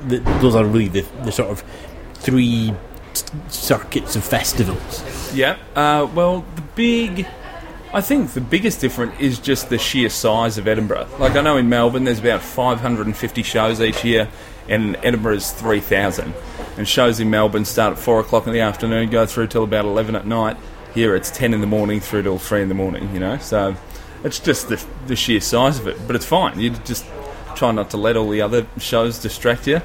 the, 0.07 0.19
those 0.41 0.55
are 0.55 0.65
really 0.65 0.89
the, 0.89 1.01
the 1.23 1.31
sort 1.31 1.49
of 1.49 1.63
three 2.15 2.73
circuits 3.49 4.15
of 4.15 4.23
festivals. 4.23 5.03
Yeah. 5.33 5.57
Uh, 5.75 6.07
well, 6.13 6.45
the 6.55 6.61
big. 6.75 7.27
I 7.93 8.01
think 8.01 8.31
the 8.33 8.41
biggest 8.41 8.81
difference 8.81 9.19
is 9.19 9.37
just 9.37 9.69
the 9.69 9.77
sheer 9.77 10.09
size 10.09 10.57
of 10.57 10.67
Edinburgh. 10.67 11.07
Like 11.19 11.35
I 11.35 11.41
know 11.41 11.57
in 11.57 11.69
Melbourne, 11.69 12.05
there's 12.05 12.19
about 12.19 12.41
550 12.41 13.43
shows 13.43 13.79
each 13.81 14.03
year, 14.03 14.29
and 14.67 14.95
Edinburgh 15.03 15.35
is 15.35 15.51
3,000. 15.51 16.33
And 16.77 16.87
shows 16.87 17.19
in 17.19 17.29
Melbourne 17.29 17.65
start 17.65 17.93
at 17.93 17.99
four 17.99 18.19
o'clock 18.19 18.47
in 18.47 18.53
the 18.53 18.59
afternoon, 18.59 19.09
go 19.09 19.25
through 19.25 19.47
till 19.47 19.63
about 19.63 19.85
11 19.85 20.15
at 20.15 20.25
night. 20.25 20.57
Here 20.93 21.15
it's 21.15 21.31
10 21.31 21.53
in 21.53 21.61
the 21.61 21.67
morning 21.67 21.99
through 21.99 22.23
till 22.23 22.39
three 22.39 22.61
in 22.61 22.69
the 22.69 22.75
morning. 22.75 23.13
You 23.13 23.19
know, 23.19 23.37
so 23.37 23.75
it's 24.23 24.39
just 24.39 24.69
the, 24.69 24.83
the 25.07 25.15
sheer 25.15 25.41
size 25.41 25.79
of 25.79 25.87
it. 25.87 25.97
But 26.07 26.15
it's 26.15 26.25
fine. 26.25 26.59
You 26.59 26.71
just 26.71 27.05
try 27.55 27.71
not 27.71 27.89
to 27.91 27.97
let 27.97 28.17
all 28.17 28.29
the 28.29 28.41
other 28.41 28.65
shows 28.77 29.19
distract 29.19 29.67
you. 29.67 29.81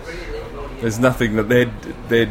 There's 0.81 0.99
nothing 0.99 1.37
that 1.37 1.49
they'd 1.49 1.73
they'd 2.09 2.31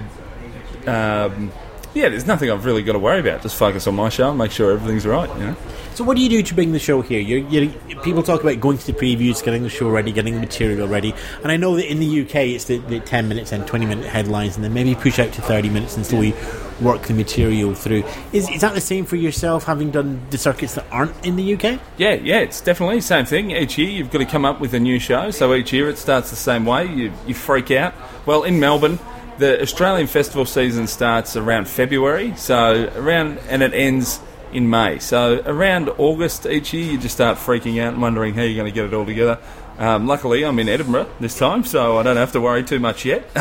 um, 0.87 1.51
yeah, 1.97 2.09
there's 2.09 2.27
nothing 2.27 2.51
I've 2.51 2.63
really 2.63 2.83
got 2.83 2.93
to 2.93 2.99
worry 2.99 3.19
about. 3.19 3.41
Just 3.41 3.55
focus 3.55 3.87
on 3.87 3.95
my 3.95 4.09
show 4.09 4.29
and 4.29 4.37
make 4.37 4.51
sure 4.51 4.71
everything's 4.71 5.05
right. 5.05 5.29
You 5.37 5.47
know. 5.47 5.55
So 5.95 6.03
what 6.03 6.15
do 6.15 6.21
you 6.21 6.29
do 6.29 6.43
to 6.43 6.53
bring 6.53 6.73
the 6.73 6.79
show 6.79 7.01
here? 7.01 7.19
You're, 7.19 7.39
you're, 7.49 8.01
people 8.03 8.21
talk 8.21 8.43
about 8.43 8.59
going 8.59 8.77
to 8.77 8.85
the 8.85 8.93
previews, 8.93 9.43
getting 9.43 9.63
the 9.63 9.69
show 9.69 9.89
ready, 9.89 10.11
getting 10.11 10.35
the 10.35 10.39
material 10.39 10.87
ready, 10.87 11.13
and 11.41 11.51
I 11.51 11.57
know 11.57 11.75
that 11.75 11.89
in 11.89 11.99
the 11.99 12.21
UK 12.21 12.35
it's 12.35 12.65
the, 12.65 12.77
the 12.77 12.99
ten 12.99 13.27
minutes 13.27 13.51
and 13.51 13.65
twenty 13.65 13.87
minute 13.87 14.05
headlines, 14.05 14.55
and 14.55 14.63
then 14.63 14.75
maybe 14.75 14.93
push 14.93 15.17
out 15.17 15.33
to 15.33 15.41
thirty 15.41 15.69
minutes 15.69 15.97
and 15.97 16.05
slowly 16.05 16.35
work 16.81 17.01
the 17.03 17.15
material 17.15 17.73
through. 17.73 18.03
Is 18.31 18.47
is 18.49 18.61
that 18.61 18.75
the 18.75 18.81
same 18.81 19.05
for 19.05 19.15
yourself, 19.15 19.63
having 19.63 19.89
done 19.89 20.21
the 20.29 20.37
circuits 20.37 20.75
that 20.75 20.85
aren't 20.91 21.25
in 21.25 21.35
the 21.35 21.55
UK? 21.55 21.79
Yeah, 21.97 22.13
yeah, 22.13 22.41
it's 22.41 22.61
definitely 22.61 22.97
the 22.97 23.01
same 23.01 23.25
thing. 23.25 23.49
Each 23.49 23.77
year 23.79 23.89
you've 23.89 24.11
got 24.11 24.19
to 24.19 24.25
come 24.25 24.45
up 24.45 24.59
with 24.59 24.75
a 24.75 24.79
new 24.79 24.99
show. 24.99 25.31
So 25.31 25.53
each 25.55 25.73
year 25.73 25.89
it 25.89 25.97
starts 25.97 26.29
the 26.29 26.35
same 26.35 26.65
way. 26.65 26.85
You 26.85 27.11
you 27.25 27.33
freak 27.33 27.71
out. 27.71 27.95
Well, 28.27 28.43
in 28.43 28.59
Melbourne, 28.59 28.99
the 29.37 29.61
Australian 29.61 30.07
festival 30.07 30.45
season 30.45 30.87
starts 30.87 31.35
around 31.35 31.67
February. 31.67 32.33
So 32.37 32.91
around 32.95 33.39
and 33.49 33.61
it 33.63 33.73
ends 33.73 34.19
in 34.51 34.69
May. 34.69 34.99
So 34.99 35.41
around 35.45 35.89
August 35.97 36.45
each 36.45 36.73
year 36.73 36.91
you 36.93 36.97
just 36.97 37.15
start 37.15 37.37
freaking 37.37 37.81
out 37.81 37.93
and 37.93 38.01
wondering 38.01 38.33
how 38.33 38.41
you're 38.41 38.55
going 38.55 38.71
to 38.71 38.75
get 38.75 38.85
it 38.85 38.93
all 38.93 39.05
together. 39.05 39.39
Um, 39.77 40.07
luckily, 40.07 40.43
I'm 40.43 40.57
in 40.57 40.69
Edinburgh 40.69 41.07
this 41.19 41.37
time, 41.37 41.63
so 41.63 41.97
I 41.99 42.03
don't 42.03 42.17
have 42.17 42.31
to 42.31 42.41
worry 42.41 42.63
too 42.63 42.79
much 42.79 43.05
yet. 43.05 43.31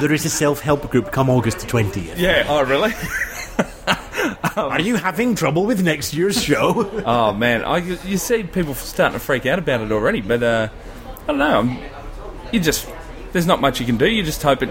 There 0.00 0.12
is 0.12 0.24
a 0.24 0.30
self 0.30 0.60
help 0.60 0.90
group 0.90 1.12
come 1.12 1.30
August 1.30 1.60
the 1.60 1.66
twentieth. 1.68 2.18
yeah. 2.18 2.44
Oh, 2.48 2.64
really? 2.64 2.92
Are 4.56 4.80
you 4.80 4.96
having 4.96 5.36
trouble 5.36 5.64
with 5.64 5.82
next 5.82 6.12
year's 6.12 6.42
show? 6.42 6.90
Oh 7.06 7.32
man, 7.32 7.64
I, 7.64 7.78
you 7.78 8.18
see 8.18 8.42
people 8.42 8.74
starting 8.74 9.14
to 9.18 9.24
freak 9.24 9.46
out 9.46 9.58
about 9.60 9.80
it 9.80 9.92
already, 9.92 10.20
but 10.20 10.42
uh, 10.42 10.68
I 11.22 11.26
don't 11.28 11.38
know. 11.38 11.58
I'm, 11.60 11.78
you 12.52 12.58
just 12.60 12.88
there's 13.32 13.46
not 13.46 13.60
much 13.60 13.78
you 13.78 13.86
can 13.86 13.96
do. 13.96 14.08
You 14.08 14.22
just 14.24 14.42
hope 14.42 14.62
it. 14.62 14.68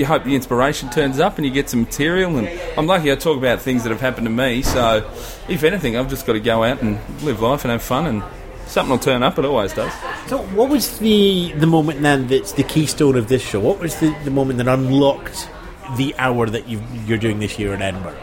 You 0.00 0.06
hope 0.06 0.24
the 0.24 0.34
inspiration 0.34 0.88
turns 0.88 1.20
up 1.20 1.36
and 1.36 1.44
you 1.44 1.52
get 1.52 1.68
some 1.68 1.82
material. 1.82 2.38
And 2.38 2.48
I'm 2.78 2.86
lucky 2.86 3.12
I 3.12 3.16
talk 3.16 3.36
about 3.36 3.60
things 3.60 3.82
that 3.82 3.90
have 3.90 4.00
happened 4.00 4.24
to 4.28 4.30
me. 4.30 4.62
So, 4.62 5.06
if 5.46 5.62
anything, 5.62 5.94
I've 5.94 6.08
just 6.08 6.24
got 6.24 6.32
to 6.32 6.40
go 6.40 6.64
out 6.64 6.80
and 6.80 6.98
live 7.22 7.42
life 7.42 7.66
and 7.66 7.70
have 7.70 7.82
fun, 7.82 8.06
and 8.06 8.22
something 8.64 8.92
will 8.92 8.98
turn 8.98 9.22
up. 9.22 9.38
It 9.38 9.44
always 9.44 9.74
does. 9.74 9.92
so, 10.26 10.38
what 10.38 10.70
was 10.70 11.00
the 11.00 11.52
the 11.52 11.66
moment 11.66 12.00
then 12.00 12.28
that's 12.28 12.52
the 12.52 12.62
keystone 12.62 13.14
of 13.14 13.28
this 13.28 13.42
show? 13.42 13.60
What 13.60 13.78
was 13.78 14.00
the, 14.00 14.16
the 14.24 14.30
moment 14.30 14.56
that 14.56 14.68
unlocked 14.68 15.50
the 15.98 16.14
hour 16.16 16.46
that 16.46 16.66
you 16.66 16.82
you're 17.04 17.18
doing 17.18 17.38
this 17.38 17.58
year 17.58 17.74
in 17.74 17.82
Edinburgh? 17.82 18.16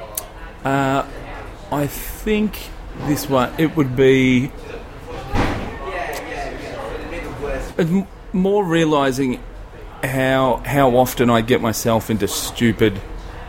Uh, 0.64 1.06
I 1.72 1.86
think 1.86 2.58
this 3.02 3.30
one 3.30 3.54
it 3.60 3.78
would 3.78 3.96
be 3.96 4.52
it's 7.78 8.08
more 8.34 8.66
realizing 8.66 9.44
how 10.04 10.58
how 10.66 10.96
often 10.96 11.30
I 11.30 11.42
get 11.42 11.62
myself 11.62 12.10
into 12.10 12.28
stupid 12.28 13.00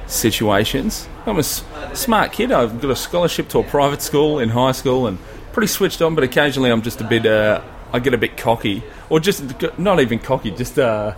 situations. 0.07 1.09
I'm 1.27 1.37
a 1.37 1.41
s- 1.41 1.65
smart 1.95 2.33
kid. 2.33 2.53
I've 2.53 2.81
got 2.81 2.91
a 2.91 2.97
scholarship 2.97 3.49
to 3.51 3.59
a 3.59 3.63
private 3.63 4.03
school 4.03 4.39
in 4.39 4.49
high 4.51 4.73
school 4.73 5.07
and 5.07 5.19
pretty 5.53 5.67
switched 5.69 6.01
on. 6.03 6.15
But 6.15 6.25
occasionally, 6.25 6.71
I'm 6.71 6.83
just 6.83 7.01
a 7.01 7.05
bit. 7.05 7.27
Uh, 7.27 7.63
I 7.93 8.01
get 8.01 8.13
a 8.15 8.19
bit 8.19 8.37
cocky, 8.37 8.83
or 9.09 9.21
just 9.21 9.43
not 9.79 10.01
even 10.01 10.19
cocky. 10.19 10.51
Just 10.51 10.79
uh, 10.79 11.15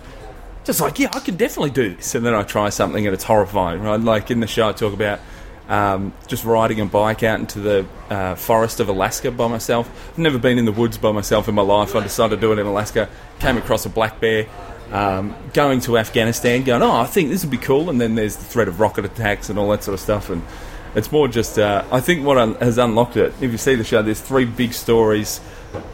just 0.63 0.79
like 0.81 0.99
yeah, 0.99 1.09
I 1.13 1.19
can 1.19 1.35
definitely 1.35 1.71
do 1.71 1.95
this. 1.95 2.15
And 2.15 2.25
then 2.25 2.33
I 2.33 2.43
try 2.43 2.69
something 2.69 3.05
and 3.05 3.13
it's 3.13 3.23
horrifying. 3.23 3.81
Right? 3.81 3.99
Like 3.99 4.31
in 4.31 4.39
the 4.39 4.47
show, 4.47 4.69
I 4.69 4.73
talk 4.73 4.93
about 4.93 5.19
um, 5.69 6.13
just 6.27 6.43
riding 6.43 6.79
a 6.81 6.85
bike 6.85 7.23
out 7.23 7.39
into 7.39 7.59
the 7.59 7.85
uh, 8.09 8.35
forest 8.35 8.79
of 8.79 8.89
Alaska 8.89 9.31
by 9.31 9.47
myself. 9.47 9.89
I've 10.11 10.17
never 10.17 10.37
been 10.37 10.57
in 10.57 10.65
the 10.65 10.71
woods 10.71 10.97
by 10.97 11.11
myself 11.11 11.47
in 11.47 11.55
my 11.55 11.61
life. 11.61 11.95
I 11.95 12.01
decided 12.01 12.35
to 12.35 12.41
do 12.41 12.51
it 12.51 12.59
in 12.59 12.67
Alaska. 12.67 13.09
Came 13.39 13.57
across 13.57 13.85
a 13.85 13.89
black 13.89 14.19
bear. 14.19 14.47
Um, 14.91 15.35
going 15.53 15.79
to 15.81 15.97
Afghanistan, 15.97 16.63
going, 16.63 16.81
oh, 16.81 16.91
I 16.91 17.05
think 17.05 17.29
this 17.29 17.43
would 17.43 17.51
be 17.51 17.57
cool. 17.57 17.89
And 17.89 18.01
then 18.01 18.15
there's 18.15 18.35
the 18.35 18.43
threat 18.43 18.67
of 18.67 18.79
rocket 18.79 19.05
attacks 19.05 19.49
and 19.49 19.57
all 19.57 19.69
that 19.69 19.83
sort 19.83 19.93
of 19.93 19.99
stuff. 20.01 20.29
And 20.29 20.43
it's 20.95 21.11
more 21.11 21.29
just, 21.29 21.57
uh, 21.57 21.85
I 21.91 22.01
think 22.01 22.25
what 22.25 22.37
un- 22.37 22.55
has 22.55 22.77
unlocked 22.77 23.15
it, 23.15 23.33
if 23.39 23.51
you 23.51 23.57
see 23.57 23.75
the 23.75 23.85
show, 23.85 24.01
there's 24.01 24.19
three 24.19 24.43
big 24.43 24.73
stories, 24.73 25.39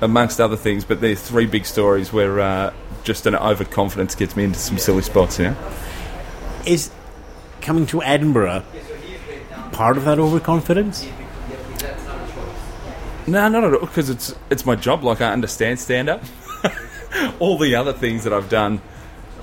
amongst 0.02 0.40
other 0.40 0.58
things, 0.58 0.86
but 0.86 1.02
there's 1.02 1.22
three 1.22 1.46
big 1.46 1.66
stories 1.66 2.12
where 2.12 2.40
uh, 2.40 2.74
just 3.04 3.26
an 3.26 3.36
overconfidence 3.36 4.16
gets 4.16 4.36
me 4.36 4.44
into 4.44 4.60
some 4.60 4.78
silly 4.78 5.02
spots, 5.02 5.40
know? 5.40 5.56
Is 6.66 6.92
coming 7.62 7.86
to 7.88 8.02
Edinburgh 8.04 8.64
part 9.72 9.98
of 9.98 10.06
that 10.06 10.20
overconfidence? 10.20 11.08
No, 13.28 13.48
not 13.50 13.64
at 13.64 13.74
all, 13.74 13.82
because 13.82 14.10
it's 14.10 14.34
it's 14.50 14.66
my 14.66 14.76
job. 14.76 15.04
Like 15.04 15.20
I 15.20 15.34
understand 15.34 15.80
stand 15.80 16.08
up. 16.08 16.24
all 17.40 17.58
the 17.58 17.76
other 17.76 17.94
things 17.94 18.24
that 18.24 18.34
I've 18.34 18.50
done, 18.50 18.82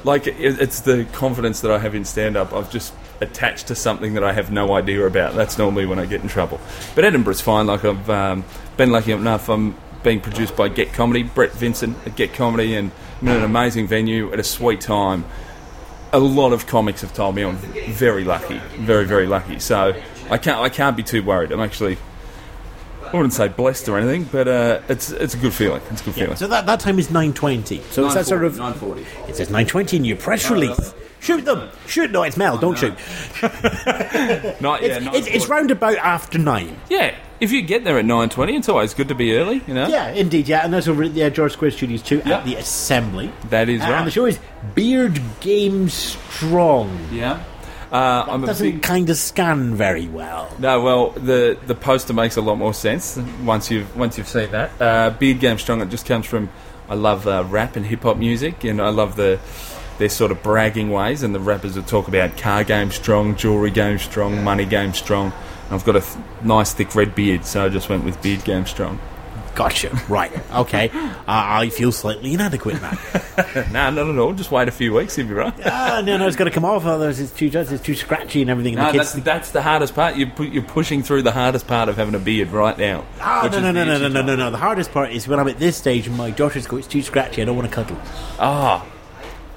like 0.05 0.27
it, 0.27 0.37
it's 0.39 0.81
the 0.81 1.07
confidence 1.13 1.61
that 1.61 1.71
I 1.71 1.79
have 1.79 1.95
in 1.95 2.05
stand 2.05 2.37
up. 2.37 2.53
I've 2.53 2.71
just 2.71 2.95
attached 3.21 3.69
to 3.69 3.75
something 3.75 4.15
that 4.15 4.25
I 4.25 4.33
have 4.33 4.51
no 4.51 4.75
idea 4.75 5.07
about. 5.07 5.35
That's 5.35 5.59
normally 5.59 5.87
when 5.87 5.99
I 5.99 6.07
get 6.07 6.23
in 6.23 6.29
trouble. 6.29 6.61
But 6.95 7.05
Edinburgh's 7.05 7.41
fine. 7.41 7.67
Like 7.67 7.85
I've 7.85 8.09
um, 8.11 8.45
been 8.77 8.91
lucky 8.91 9.13
enough. 9.13 9.49
I'm 9.49 9.77
being 10.03 10.21
produced 10.21 10.55
by 10.55 10.69
Get 10.69 10.93
Comedy, 10.93 11.23
Brett 11.23 11.53
Vincent 11.53 11.97
at 12.07 12.15
Get 12.17 12.35
Comedy, 12.35 12.75
and 12.75 12.91
I'm 13.21 13.29
in 13.29 13.37
an 13.37 13.45
amazing 13.45 13.87
venue 13.87 14.33
at 14.33 14.39
a 14.39 14.45
sweet 14.45 14.81
time. 14.81 15.25
A 16.13 16.19
lot 16.19 16.53
of 16.53 16.67
comics 16.67 17.01
have 17.01 17.15
told 17.15 17.35
me 17.35 17.43
I'm 17.43 17.57
very 17.57 18.23
lucky, 18.23 18.59
very 18.77 19.05
very 19.05 19.27
lucky. 19.27 19.59
So 19.59 20.01
I 20.31 20.39
can't 20.39 20.61
I 20.61 20.69
can't 20.69 20.97
be 20.97 21.03
too 21.03 21.23
worried. 21.23 21.51
I'm 21.51 21.61
actually 21.61 21.99
I 23.13 23.17
wouldn't 23.17 23.33
say 23.35 23.49
blessed 23.49 23.89
or 23.89 23.99
anything, 23.99 24.25
but 24.25 24.49
uh, 24.49 24.81
it's 24.89 25.11
it's 25.11 25.35
a 25.35 25.39
good 25.39 25.53
feeling. 25.55 25.83
It's 25.91 26.01
a 26.03 26.05
good 26.05 26.15
feeling. 26.15 26.37
So 26.37 26.47
that, 26.49 26.67
that 26.67 26.81
time 26.81 26.99
is 26.99 27.11
nine 27.11 27.33
twenty. 27.33 27.81
So 27.91 28.05
it's 28.07 28.15
that 28.15 28.27
sort 28.27 28.45
of 28.45 28.59
nine 28.59 28.75
forty. 28.75 29.05
it 29.29 29.37
says 29.37 29.51
nine 29.51 29.67
twenty 29.67 29.97
in 29.97 30.05
your 30.05 30.17
press 30.17 30.51
release. 30.51 30.95
Shoot 31.21 31.45
them! 31.47 31.71
Shoot! 31.87 32.11
No, 32.11 32.23
it's 32.23 32.37
Mel. 32.37 32.59
Don't 32.59 32.77
shoot. 32.77 32.93
Not, 34.61 34.83
yeah, 34.83 34.97
It's, 34.97 35.05
not 35.05 35.15
it's, 35.15 35.27
it's 35.27 35.49
round 35.49 35.71
about 35.71 35.97
after 35.97 36.39
nine. 36.39 36.77
yeah. 36.91 37.15
If 37.41 37.51
you 37.51 37.63
get 37.63 37.83
there 37.85 37.99
at 37.99 38.05
nine 38.05 38.29
twenty, 38.29 38.57
it's 38.57 38.69
always 38.69 38.95
good 38.95 39.09
to 39.09 39.15
be 39.15 39.35
early. 39.37 39.63
You 39.67 39.75
know. 39.75 39.89
Yeah, 39.89 40.11
indeed. 40.11 40.49
Yeah, 40.49 40.65
and 40.65 40.73
that's 40.73 40.87
over 40.87 41.03
at 41.03 41.15
the 41.15 41.25
uh, 41.25 41.31
George 41.31 41.53
Square 41.53 41.73
Studios 41.73 42.01
too 42.03 42.23
Yeah. 42.25 42.39
at 42.39 42.45
the 42.45 42.55
Assembly. 42.57 43.33
That 43.51 43.69
is 43.69 43.81
Uh, 43.81 43.85
right. 43.85 43.93
And 43.99 44.07
the 44.07 44.11
show 44.13 44.27
is 44.27 44.39
Beard 44.75 45.21
Game 45.41 45.89
Strong. 45.89 46.97
Yeah. 47.11 47.43
Uh, 47.93 48.25
I'm 48.29 48.45
Doesn't 48.45 48.71
big, 48.71 48.83
kind 48.83 49.09
of 49.11 49.17
scan 49.17 49.75
very 49.75 50.09
well. 50.09 50.49
no, 50.59 50.81
well, 50.81 51.11
the 51.11 51.57
the 51.67 51.75
poster 51.75 52.13
makes 52.13 52.37
a 52.37 52.41
lot 52.41 52.57
more 52.57 52.75
sense 52.75 53.17
once 53.45 53.71
you've 53.71 53.97
once 53.97 54.19
you've 54.19 54.29
seen 54.29 54.51
that. 54.53 54.71
Uh, 54.81 55.11
Beard 55.11 55.41
Game 55.41 55.59
Strong. 55.59 55.81
It 55.83 55.89
just 55.91 56.07
comes 56.07 56.27
from. 56.27 56.49
I 56.89 56.95
love 56.95 57.27
uh, 57.27 57.45
rap 57.49 57.77
and 57.77 57.87
hip 57.87 58.03
hop 58.03 58.17
music, 58.17 58.65
and 58.65 58.81
I 58.83 58.89
love 58.91 59.17
the 59.17 59.39
their 59.99 60.09
sort 60.09 60.33
of 60.33 60.43
bragging 60.43 60.91
ways. 60.91 61.23
And 61.23 61.35
the 61.35 61.41
rappers 61.41 61.77
will 61.77 61.85
talk 61.85 62.09
about 62.09 62.37
car 62.37 62.65
game 62.65 62.91
strong, 62.91 63.37
jewelry 63.37 63.71
game 63.71 63.99
strong, 63.99 64.43
money 64.43 64.65
game 64.67 64.93
strong. 64.93 65.33
And 65.67 65.75
I've 65.75 65.85
got 65.85 65.97
a 65.97 66.01
th- 66.01 66.17
nice 66.43 66.75
thick 66.75 66.95
red 66.95 67.15
beard, 67.15 67.45
so 67.47 67.65
I 67.65 67.69
just 67.69 67.89
went 67.89 68.05
with 68.05 68.21
Beard 68.21 68.45
Game 68.45 68.67
Strong. 68.67 69.01
Gotcha. 69.55 69.91
Right. 70.09 70.33
Okay. 70.53 70.91
Uh, 70.93 71.23
I 71.27 71.69
feel 71.69 71.93
slightly 71.93 72.35
inadequate 72.35 72.83
now. 72.83 72.99
no, 73.73 73.91
not 73.91 73.99
at 74.09 74.19
all. 74.19 74.33
Just 74.33 74.51
wait 74.51 74.67
a 74.67 74.73
few 74.73 74.93
weeks, 74.93 75.17
you'll 75.17 75.29
be 75.29 75.35
right. 75.35 75.55
ah, 75.65 76.03
no, 76.05 76.17
no, 76.17 76.27
it's 76.27 76.37
got 76.37 76.45
to 76.45 76.51
come 76.51 76.65
off. 76.65 76.85
Otherwise, 76.85 77.21
it's 77.21 77.33
too, 77.33 77.51
it's 77.55 77.83
too 77.83 77.95
scratchy 77.95 78.41
and 78.41 78.51
everything. 78.51 78.75
And 78.75 78.83
No, 78.83 78.93
the 78.93 78.99
that's, 78.99 79.13
kids. 79.15 79.25
that's 79.25 79.51
the 79.53 79.63
hardest 79.63 79.95
part. 79.95 80.17
You're, 80.17 80.31
pu- 80.31 80.45
you're 80.45 80.63
pushing 80.65 81.03
through 81.05 81.23
the 81.23 81.33
hardest 81.33 81.67
part 81.69 81.89
of 81.89 81.97
having 81.97 82.15
a 82.15 82.19
beard 82.19 82.49
right 82.51 82.77
now. 82.77 83.05
Ah, 83.21 83.43
which 83.45 83.53
no, 83.53 83.59
is 83.59 83.63
no, 83.63 83.73
the 83.73 83.73
no, 83.73 83.85
no, 83.85 83.95
issue. 83.95 84.03
no, 84.03 84.09
no, 84.23 84.23
no, 84.23 84.37
no. 84.37 84.51
The 84.51 84.57
hardest 84.59 84.91
part 84.93 85.13
is 85.13 85.29
when 85.29 85.39
I'm 85.39 85.49
at 85.49 85.59
this 85.59 85.77
stage 85.77 86.07
and 86.09 86.17
my 86.17 86.31
daughters 86.31 86.67
go, 86.67 86.77
it's 86.77 86.89
too 86.89 87.03
scratchy, 87.03 87.41
I 87.43 87.45
don't 87.45 87.57
want 87.57 87.69
to 87.69 87.75
cuddle. 87.75 87.97
Ah, 88.39 88.85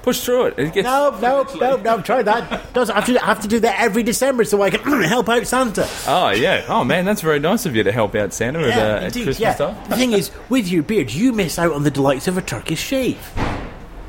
push 0.02 0.20
through 0.20 0.46
it. 0.46 0.58
it 0.58 0.72
gets, 0.74 0.84
No, 0.84 1.10
no, 1.20 1.46
no, 1.58 1.76
no, 1.76 2.00
try 2.02 2.22
that. 2.22 2.72
Does 2.72 2.90
I 2.90 2.96
have 2.96 3.06
to, 3.06 3.22
I 3.22 3.26
have 3.26 3.40
to 3.40 3.48
do 3.48 3.60
that 3.60 3.80
every 3.80 4.02
December 4.02 4.44
so 4.44 4.62
I 4.62 4.70
can 4.70 5.02
help 5.02 5.28
out 5.28 5.46
Santa. 5.46 5.88
Oh 6.06 6.30
yeah. 6.30 6.64
Oh 6.68 6.84
man, 6.84 7.04
that's 7.04 7.20
very 7.20 7.40
nice 7.40 7.66
of 7.66 7.76
you 7.76 7.82
to 7.82 7.92
help 7.92 8.14
out 8.14 8.32
Santa 8.32 8.60
at, 8.60 8.78
uh, 8.78 9.06
at 9.06 9.12
Christmas 9.12 9.40
yeah. 9.40 9.54
time. 9.54 9.76
The 9.88 9.96
thing 9.96 10.12
is, 10.12 10.30
with 10.48 10.68
your 10.68 10.82
beard, 10.82 11.10
you 11.10 11.32
miss 11.32 11.58
out 11.58 11.72
on 11.72 11.82
the 11.82 11.90
delights 11.90 12.28
of 12.28 12.36
a 12.36 12.42
Turkish 12.42 12.80
shave. 12.80 13.18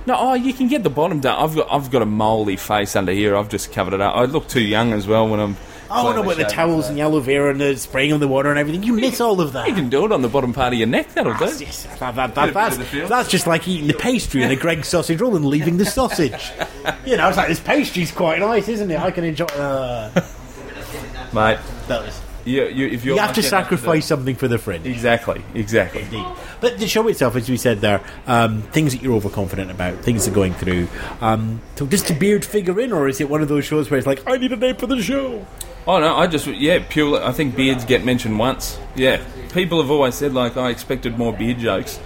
No, 0.05 0.15
oh, 0.17 0.33
you 0.33 0.53
can 0.53 0.67
get 0.67 0.83
the 0.83 0.89
bottom 0.89 1.19
done. 1.19 1.37
I've 1.37 1.55
got 1.55 1.67
I've 1.71 1.91
got 1.91 2.01
a 2.01 2.05
mouldy 2.05 2.55
face 2.55 2.95
under 2.95 3.11
here. 3.11 3.35
I've 3.35 3.49
just 3.49 3.71
covered 3.71 3.93
it 3.93 4.01
up. 4.01 4.15
I 4.15 4.25
look 4.25 4.47
too 4.47 4.61
young 4.61 4.93
as 4.93 5.07
well 5.07 5.27
when 5.27 5.39
I'm. 5.39 5.57
Oh, 5.91 6.13
no, 6.13 6.21
with 6.21 6.37
the 6.37 6.43
towels 6.43 6.87
and 6.87 6.97
the 6.97 7.01
aloe 7.01 7.19
vera 7.19 7.49
and 7.51 7.59
the 7.59 7.75
spraying 7.75 8.11
of 8.11 8.19
the 8.19 8.27
water 8.27 8.49
and 8.49 8.59
everything. 8.59 8.83
You 8.83 8.93
miss 8.93 9.19
all 9.19 9.41
of 9.41 9.53
that. 9.53 9.67
You 9.67 9.73
can 9.73 9.89
do 9.89 10.05
it 10.05 10.11
on 10.11 10.21
the 10.21 10.29
bottom 10.29 10.53
part 10.53 10.73
of 10.73 10.79
your 10.79 10.87
neck. 10.87 11.13
That'll 11.13 11.33
do. 11.33 11.45
Yes, 11.45 11.87
that, 11.99 12.15
that, 12.15 12.35
that, 12.35 12.53
that's, 12.53 12.77
that's 13.09 13.29
just 13.29 13.47
like 13.47 13.67
eating 13.67 13.87
the 13.87 13.93
pastry 13.95 14.43
in 14.43 14.51
a 14.51 14.55
Greggs 14.55 14.87
sausage 14.87 15.19
roll 15.19 15.35
and 15.35 15.45
leaving 15.45 15.77
the 15.77 15.85
sausage. 15.85 16.51
You 17.05 17.17
know, 17.17 17.27
it's 17.27 17.37
like 17.37 17.47
this 17.47 17.59
pastry's 17.59 18.11
quite 18.11 18.39
nice, 18.39 18.67
isn't 18.67 18.91
it? 18.91 18.99
I 18.99 19.11
can 19.11 19.23
enjoy. 19.23 19.45
Uh, 19.45 20.11
Mate, 21.33 21.59
that 21.87 22.03
was, 22.03 22.21
you, 22.45 22.65
you, 22.65 22.87
if 22.87 23.05
you're 23.05 23.19
have 23.19 23.35
to 23.35 23.43
sacrifice 23.43 24.05
something 24.05 24.35
for 24.35 24.47
the 24.47 24.57
friend. 24.57 24.85
Exactly, 24.85 25.43
exactly. 25.53 26.01
Indeed. 26.03 26.25
But 26.61 26.79
the 26.79 26.87
show 26.87 27.07
itself, 27.07 27.35
as 27.35 27.49
we 27.49 27.57
said 27.57 27.81
there, 27.81 28.01
um, 28.25 28.61
things 28.63 28.93
that 28.93 29.01
you're 29.03 29.13
overconfident 29.13 29.69
about, 29.69 29.99
things 29.99 30.25
that 30.25 30.31
are 30.31 30.35
going 30.35 30.53
through. 30.53 30.87
Um, 31.21 31.61
so 31.75 31.85
does 31.85 32.03
the 32.03 32.13
beard 32.13 32.43
figure 32.45 32.79
in, 32.79 32.91
or 32.91 33.07
is 33.07 33.21
it 33.21 33.29
one 33.29 33.41
of 33.41 33.47
those 33.47 33.65
shows 33.65 33.91
where 33.91 33.97
it's 33.97 34.07
like, 34.07 34.27
I 34.27 34.37
need 34.37 34.51
a 34.51 34.55
name 34.55 34.75
for 34.75 34.87
the 34.87 35.01
show? 35.01 35.45
Oh 35.89 35.99
no, 35.99 36.15
I 36.15 36.27
just 36.27 36.45
yeah, 36.45 36.83
purely. 36.87 37.19
I 37.19 37.31
think 37.31 37.55
beards 37.55 37.83
get 37.83 38.05
mentioned 38.05 38.37
once. 38.37 38.77
Yeah, 38.95 39.23
people 39.53 39.81
have 39.81 39.89
always 39.89 40.13
said 40.13 40.35
like 40.35 40.55
I 40.55 40.69
expected 40.69 41.17
more 41.17 41.33
beard 41.33 41.57
jokes, 41.57 41.99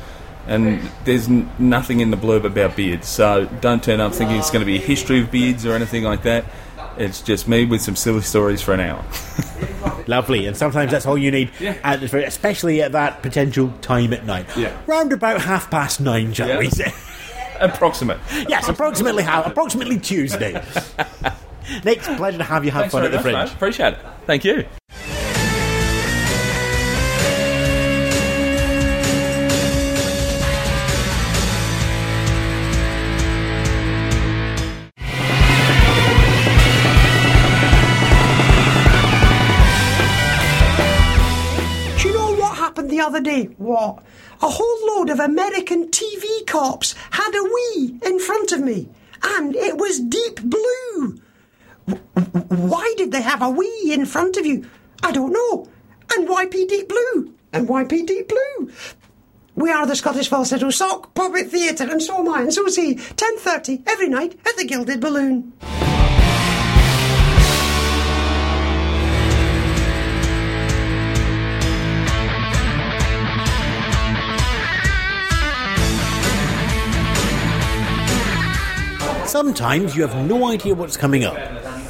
and 0.48 0.90
there's 1.04 1.28
n- 1.28 1.52
nothing 1.60 2.00
in 2.00 2.10
the 2.10 2.16
blurb 2.16 2.46
about 2.46 2.78
beards. 2.78 3.10
So 3.10 3.46
don't 3.60 3.84
turn 3.84 4.00
up 4.00 4.14
thinking 4.14 4.38
it's 4.38 4.52
going 4.52 4.62
to 4.62 4.66
be 4.66 4.78
a 4.78 4.82
history 4.82 5.20
of 5.20 5.32
beards 5.32 5.66
or 5.66 5.74
anything 5.74 6.04
like 6.06 6.24
that. 6.24 6.46
It's 6.98 7.22
just 7.22 7.46
me 7.50 7.66
with 7.66 7.82
some 7.82 7.98
silly 7.98 8.22
stories 8.22 8.62
for 8.62 8.74
an 8.74 8.80
hour. 8.80 9.04
Lovely, 10.08 10.46
and 10.48 10.56
sometimes 10.56 10.90
that's 10.92 11.06
all 11.06 11.18
you 11.18 11.32
need, 11.32 11.52
Yeah. 11.60 11.76
at 11.84 12.00
the, 12.00 12.26
especially 12.26 12.82
at 12.84 12.94
that 12.94 13.22
potential 13.22 13.74
time 13.82 14.14
at 14.14 14.26
night. 14.26 14.46
Yeah. 14.56 14.78
Round 14.88 15.12
about 15.12 15.42
half 15.42 15.70
past 15.70 16.00
nine, 16.00 16.32
shall 16.32 16.48
Yeah. 16.48 16.60
we 16.60 16.70
say? 16.70 16.94
Approximate. 17.60 18.20
yes, 18.48 18.70
approximately 18.70 19.24
how, 19.24 19.44
approximately 19.44 20.00
Tuesday. 20.00 20.62
Nick, 21.86 22.02
pleasure 22.02 22.38
to 22.38 22.44
have 22.44 22.66
you 22.66 22.72
have 22.72 22.82
Thanks 22.84 22.94
fun 22.94 23.04
at 23.06 23.12
the 23.12 23.18
much, 23.18 23.24
fringe. 23.24 23.38
mate. 23.38 23.54
Appreciate 23.54 23.94
it. 23.94 24.00
Thank 24.26 24.44
you. 24.46 24.66
Do 42.00 42.10
you 42.10 42.14
know 42.16 42.34
what 42.36 42.58
happened 42.58 42.90
the 42.90 43.00
other 43.00 43.22
day? 43.22 43.46
What? 43.58 44.04
A 44.42 44.50
whole 44.50 44.80
load 44.98 45.10
of 45.10 45.20
American 45.20 45.88
TV 45.90 46.46
cops 46.46 46.96
had 47.12 47.32
a 47.34 47.44
wee 47.44 47.98
in 48.06 48.20
front 48.20 48.52
of 48.52 48.60
me, 48.60 48.90
and 49.24 49.56
it 49.56 49.78
was 49.78 50.00
deep 50.00 50.42
blue. 50.42 51.20
Why 51.86 52.94
did 52.98 53.12
they 53.12 53.22
have 53.22 53.42
a 53.42 53.50
wee 53.50 53.92
in 53.94 54.06
front 54.06 54.38
of 54.38 54.46
you? 54.46 54.70
I 55.02 55.12
don't 55.12 55.34
know. 55.34 55.68
And 56.16 56.30
why 56.30 56.46
P 56.46 56.66
Deep 56.66 56.90
Blue? 56.90 57.34
And 57.52 57.68
why 57.68 57.84
P 57.84 58.04
Deep 58.04 58.30
Blue? 58.30 58.72
We 59.56 59.72
are 59.72 59.86
the 59.86 59.96
Scottish 59.96 60.30
Falsetto 60.30 60.72
Sock 60.72 61.14
Puppet 61.14 61.50
Theatre, 61.50 61.90
and 61.90 62.02
so 62.02 62.20
am 62.20 62.30
I, 62.34 62.42
and 62.42 62.54
so 62.54 62.66
is 62.66 62.76
he. 62.76 62.96
10.30 62.96 63.84
every 63.88 64.10
night 64.10 64.40
at 64.48 64.58
the 64.58 64.66
Gilded 64.66 65.00
Balloon. 65.00 65.54
Sometimes 79.28 79.96
you 79.96 80.06
have 80.08 80.28
no 80.28 80.50
idea 80.50 80.76
what's 80.76 80.96
coming 80.96 81.24
up. 81.24 81.38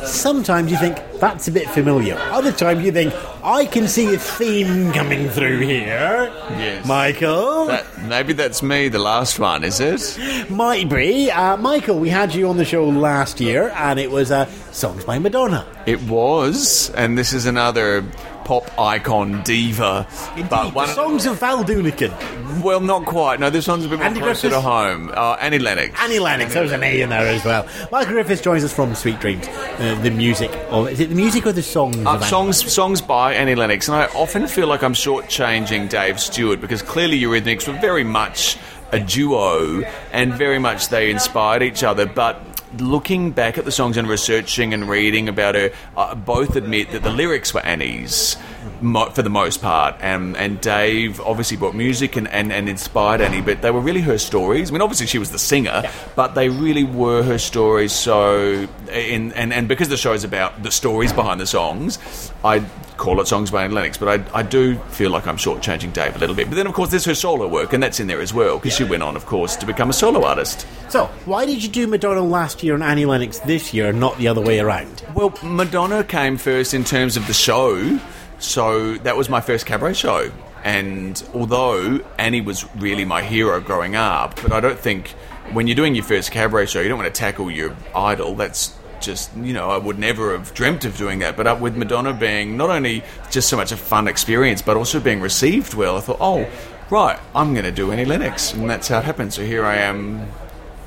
Sometimes 0.06 0.72
you 0.72 0.78
think 0.78 0.98
that's 1.20 1.48
a 1.48 1.52
bit 1.52 1.70
familiar. 1.70 2.16
Other 2.32 2.52
times 2.52 2.84
you 2.86 2.92
think 2.92 3.14
I 3.44 3.66
can 3.66 3.88
see 3.88 4.14
a 4.14 4.18
theme 4.18 4.92
coming 4.92 5.30
through 5.30 5.60
here. 5.60 6.32
Yes. 6.52 6.86
Michael, 6.86 7.68
That, 7.68 7.86
maybe 8.04 8.34
that's 8.34 8.62
me, 8.62 8.90
the 8.90 9.00
last 9.00 9.40
one, 9.40 9.64
is 9.64 9.80
it? 9.80 10.50
might 10.50 10.90
be. 10.90 11.32
Uh, 11.32 11.58
Michael, 11.58 12.00
we 12.00 12.10
had 12.10 12.34
you 12.34 12.48
on 12.50 12.58
the 12.58 12.66
show 12.66 12.88
last 12.88 13.40
year, 13.40 13.70
and 13.76 14.00
it 14.00 14.12
was 14.12 14.32
uh, 14.32 14.46
songs 14.72 15.04
by 15.06 15.20
Madonna. 15.20 15.66
It 15.86 16.02
was, 16.04 16.90
and 16.92 17.18
this 17.18 17.34
is 17.34 17.46
another 17.46 18.04
pop 18.46 18.70
icon 18.80 19.42
diva. 19.44 20.08
But 20.50 20.74
one, 20.74 20.88
songs 20.90 21.26
of 21.26 21.40
Val 21.40 21.64
Doonican, 21.64 22.62
well, 22.62 22.80
not 22.80 23.06
quite. 23.06 23.40
No, 23.40 23.50
this 23.50 23.68
one's 23.68 23.86
a 23.86 23.90
bit 23.90 23.98
more 24.00 24.06
Andy 24.08 24.20
closer 24.20 24.50
Griffiths? 24.50 24.56
to 24.64 24.70
home. 24.70 25.12
Uh, 25.14 25.38
Annie 25.40 25.60
Lennox. 25.60 26.00
Annie 26.00 26.20
Lennox. 26.20 26.54
There 26.54 26.64
was 26.64 26.72
an 26.72 26.84
A 26.84 27.02
in 27.02 27.10
there 27.10 27.28
as 27.28 27.44
well. 27.46 27.68
Michael 27.92 28.14
Griffiths 28.14 28.42
joins 28.42 28.64
us 28.64 28.74
from 28.74 28.94
Sweet 28.96 29.20
Dreams. 29.20 29.48
Uh, 29.48 30.00
the 30.04 30.12
music, 30.12 30.52
or 30.72 30.90
is 30.90 31.00
it 31.00 31.10
the 31.10 31.16
music 31.16 31.46
or 31.46 31.52
the 31.52 31.64
songs? 31.64 31.98
of 31.98 32.06
Uh, 32.08 32.20
songs, 32.22 32.72
songs 32.72 33.02
by 33.02 33.34
Annie 33.34 33.56
Lennox, 33.56 33.88
and 33.88 33.96
I 33.98 34.06
often 34.16 34.48
feel 34.48 34.68
like 34.68 34.84
I'm 34.84 34.94
shortchanging 34.94 35.90
Dave 35.90 36.20
Stewart 36.20 36.60
because 36.62 36.82
clearly 36.82 37.20
Eurythmics 37.20 37.68
were 37.68 37.80
very 37.80 38.04
much 38.04 38.58
a 38.92 39.00
duo, 39.00 39.82
and 40.12 40.34
very 40.36 40.60
much 40.60 40.90
they 40.90 41.10
inspired 41.10 41.64
each 41.64 41.84
other. 41.84 42.06
But 42.06 42.43
looking 42.80 43.32
back 43.32 43.58
at 43.58 43.66
the 43.66 43.72
songs 43.72 43.98
and 43.98 44.08
researching 44.08 44.74
and 44.74 44.90
reading 44.90 45.30
about 45.30 45.56
her, 45.56 45.72
uh, 45.96 46.16
both 46.16 46.56
admit 46.56 46.92
that 46.92 47.04
the 47.04 47.12
lyrics 47.12 47.54
were 47.54 47.66
Annie's 47.66 48.38
mo- 48.82 49.10
for 49.10 49.22
the 49.22 49.30
most 49.30 49.62
part, 49.62 49.96
and 50.00 50.36
and 50.38 50.60
Dave 50.62 51.20
obviously 51.22 51.58
brought 51.58 51.76
music 51.76 52.16
and, 52.16 52.28
and, 52.30 52.52
and 52.52 52.70
inspired 52.70 53.22
Annie, 53.22 53.42
but 53.42 53.62
they 53.62 53.72
were 53.72 53.82
really 53.82 54.02
her 54.02 54.18
stories. 54.18 54.70
I 54.70 54.74
mean, 54.74 54.82
obviously 54.82 55.08
she 55.08 55.20
was 55.20 55.32
the 55.32 55.40
singer, 55.40 55.84
but 56.16 56.36
they 56.36 56.50
really 56.50 56.84
were 56.84 57.24
her 57.24 57.38
stories. 57.38 57.92
So, 57.94 58.68
in 58.92 59.32
and 59.34 59.54
and 59.54 59.68
because 59.68 59.90
the 59.90 59.98
show 59.98 60.14
is 60.14 60.24
about 60.24 60.64
the 60.64 60.72
stories 60.72 61.14
behind 61.14 61.40
the 61.40 61.48
songs, 61.48 62.00
I 62.44 62.64
call 62.98 63.20
it 63.20 63.28
songs 63.28 63.52
by 63.52 63.64
Annie 63.64 63.74
Lennox, 63.74 63.98
but 63.98 64.08
I, 64.08 64.40
I 64.40 64.44
do 64.44 64.78
feel 64.92 65.10
like 65.12 65.28
I'm 65.28 65.38
shortchanging 65.38 65.94
Dave 65.94 66.16
a 66.16 66.20
little 66.20 66.36
bit. 66.36 66.48
But 66.48 66.56
then, 66.56 66.68
of 66.68 66.74
course, 66.74 66.92
there's 66.92 67.06
her 67.06 67.16
solo 67.16 67.48
work, 67.48 67.74
and 67.74 67.82
that's 67.82 68.00
in 68.00 68.08
there 68.08 68.22
as 68.22 68.34
well, 68.34 68.58
because 68.58 68.76
she 68.78 68.84
went 68.84 69.04
on, 69.04 69.16
of 69.16 69.26
course, 69.26 69.56
to 69.58 69.66
become 69.66 69.90
a 69.90 69.94
solo 69.94 70.24
artist. 70.24 70.66
So, 70.90 71.06
why 71.26 71.46
did 71.46 71.64
you 71.64 71.70
do 71.70 71.88
Madonna 71.88 72.22
last 72.22 72.64
year 72.64 72.76
and 72.76 72.84
Annie 72.84 73.06
Lennox 73.06 73.40
this 73.40 73.74
year, 73.74 73.90
and 73.90 74.00
not 74.00 74.18
the 74.18 74.28
other 74.28 74.42
way 74.42 74.60
around? 74.60 75.04
Well, 75.16 75.34
Madonna 75.44 76.04
came 76.04 76.38
first 76.38 76.74
in 76.74 76.84
terms 76.84 77.18
of 77.18 77.28
the 77.28 77.34
show, 77.34 78.00
so 78.44 78.96
that 79.00 79.16
was 79.16 79.30
my 79.30 79.42
first 79.42 79.66
cabaret 79.66 79.94
show. 79.94 80.32
And 80.64 81.22
although 81.34 82.00
Annie 82.18 82.42
was 82.42 82.66
really 82.76 83.06
my 83.06 83.22
hero 83.22 83.60
growing 83.60 83.96
up, 83.96 84.42
but 84.42 84.52
I 84.52 84.60
don't 84.60 84.80
think 84.80 85.10
when 85.52 85.68
you're 85.68 85.76
doing 85.76 85.96
your 85.96 86.06
first 86.06 86.32
cabaret 86.32 86.68
show, 86.68 86.82
you 86.82 86.90
don't 86.90 86.98
want 86.98 87.14
to 87.14 87.20
tackle 87.20 87.52
your 87.52 87.76
idol. 87.96 88.36
That's 88.36 88.74
just, 89.02 89.36
you 89.36 89.54
know, 89.54 89.70
I 89.70 89.78
would 89.78 90.00
never 90.00 90.38
have 90.38 90.54
dreamt 90.54 90.86
of 90.86 90.98
doing 90.98 91.20
that. 91.20 91.36
But 91.36 91.48
up 91.48 91.60
with 91.60 91.76
Madonna 91.76 92.14
being 92.14 92.56
not 92.56 92.70
only 92.70 93.04
just 93.30 93.50
so 93.50 93.58
much 93.58 93.72
a 93.74 93.78
fun 93.78 94.08
experience, 94.08 94.62
but 94.62 94.78
also 94.78 95.00
being 95.00 95.20
received 95.20 95.74
well, 95.74 95.98
I 95.98 96.00
thought, 96.00 96.18
oh, 96.22 96.50
right, 96.90 97.20
I'm 97.36 97.54
going 97.54 97.66
to 97.66 97.72
do 97.72 97.92
Annie 97.92 98.06
Lennox. 98.06 98.54
And 98.54 98.70
that's 98.70 98.88
how 98.88 99.00
it 99.00 99.04
happened. 99.06 99.34
So 99.34 99.44
here 99.44 99.66
I 99.66 99.76
am 99.78 100.26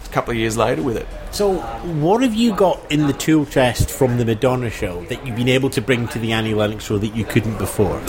a 0.07 0.11
couple 0.11 0.33
of 0.33 0.37
years 0.37 0.57
later 0.57 0.83
with 0.83 0.97
it. 0.97 1.07
So, 1.31 1.59
what 2.01 2.23
have 2.23 2.35
you 2.35 2.55
got 2.55 2.81
in 2.91 3.07
the 3.07 3.13
tool 3.13 3.47
chest 3.47 3.91
from 3.91 4.19
the 4.19 4.25
Madonna 4.25 4.71
show 4.71 5.05
that 5.05 5.27
you've 5.27 5.37
been 5.37 5.49
able 5.49 5.71
to 5.71 5.81
bring 5.81 6.09
to 6.09 6.19
the 6.19 6.33
Annie 6.33 6.55
Lennox 6.55 6.85
show 6.85 6.99
that 6.99 7.15
you 7.15 7.25
couldn't 7.25 7.59
before? 7.59 8.01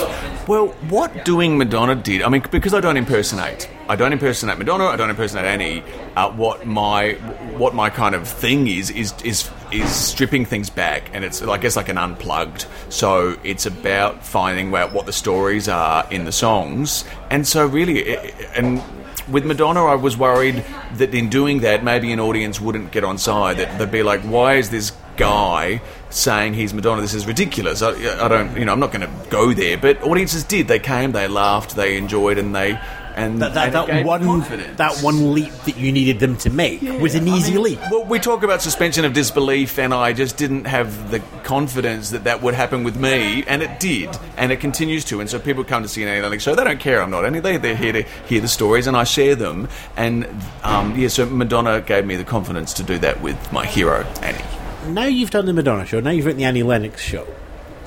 Well, 0.48 0.68
what 0.90 1.26
doing 1.26 1.58
Madonna 1.58 1.96
did, 1.96 2.22
I 2.22 2.30
mean, 2.30 2.42
because 2.50 2.74
I 2.74 2.80
don't 2.80 2.96
impersonate, 2.96 3.70
I 3.90 3.98
don't 3.98 4.14
impersonate 4.14 4.58
Madonna, 4.58 4.86
I 4.86 4.96
don't 4.96 5.10
impersonate 5.10 5.44
Annie. 5.44 5.84
Uh, 6.16 6.32
what 6.32 6.66
my 6.66 7.14
what 7.58 7.76
my 7.76 7.90
kind 7.90 8.16
of 8.16 8.28
thing 8.28 8.68
is 8.68 8.90
is 8.90 9.14
is 9.24 9.50
is 9.74 9.90
stripping 9.90 10.46
things 10.46 10.70
back, 10.70 11.10
and 11.14 11.26
it's 11.26 11.42
I 11.42 11.58
guess 11.58 11.76
like 11.76 11.90
an 11.90 11.98
unplugged. 11.98 12.66
So 12.88 13.38
it's 13.44 13.66
about 13.66 14.26
finding 14.26 14.74
out 14.74 14.94
what 14.94 15.06
the 15.06 15.14
stories 15.14 15.68
are 15.68 16.08
in 16.10 16.24
the 16.24 16.32
songs, 16.32 17.04
and 17.30 17.46
so 17.46 17.66
really, 17.66 18.00
it, 18.00 18.34
and 18.56 18.82
with 19.28 19.46
Madonna, 19.46 19.86
I 19.86 19.96
was 19.96 20.18
worried 20.18 20.64
that 20.96 21.14
in 21.14 21.30
doing 21.30 21.60
that, 21.62 21.84
maybe 21.84 22.12
an 22.12 22.20
audience 22.20 22.62
wouldn't 22.62 22.92
get 22.92 23.04
on 23.04 23.18
side. 23.18 23.58
That 23.58 23.78
they'd 23.78 23.92
be 23.92 24.04
like, 24.04 24.22
"Why 24.22 24.56
is 24.56 24.70
this 24.70 24.92
guy 25.18 25.82
saying 26.10 26.54
he's 26.54 26.74
Madonna? 26.74 27.02
This 27.02 27.14
is 27.14 27.26
ridiculous." 27.26 27.82
I, 27.82 27.92
I 28.24 28.28
don't, 28.28 28.58
you 28.58 28.66
know, 28.66 28.72
I'm 28.74 28.80
not 28.80 28.92
going 28.92 29.02
to 29.02 29.30
go 29.30 29.54
there. 29.54 29.78
But 29.78 30.02
audiences 30.04 30.44
did. 30.44 30.68
They 30.68 30.80
came, 30.80 31.12
they 31.12 31.28
laughed, 31.28 31.76
they 31.76 31.98
enjoyed, 31.98 32.38
and 32.38 32.56
they 32.56 32.80
and 33.18 33.42
That, 33.42 33.54
that, 33.56 33.76
and 33.76 33.90
that 33.90 34.06
one 34.06 34.24
confidence. 34.24 34.78
that 34.78 34.98
one 35.00 35.34
leap 35.34 35.52
that 35.66 35.76
you 35.76 35.92
needed 35.92 36.20
them 36.20 36.38
to 36.38 36.50
make 36.50 36.82
was 37.02 37.16
an 37.16 37.28
easy 37.28 37.58
leap. 37.58 37.80
Well, 37.92 38.06
we 38.06 38.20
talk 38.20 38.44
about 38.44 38.62
suspension 38.62 39.04
of 39.04 39.14
disbelief, 39.14 39.78
and 39.80 39.94
I 39.94 40.14
just 40.14 40.38
didn't 40.38 40.66
have 40.66 41.12
the 41.12 41.20
confidence 41.44 42.12
that 42.12 42.24
that 42.26 42.42
would 42.42 42.54
happen 42.54 42.84
with 42.84 42.96
me, 42.96 43.44
and 43.48 43.62
it 43.64 43.80
did, 43.80 44.10
and 44.38 44.52
it 44.52 44.60
continues 44.60 45.04
to. 45.06 45.20
And 45.20 45.30
so 45.30 45.40
people 45.40 45.64
come 45.64 45.82
to 45.84 45.90
see 45.90 46.04
an 46.04 46.08
Annie 46.10 46.22
Lennox 46.22 46.44
show. 46.44 46.56
They 46.56 46.64
don't 46.64 46.80
care 46.80 47.02
I'm 47.02 47.10
not 47.12 47.26
Annie. 47.26 47.40
They, 47.40 47.58
they're 47.58 47.76
here 47.76 47.94
to 47.94 48.04
hear 48.28 48.40
the 48.40 48.48
stories, 48.48 48.88
and 48.88 48.96
I 48.96 49.04
share 49.04 49.36
them. 49.36 49.68
And 49.96 50.26
um, 50.64 50.96
yeah, 50.98 51.08
so 51.10 51.26
Madonna 51.26 51.82
gave 51.82 52.06
me 52.06 52.16
the 52.16 52.24
confidence 52.24 52.72
to 52.74 52.84
do 52.84 52.98
that 53.00 53.22
with 53.22 53.52
my 53.52 53.66
hero, 53.66 54.04
Annie. 54.22 54.94
Now 54.94 55.06
you've 55.06 55.32
done 55.32 55.46
the 55.48 55.54
Madonna 55.54 55.86
show. 55.86 56.00
Now 56.00 56.12
you've 56.12 56.26
written 56.26 56.38
the 56.40 56.46
Annie 56.46 56.64
Lennox 56.64 57.02
show. 57.02 57.28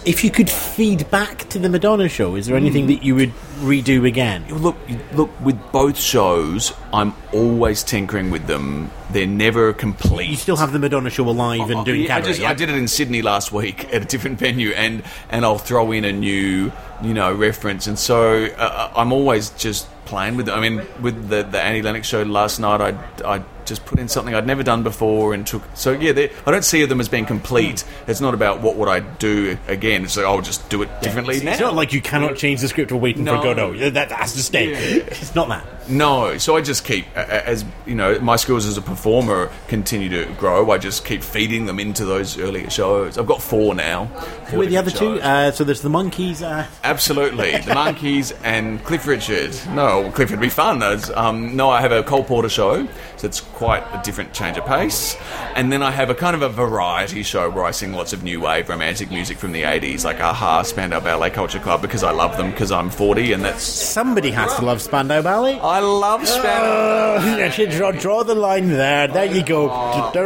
If 0.07 0.25
you 0.25 0.31
could 0.31 0.49
feed 0.49 1.11
back 1.11 1.47
to 1.51 1.59
the 1.59 1.69
Madonna 1.69 2.09
show, 2.09 2.35
is 2.35 2.47
there 2.47 2.57
anything 2.57 2.87
that 2.87 3.03
you 3.03 3.15
would 3.17 3.33
redo 3.59 4.07
again? 4.07 4.47
Look, 4.49 4.77
look. 5.13 5.31
With 5.41 5.61
both 5.73 5.99
shows, 5.99 6.73
I'm 6.93 7.13
always 7.33 7.83
tinkering 7.83 8.31
with 8.31 8.47
them. 8.47 8.91
They're 9.11 9.27
never 9.27 9.75
complete. 9.75 10.31
You 10.31 10.37
still 10.37 10.57
have 10.57 10.73
the 10.73 10.79
Madonna 10.79 11.11
show 11.11 11.29
alive 11.29 11.69
and 11.69 11.85
doing 11.85 12.03
Yeah, 12.05 12.17
I, 12.17 12.21
just, 12.23 12.41
yeah? 12.41 12.51
I 12.51 12.55
did 12.55 12.71
it 12.71 12.77
in 12.77 12.89
Sydney 12.89 13.21
last 13.21 13.53
week 13.53 13.85
at 13.93 14.03
a 14.03 14.05
different 14.07 14.39
venue, 14.39 14.71
and 14.71 15.03
and 15.29 15.45
I'll 15.45 15.59
throw 15.59 15.93
in 15.93 16.07
a 16.07 16.13
new 16.13 16.73
you 17.03 17.15
know 17.15 17.35
reference, 17.35 17.87
and 17.87 17.99
so 17.99 18.47
uh, 18.47 18.93
I'm 18.97 19.13
always 19.13 19.51
just 19.51 19.87
playing 20.11 20.37
with 20.37 20.49
it. 20.49 20.53
I 20.53 20.61
mean, 20.61 20.83
with 21.01 21.29
the 21.29 21.43
the 21.43 21.61
Annie 21.61 21.83
Lennox 21.83 22.07
show 22.07 22.23
last 22.23 22.59
night, 22.59 22.81
I 23.25 23.37
I 23.37 23.43
just 23.65 23.85
put 23.87 24.01
in 24.01 24.09
something 24.09 24.35
I'd 24.35 24.47
never 24.47 24.63
done 24.65 24.83
before, 24.83 25.33
and 25.33 25.47
took 25.47 25.63
so 25.75 25.93
yeah. 25.93 26.11
I 26.47 26.51
don't 26.51 26.65
see 26.65 26.85
them 26.85 27.01
as 27.01 27.09
being 27.09 27.25
complete. 27.27 27.85
It's 28.09 28.21
not 28.21 28.35
about 28.35 28.61
what 28.61 28.75
would 28.77 28.89
I 28.89 29.01
do 29.01 29.57
again. 29.69 30.03
It's 30.05 30.17
like 30.17 30.27
I'll 30.27 30.41
just 30.43 30.69
do 30.69 30.83
it 30.83 30.89
differently 31.01 31.37
It's, 31.37 31.45
now. 31.45 31.53
it's 31.53 31.61
not 31.61 31.75
like 31.75 31.93
you 31.93 32.03
cannot 32.03 32.37
change 32.37 32.61
the 32.61 32.69
script 32.69 32.91
or 32.91 32.99
waiting 32.99 33.25
No. 33.25 33.37
for 33.37 33.45
Godot. 33.55 33.77
That, 33.79 33.95
that 33.95 34.13
has 34.13 34.33
to 34.35 34.43
stay. 34.43 34.69
It's 34.73 35.35
not 35.35 35.49
that. 35.49 35.65
No, 35.89 36.39
so 36.39 36.57
I 36.57 36.61
just 36.61 36.85
keep, 36.85 37.05
as 37.17 37.65
you 37.87 37.95
know, 37.95 38.19
my 38.21 38.37
skills 38.37 38.65
as 38.67 38.77
a 38.77 38.83
performer 38.83 39.51
continue 39.69 40.09
to 40.09 40.33
grow. 40.35 40.71
I 40.71 40.79
just 40.79 41.05
keep 41.05 41.23
feeding 41.23 41.67
them 41.67 41.81
into 41.81 42.05
those 42.05 42.39
earlier 42.39 42.71
shows. 42.71 43.19
I've 43.19 43.27
got 43.27 43.43
four 43.43 43.75
now. 43.75 44.07
Who 44.51 44.63
are 44.63 44.67
the 44.67 44.77
other 44.77 44.91
different 44.91 45.17
two? 45.21 45.23
Uh, 45.23 45.51
so 45.53 45.65
there's 45.65 45.81
the 45.83 45.89
Monkees. 45.89 46.43
Uh, 46.43 46.67
Absolutely, 46.85 47.53
the 47.53 47.73
Monkees 47.73 48.37
and 48.45 48.83
Cliff 48.85 49.07
Richard. 49.07 49.55
No, 49.71 50.00
Cliff 50.11 50.31
would 50.31 50.41
be 50.41 50.49
fun. 50.49 50.83
Um, 51.15 51.57
no, 51.57 51.69
I 51.69 51.81
have 51.81 51.93
a 51.93 52.03
Cole 52.03 52.25
Porter 52.25 52.49
show, 52.49 52.87
so 53.17 53.27
it's 53.27 53.41
quite 53.41 53.83
a 53.93 54.01
different 54.03 54.33
change 54.33 54.57
of 54.57 54.65
pace. 54.65 55.17
And 55.55 55.73
then 55.73 55.83
I 55.83 55.91
have 55.91 56.11
a 56.11 56.15
kind 56.15 56.35
of 56.35 56.43
a 56.43 56.49
variety 56.49 57.23
show 57.23 57.51
where 57.51 57.65
I 57.65 57.71
sing 57.73 57.93
lots 57.93 58.13
of 58.13 58.23
new 58.23 58.41
wave 58.41 58.69
romantic 58.69 59.11
music 59.11 59.39
from 59.39 59.53
the 59.53 59.63
'80s, 59.63 60.05
like 60.05 60.21
A-ha, 60.21 60.63
Spandau 60.63 61.01
Ballet 61.01 61.31
Culture 61.31 61.59
Club, 61.59 61.83
because 61.83 62.03
I 62.03 62.13
love 62.13 62.37
them 62.37 62.51
because 62.51 62.73
I'm 62.73 62.89
40, 62.89 63.33
and 63.33 63.45
that's 63.45 63.63
somebody 63.63 64.31
has 64.31 64.55
to 64.57 64.65
love 64.65 64.81
Spandau 64.81 65.23
Ballet. 65.23 65.59
I 65.61 65.81
love 65.81 66.27
Spandau. 66.27 67.45
Oh, 67.45 67.51
should 67.51 67.71
draw, 67.79 67.91
draw 67.93 68.23
the 68.23 68.35
line 68.35 68.69
there. 68.69 69.09
There 69.09 69.27
you 69.27 69.45
go. 69.45 69.67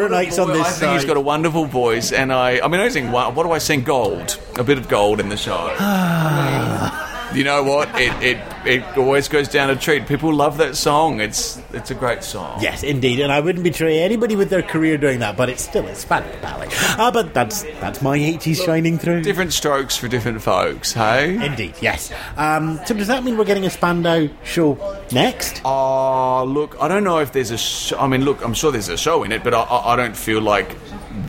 Nights 0.09 0.39
on 0.39 0.49
this 0.49 0.61
I 0.61 0.65
think 0.65 0.75
side. 0.75 0.95
he's 0.95 1.05
got 1.05 1.17
a 1.17 1.21
wonderful 1.21 1.65
voice, 1.65 2.13
and 2.13 2.33
I, 2.33 2.61
I 2.61 2.69
mean, 2.69 2.81
I 2.81 2.89
sing. 2.89 3.11
What 3.11 3.35
what 3.35 3.45
do 3.45 3.53
I 3.53 3.59
sing? 3.59 3.83
Gold, 3.83 4.39
a 4.59 4.65
bit 4.65 4.79
of 4.79 4.89
gold 4.89 5.21
in 5.21 5.29
the 5.29 5.37
show. 5.37 5.75
you 7.35 7.45
know 7.45 7.63
what? 7.63 7.89
It, 8.01 8.13
it 8.23 8.39
it 8.67 8.99
always 8.99 9.29
goes 9.29 9.49
down 9.49 9.71
a 9.71 9.77
treat. 9.77 10.07
People 10.07 10.33
love 10.35 10.57
that 10.59 10.77
song. 10.77 11.21
It's 11.21 11.61
it's 11.73 11.91
a 11.91 11.95
great 11.95 12.23
song. 12.23 12.61
Yes, 12.63 12.83
indeed, 12.83 13.21
and 13.21 13.33
I 13.33 13.41
wouldn't 13.41 13.65
betray 13.65 14.01
anybody 14.01 14.37
with 14.37 14.51
their 14.51 14.63
career 14.63 14.97
doing 14.97 15.19
that, 15.21 15.37
but 15.37 15.49
it's 15.49 15.63
still 15.63 15.87
it's 15.87 16.01
Spandau 16.01 16.41
Ballet. 16.41 16.69
Ah, 16.97 17.11
but 17.13 17.35
that's 17.35 17.63
that's 17.81 18.01
my 18.03 18.19
80s 18.19 18.65
shining 18.65 18.99
through. 18.99 19.23
Different 19.23 19.53
strokes 19.53 19.97
for 19.97 20.09
different 20.09 20.41
folks. 20.43 20.93
Hey. 20.93 21.45
Indeed, 21.45 21.75
yes. 21.81 22.13
Um, 22.37 22.81
so 22.87 22.95
does 22.95 23.09
that 23.09 23.25
mean 23.25 23.37
we're 23.37 23.45
getting 23.45 23.67
a 23.67 23.71
Spandau 23.71 24.29
show 24.45 24.79
next? 25.13 25.61
Oh, 25.65 26.45
look, 26.45 26.77
I 26.81 26.89
don't 26.89 27.05
know 27.05 27.19
if 27.19 27.33
there's 27.33 27.51
a. 27.51 27.59
Sh- 27.59 27.93
I 27.99 28.07
mean, 28.07 28.25
look, 28.25 28.45
I'm 28.45 28.55
sure 28.55 28.71
there's 28.73 28.89
a 28.89 28.97
show 28.97 29.23
in 29.25 29.33
it, 29.33 29.43
but 29.45 29.55
I, 29.55 29.63
I, 29.63 29.93
I 29.93 29.97
don't 29.97 30.17
feel 30.17 30.41
like 30.41 30.77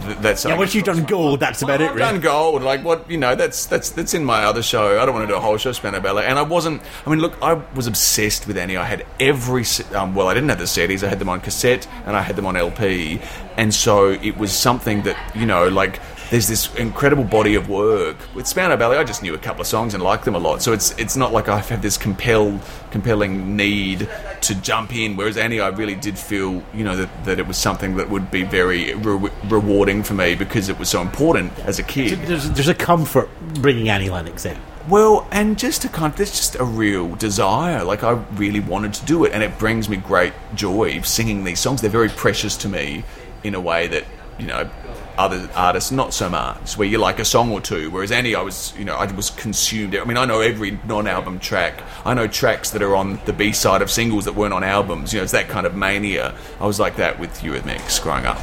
th- 0.04 0.18
that's. 0.18 0.46
Yeah, 0.46 0.58
once 0.58 0.74
you've 0.76 0.86
done 0.86 1.04
gold, 1.08 1.40
that's 1.40 1.62
about 1.62 1.82
it, 1.82 1.90
I've 1.90 1.96
really. 1.96 2.12
done 2.14 2.22
gold. 2.22 2.64
Like 2.64 2.84
what 2.84 3.10
you 3.10 3.18
know, 3.18 3.36
that's 3.36 3.66
that's 3.66 3.90
that's 3.92 4.14
in 4.14 4.26
my 4.26 4.44
other 4.46 4.62
show. 4.64 5.00
I 5.02 5.06
don't 5.06 5.14
want 5.14 5.28
to 5.28 5.34
do 5.34 5.38
a 5.38 5.42
whole 5.42 5.58
show 5.58 5.72
Spandau 5.72 6.00
Ballet. 6.00 6.26
And 6.26 6.38
I 6.40 6.44
wasn't. 6.44 6.82
I 7.06 7.10
mean, 7.10 7.20
look, 7.20 7.42
I 7.42 7.54
was 7.76 7.88
obsessed 7.88 8.48
with 8.48 8.58
Annie. 8.58 8.78
I 8.78 8.86
had 8.86 9.06
every. 9.20 9.64
Um, 9.94 10.16
well, 10.16 10.28
I 10.28 10.34
didn't 10.34 10.50
have 10.50 10.60
the 10.60 10.66
CDs. 10.66 11.04
I 11.04 11.10
had 11.10 11.20
them 11.20 11.30
on 11.30 11.42
cassette 11.42 11.88
and 12.06 12.16
I 12.16 12.22
had 12.22 12.36
them 12.36 12.46
on 12.46 12.56
LP. 12.56 13.20
And 13.58 13.74
so 13.74 14.10
it 14.10 14.38
was 14.38 14.52
something 14.52 15.04
that 15.04 15.18
you 15.36 15.46
know, 15.46 15.68
like. 15.68 16.00
There's 16.32 16.48
this 16.48 16.74
incredible 16.76 17.24
body 17.24 17.56
of 17.56 17.70
work 17.70 18.18
with 18.34 18.48
Spandau 18.48 18.78
Ballet. 18.78 18.98
I 18.98 19.04
just 19.04 19.22
knew 19.22 19.36
a 19.36 19.38
couple 19.38 19.62
of 19.62 19.68
songs 19.68 19.94
and 19.94 20.02
liked 20.02 20.26
them 20.26 20.36
a 20.36 20.40
lot, 20.40 20.62
so 20.62 20.74
it's 20.74 20.98
it's 20.98 21.16
not 21.16 21.32
like 21.32 21.48
I 21.48 21.60
have 21.60 21.82
this 21.82 21.98
compel, 21.98 22.60
compelling 22.90 23.56
need 23.56 24.10
to 24.42 24.56
jump 24.56 24.96
in. 24.96 25.16
Whereas 25.16 25.38
Annie, 25.38 25.60
I 25.60 25.68
really 25.68 25.96
did 25.96 26.18
feel, 26.18 26.64
you 26.74 26.84
know, 26.84 26.96
that, 26.96 27.26
that 27.26 27.40
it 27.40 27.48
was 27.48 27.58
something 27.58 27.98
that 27.98 28.10
would 28.10 28.32
be 28.32 28.44
very 28.44 28.94
re- 28.96 29.32
rewarding 29.48 30.02
for 30.04 30.16
me 30.16 30.36
because 30.36 30.68
it 30.68 30.80
was 30.80 30.90
so 30.90 31.02
important 31.02 31.58
as 31.60 31.78
a 31.78 31.84
kid. 31.84 32.20
There's, 32.20 32.50
there's 32.52 32.68
a 32.68 32.76
comfort 32.76 33.30
bringing 33.62 33.90
Annie 33.90 34.10
Lennox 34.10 34.46
in. 34.46 34.58
Well, 34.88 35.28
and 35.32 35.58
just 35.58 35.84
a 35.86 35.90
kind 35.90 36.12
of, 36.12 36.18
there's 36.18 36.32
just 36.32 36.56
a 36.56 36.64
real 36.64 37.16
desire. 37.16 37.84
Like 37.84 38.04
I 38.04 38.12
really 38.34 38.60
wanted 38.60 38.94
to 38.96 39.06
do 39.06 39.26
it, 39.26 39.32
and 39.32 39.44
it 39.44 39.58
brings 39.58 39.90
me 39.90 39.98
great 39.98 40.34
joy 40.54 41.02
singing 41.02 41.44
these 41.44 41.60
songs. 41.60 41.82
They're 41.82 41.90
very 41.90 42.10
precious 42.10 42.58
to 42.58 42.70
me 42.70 43.04
in 43.44 43.56
a 43.56 43.60
way 43.60 43.88
that 43.88 44.06
you 44.40 44.48
know 44.48 44.70
other 45.18 45.50
artists 45.56 45.92
not 45.92 46.14
so 46.14 46.30
much. 46.30 46.78
Where 46.78 46.88
you 46.88 46.98
like 46.98 47.20
a 47.20 47.26
song 47.26 47.52
or 47.52 47.62
two, 47.62 47.90
whereas 47.92 48.12
Annie, 48.12 48.36
I 48.36 48.42
was 48.42 48.74
you 48.78 48.86
know 48.86 48.96
I 48.96 49.12
was 49.12 49.30
consumed. 49.32 49.96
I 49.96 50.04
mean, 50.04 50.18
I 50.18 50.26
know 50.26 50.42
every 50.42 50.80
non-album 50.86 51.40
track. 51.40 51.82
I 52.06 52.14
know 52.14 52.28
tracks 52.28 52.72
that 52.72 52.82
are 52.82 52.96
on 52.96 53.20
the 53.26 53.34
B 53.34 53.52
side 53.52 53.82
of 53.82 53.92
singles 53.92 54.26
that 54.26 54.34
weren't 54.34 54.54
on 54.54 54.64
albums. 54.64 55.14
You 55.14 55.20
know, 55.20 55.24
it's 55.24 55.32
that 55.32 55.48
kind 55.50 55.66
of 55.66 55.76
mania. 55.76 56.36
I 56.60 56.66
was 56.66 56.80
like 56.80 56.98
that 56.98 57.20
with 57.20 57.32
Eurythmics 57.42 58.02
growing 58.02 58.26
up. 58.26 58.40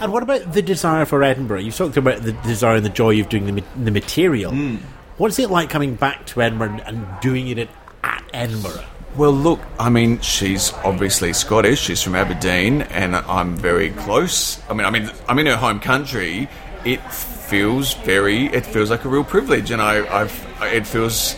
And 0.00 0.12
what 0.12 0.22
about 0.22 0.52
the 0.52 0.62
desire 0.62 1.04
for 1.04 1.22
Edinburgh? 1.22 1.60
You've 1.60 1.76
talked 1.76 1.96
about 1.96 2.22
the 2.22 2.32
desire 2.32 2.76
and 2.76 2.84
the 2.84 2.90
joy 2.90 3.18
of 3.20 3.28
doing 3.28 3.54
the, 3.54 3.64
the 3.76 3.90
material. 3.90 4.52
Hmm. 4.52 4.76
What's 5.16 5.38
it 5.38 5.50
like 5.50 5.70
coming 5.70 5.94
back 5.94 6.26
to 6.26 6.42
Edinburgh 6.42 6.80
and 6.84 7.06
doing 7.22 7.48
it 7.48 7.70
at 8.04 8.22
Edinburgh? 8.34 8.84
Well, 9.16 9.32
look, 9.32 9.60
I 9.78 9.88
mean, 9.88 10.20
she's 10.20 10.74
obviously 10.84 11.32
Scottish. 11.32 11.80
She's 11.80 12.02
from 12.02 12.14
Aberdeen, 12.14 12.82
and 12.82 13.16
I'm 13.16 13.56
very 13.56 13.88
close. 13.90 14.60
I 14.68 14.74
mean, 14.74 14.84
I 14.84 14.90
mean, 14.90 15.10
I'm 15.26 15.38
in 15.38 15.46
her 15.46 15.56
home 15.56 15.80
country. 15.80 16.48
It 16.84 17.00
feels 17.10 17.94
very. 17.94 18.46
It 18.46 18.66
feels 18.66 18.90
like 18.90 19.06
a 19.06 19.08
real 19.08 19.24
privilege, 19.24 19.70
and 19.70 19.80
I, 19.80 20.06
I've. 20.20 20.46
It 20.62 20.86
feels. 20.86 21.34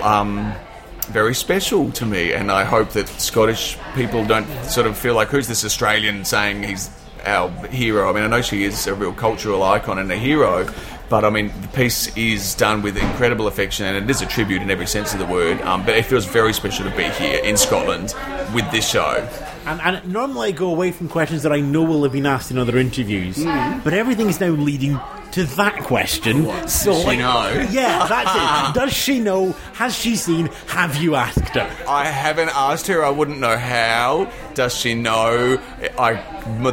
Um, 0.00 0.54
very 1.08 1.34
special 1.34 1.92
to 1.92 2.06
me, 2.06 2.32
and 2.32 2.50
I 2.50 2.64
hope 2.64 2.90
that 2.90 3.06
Scottish 3.08 3.76
people 3.94 4.24
don't 4.24 4.48
sort 4.64 4.86
of 4.86 4.96
feel 4.96 5.14
like 5.14 5.28
who's 5.28 5.46
this 5.46 5.62
Australian 5.62 6.24
saying 6.24 6.62
he's 6.62 6.88
our 7.26 7.50
hero. 7.68 8.08
I 8.08 8.12
mean, 8.12 8.24
I 8.24 8.28
know 8.28 8.40
she 8.40 8.64
is 8.64 8.86
a 8.86 8.94
real 8.94 9.12
cultural 9.12 9.62
icon 9.62 9.98
and 9.98 10.10
a 10.10 10.16
hero, 10.16 10.66
but 11.14 11.24
I 11.24 11.30
mean, 11.30 11.52
the 11.62 11.68
piece 11.68 12.08
is 12.16 12.56
done 12.56 12.82
with 12.82 12.96
incredible 12.96 13.46
affection, 13.46 13.86
and 13.86 13.96
it 13.96 14.10
is 14.10 14.20
a 14.20 14.26
tribute 14.26 14.62
in 14.62 14.68
every 14.68 14.88
sense 14.88 15.12
of 15.12 15.20
the 15.20 15.26
word. 15.26 15.60
Um, 15.60 15.86
but 15.86 15.94
it 15.94 16.06
feels 16.06 16.24
very 16.24 16.52
special 16.52 16.90
to 16.90 16.96
be 16.96 17.04
here 17.04 17.40
in 17.44 17.56
Scotland 17.56 18.12
with 18.52 18.68
this 18.72 18.90
show. 18.90 19.24
And, 19.64 19.80
and 19.82 20.12
normally 20.12 20.48
I 20.48 20.50
go 20.50 20.68
away 20.70 20.90
from 20.90 21.08
questions 21.08 21.44
that 21.44 21.52
I 21.52 21.60
know 21.60 21.84
will 21.84 22.02
have 22.02 22.10
been 22.10 22.26
asked 22.26 22.50
in 22.50 22.58
other 22.58 22.78
interviews, 22.78 23.36
Hmm. 23.44 23.78
but 23.84 23.92
is 23.94 24.40
now 24.40 24.48
leading 24.48 24.98
to 25.30 25.44
that 25.44 25.84
question. 25.84 26.46
so, 26.68 26.90
Does 26.90 27.00
she 27.02 27.06
like, 27.06 27.18
know? 27.20 27.68
Yeah, 27.70 28.06
that's 28.08 28.70
it. 28.70 28.74
Does 28.80 28.92
she 28.92 29.20
know? 29.20 29.52
Has 29.74 29.96
she 29.96 30.16
seen? 30.16 30.46
Have 30.66 30.96
you 30.96 31.14
asked 31.14 31.50
her? 31.50 31.70
I 31.88 32.06
haven't 32.06 32.50
asked 32.56 32.88
her. 32.88 33.04
I 33.04 33.10
wouldn't 33.10 33.38
know 33.38 33.56
how. 33.56 34.32
Does 34.54 34.76
she 34.76 34.94
know? 34.94 35.62
I 35.96 36.14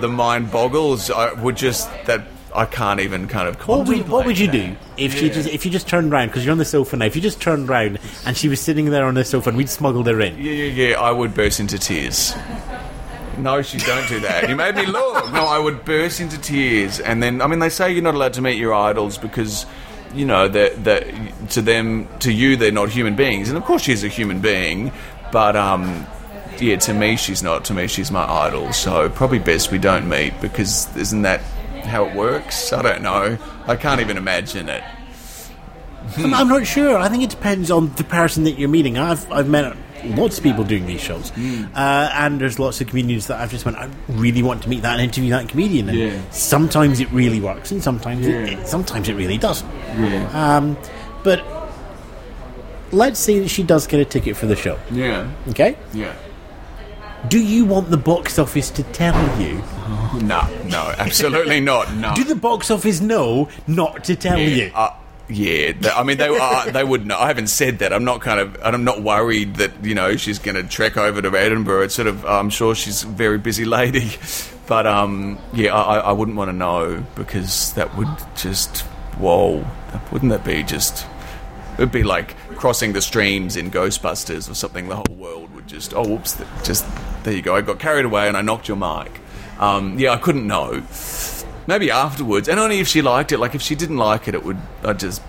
the 0.01 0.09
mind 0.09 0.51
boggles. 0.51 1.11
I 1.11 1.31
would 1.33 1.57
just 1.57 1.87
that 2.05 2.21
I 2.53 2.65
can't 2.65 2.99
even 2.99 3.27
kind 3.27 3.47
of. 3.47 3.55
What 3.67 3.87
would, 3.87 4.09
what 4.09 4.25
would 4.25 4.37
you 4.37 4.47
contemplate 4.47 4.79
do 4.97 5.03
if 5.03 5.15
she 5.17 5.29
just 5.29 5.49
if 5.49 5.65
you 5.65 5.71
just 5.71 5.87
turned 5.87 6.11
round 6.11 6.31
because 6.31 6.45
you're 6.45 6.51
on 6.51 6.57
the 6.57 6.65
sofa 6.65 6.97
now? 6.97 7.05
If 7.05 7.15
you 7.15 7.21
just 7.21 7.41
turned 7.41 7.69
round 7.69 7.99
and 8.25 8.35
she 8.35 8.49
was 8.49 8.59
sitting 8.59 8.85
there 8.89 9.05
on 9.05 9.13
the 9.13 9.23
sofa 9.23 9.49
and 9.49 9.57
we'd 9.57 9.69
smuggled 9.69 10.07
her 10.07 10.19
in. 10.21 10.37
Yeah, 10.37 10.51
yeah, 10.51 10.87
yeah. 10.89 10.99
I 10.99 11.11
would 11.11 11.33
burst 11.33 11.59
into 11.59 11.77
tears. 11.77 12.33
No, 13.37 13.61
she 13.61 13.77
don't 13.77 14.07
do 14.07 14.19
that. 14.19 14.49
You 14.49 14.55
made 14.55 14.75
me 14.75 14.85
look. 14.85 15.31
No, 15.31 15.45
I 15.45 15.57
would 15.57 15.85
burst 15.85 16.19
into 16.19 16.39
tears, 16.39 16.99
and 16.99 17.23
then 17.23 17.41
I 17.41 17.47
mean, 17.47 17.59
they 17.59 17.69
say 17.69 17.91
you're 17.91 18.03
not 18.03 18.15
allowed 18.15 18.33
to 18.33 18.41
meet 18.41 18.57
your 18.57 18.73
idols 18.73 19.17
because. 19.17 19.65
You 20.13 20.25
know 20.25 20.49
that 20.49 20.83
that 20.83 21.05
to 21.51 21.61
them, 21.61 22.05
to 22.19 22.33
you, 22.33 22.57
they're 22.57 22.69
not 22.69 22.89
human 22.89 23.15
beings, 23.15 23.47
and 23.47 23.57
of 23.57 23.63
course 23.63 23.81
she's 23.81 24.03
a 24.03 24.09
human 24.09 24.41
being, 24.41 24.91
but 25.31 25.55
um, 25.55 26.05
yeah, 26.59 26.75
to 26.75 26.93
me 26.93 27.15
she's 27.15 27.41
not. 27.41 27.63
To 27.65 27.73
me 27.73 27.87
she's 27.87 28.11
my 28.11 28.29
idol. 28.29 28.73
So 28.73 29.09
probably 29.09 29.39
best 29.39 29.71
we 29.71 29.77
don't 29.77 30.09
meet 30.09 30.33
because 30.41 30.93
isn't 30.97 31.21
that 31.21 31.39
how 31.85 32.05
it 32.05 32.15
works? 32.15 32.71
I 32.73 32.81
don't 32.81 33.01
know. 33.01 33.37
I 33.67 33.75
can't 33.75 34.01
even 34.01 34.17
imagine 34.17 34.69
it. 34.69 34.83
I'm, 36.17 36.33
I'm 36.33 36.47
not 36.47 36.65
sure. 36.65 36.97
I 36.97 37.07
think 37.09 37.23
it 37.23 37.29
depends 37.29 37.69
on 37.71 37.93
the 37.95 38.03
person 38.03 38.43
that 38.45 38.53
you're 38.57 38.69
meeting. 38.69 38.97
I've 38.97 39.31
I've 39.31 39.47
met 39.47 39.75
lots 40.03 40.37
of 40.39 40.43
people 40.43 40.63
doing 40.63 40.87
these 40.87 40.99
shows, 40.99 41.29
Hmm. 41.29 41.65
uh, 41.75 42.09
and 42.13 42.41
there's 42.41 42.57
lots 42.57 42.81
of 42.81 42.87
comedians 42.87 43.27
that 43.27 43.39
I've 43.39 43.51
just 43.51 43.65
went. 43.65 43.77
I 43.77 43.87
really 44.09 44.41
want 44.41 44.63
to 44.63 44.69
meet 44.69 44.81
that 44.81 44.93
and 44.93 45.01
interview 45.01 45.29
that 45.29 45.47
comedian. 45.47 45.89
And 45.89 45.97
Yeah. 45.97 46.19
sometimes 46.31 46.99
it 46.99 47.09
really 47.11 47.39
works, 47.39 47.71
and 47.71 47.83
sometimes 47.83 48.25
it, 48.25 48.35
it 48.53 48.67
sometimes 48.67 49.09
it 49.09 49.13
really 49.13 49.37
doesn't. 49.37 49.69
Um, 50.33 50.75
but 51.23 51.45
let's 52.91 53.19
say 53.19 53.39
that 53.39 53.49
she 53.49 53.63
does 53.63 53.85
get 53.87 53.99
a 53.99 54.05
ticket 54.05 54.35
for 54.35 54.47
the 54.47 54.55
show. 54.55 54.77
Yeah, 54.91 55.27
Okay, 55.49 55.77
yeah. 55.93 56.13
Do 57.27 57.39
you 57.39 57.65
want 57.65 57.89
the 57.89 57.97
box 57.97 58.39
office 58.39 58.69
to 58.71 58.83
tell 58.83 59.15
you? 59.39 59.61
No, 60.21 60.47
no, 60.65 60.93
absolutely 60.97 61.59
not. 61.59 61.93
No. 61.95 62.13
Do 62.15 62.23
the 62.23 62.35
box 62.35 62.69
office 62.71 63.01
know 63.01 63.49
not 63.67 64.03
to 64.05 64.15
tell 64.15 64.39
you? 64.39 64.71
Uh, 64.73 64.93
yeah, 65.29 65.71
th- 65.71 65.93
I 65.95 66.03
mean 66.03 66.17
they 66.17 66.27
uh, 66.27 66.71
they 66.71 66.83
would 66.83 67.05
know. 67.05 67.17
I 67.17 67.27
haven't 67.27 67.47
said 67.47 67.79
that. 67.79 67.93
I'm 67.93 68.03
not 68.03 68.19
kind 68.21 68.39
of. 68.39 68.57
I'm 68.63 68.83
not 68.83 69.01
worried 69.01 69.55
that 69.55 69.71
you 69.83 69.95
know 69.95 70.17
she's 70.17 70.39
going 70.39 70.55
to 70.55 70.63
trek 70.63 70.97
over 70.97 71.21
to 71.21 71.29
Edinburgh. 71.37 71.83
It's 71.83 71.95
sort 71.95 72.07
of. 72.07 72.25
I'm 72.25 72.49
sure 72.49 72.75
she's 72.75 73.03
a 73.03 73.07
very 73.07 73.37
busy 73.37 73.63
lady, 73.63 74.11
but 74.67 74.85
um, 74.85 75.39
yeah, 75.53 75.73
I, 75.73 75.97
I 75.97 75.99
I 75.99 76.11
wouldn't 76.11 76.35
want 76.35 76.49
to 76.49 76.55
know 76.55 77.05
because 77.15 77.73
that 77.73 77.95
would 77.97 78.09
just 78.35 78.79
whoa. 79.17 79.65
Wouldn't 80.11 80.31
that 80.31 80.43
be 80.43 80.63
just? 80.63 81.05
It'd 81.81 81.91
be 81.91 82.03
like 82.03 82.35
crossing 82.57 82.93
the 82.93 83.01
streams 83.01 83.55
in 83.55 83.71
Ghostbusters 83.71 84.49
or 84.49 84.53
something. 84.53 84.87
The 84.87 84.97
whole 84.97 85.15
world 85.15 85.51
would 85.55 85.67
just. 85.67 85.93
Oh, 85.95 86.07
whoops! 86.07 86.39
Just 86.63 86.85
there 87.23 87.33
you 87.33 87.41
go. 87.41 87.55
I 87.55 87.61
got 87.61 87.79
carried 87.79 88.05
away 88.05 88.27
and 88.27 88.37
I 88.37 88.41
knocked 88.41 88.67
your 88.67 88.77
mic. 88.77 89.19
Um, 89.59 89.97
yeah, 89.97 90.11
I 90.11 90.17
couldn't 90.17 90.45
know. 90.45 90.83
Maybe 91.67 91.89
afterwards, 91.91 92.47
and 92.49 92.59
only 92.59 92.79
if 92.79 92.87
she 92.87 93.01
liked 93.01 93.31
it. 93.31 93.39
Like 93.39 93.55
if 93.55 93.61
she 93.61 93.73
didn't 93.75 93.97
like 93.97 94.27
it, 94.27 94.35
it 94.35 94.43
would. 94.43 94.57
I'd 94.83 94.99
just 94.99 95.21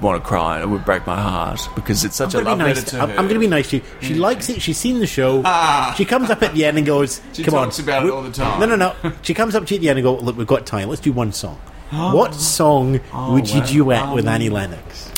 want 0.00 0.20
to 0.20 0.26
cry, 0.28 0.56
and 0.56 0.64
it 0.64 0.66
would 0.66 0.84
break 0.84 1.06
my 1.06 1.20
heart 1.20 1.60
because 1.76 2.04
it's 2.04 2.16
such 2.16 2.34
I'm 2.34 2.42
a 2.42 2.50
love 2.50 2.58
nice 2.58 2.82
to, 2.82 2.90
to 2.90 3.00
I'm. 3.00 3.10
I'm 3.10 3.28
gonna 3.28 3.38
be 3.38 3.46
nice 3.46 3.70
to 3.70 3.76
you. 3.76 3.82
She 4.00 4.14
likes 4.14 4.48
it. 4.48 4.60
She's 4.60 4.78
seen 4.78 4.98
the 4.98 5.06
show. 5.06 5.42
Ah. 5.44 5.94
She 5.96 6.04
comes 6.04 6.30
up 6.30 6.42
at 6.42 6.52
the 6.54 6.64
end 6.64 6.78
and 6.78 6.86
goes, 6.86 7.20
She 7.32 7.44
"Come 7.44 7.54
talks 7.54 7.78
on." 7.78 7.84
about 7.84 8.06
it 8.06 8.10
all 8.10 8.22
the 8.22 8.32
time. 8.32 8.58
No, 8.58 8.66
no, 8.66 8.76
no. 8.76 9.12
She 9.22 9.34
comes 9.34 9.54
up 9.54 9.66
to 9.66 9.74
you 9.74 9.78
at 9.78 9.82
the 9.82 9.88
end 9.90 9.98
and 10.00 10.04
goes, 10.04 10.22
"Look, 10.22 10.36
we've 10.36 10.46
got 10.48 10.66
time. 10.66 10.88
Let's 10.88 11.00
do 11.00 11.12
one 11.12 11.32
song." 11.32 11.56
what 11.90 12.34
song 12.34 13.00
would 13.32 13.48
you 13.50 13.60
wow. 13.60 13.66
duet 13.66 14.14
with 14.14 14.24
Um, 14.26 14.34
Annie 14.34 14.48
Lennox? 14.48 15.11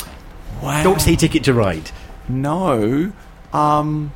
Wow. 0.61 0.83
Don't 0.83 1.01
say 1.01 1.15
"Ticket 1.15 1.43
to 1.45 1.53
Ride." 1.53 1.91
no. 2.27 3.11
Um, 3.53 4.11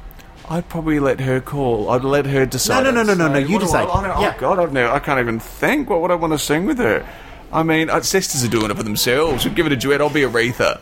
I'd 0.50 0.68
probably 0.68 1.00
let 1.00 1.20
her 1.22 1.40
call. 1.40 1.90
I'd 1.92 2.04
let 2.04 2.26
her 2.26 2.46
decide. 2.46 2.84
No, 2.84 2.92
no, 2.92 3.04
no, 3.04 3.14
no, 3.14 3.28
no, 3.28 3.34
no, 3.34 3.40
you 3.40 3.54
What 3.54 3.62
I- 3.62 3.66
decide. 3.66 3.88
I 3.88 4.08
don't- 4.08 4.22
Yeah. 4.22 4.34
Oh 4.36 4.40
God, 4.40 4.60
I've 4.60 4.74
never, 4.74 4.92
I 4.92 5.00
can't 5.00 5.20
even 5.20 5.40
think. 5.40 5.90
What 5.90 6.02
would 6.02 6.12
I 6.12 6.16
want 6.16 6.34
to 6.34 6.40
sing 6.40 6.66
with 6.66 6.80
her? 6.80 7.06
I 7.54 7.64
mean, 7.64 7.90
uh, 7.90 8.02
sisters 8.02 8.44
are 8.44 8.48
doing 8.50 8.70
it 8.72 8.76
for 8.78 8.84
themselves. 8.84 9.46
We'd 9.46 9.56
give 9.56 9.66
it 9.68 9.72
a 9.72 9.76
duet. 9.78 10.02
I'll 10.02 10.10
be 10.10 10.22
Aretha. 10.22 10.80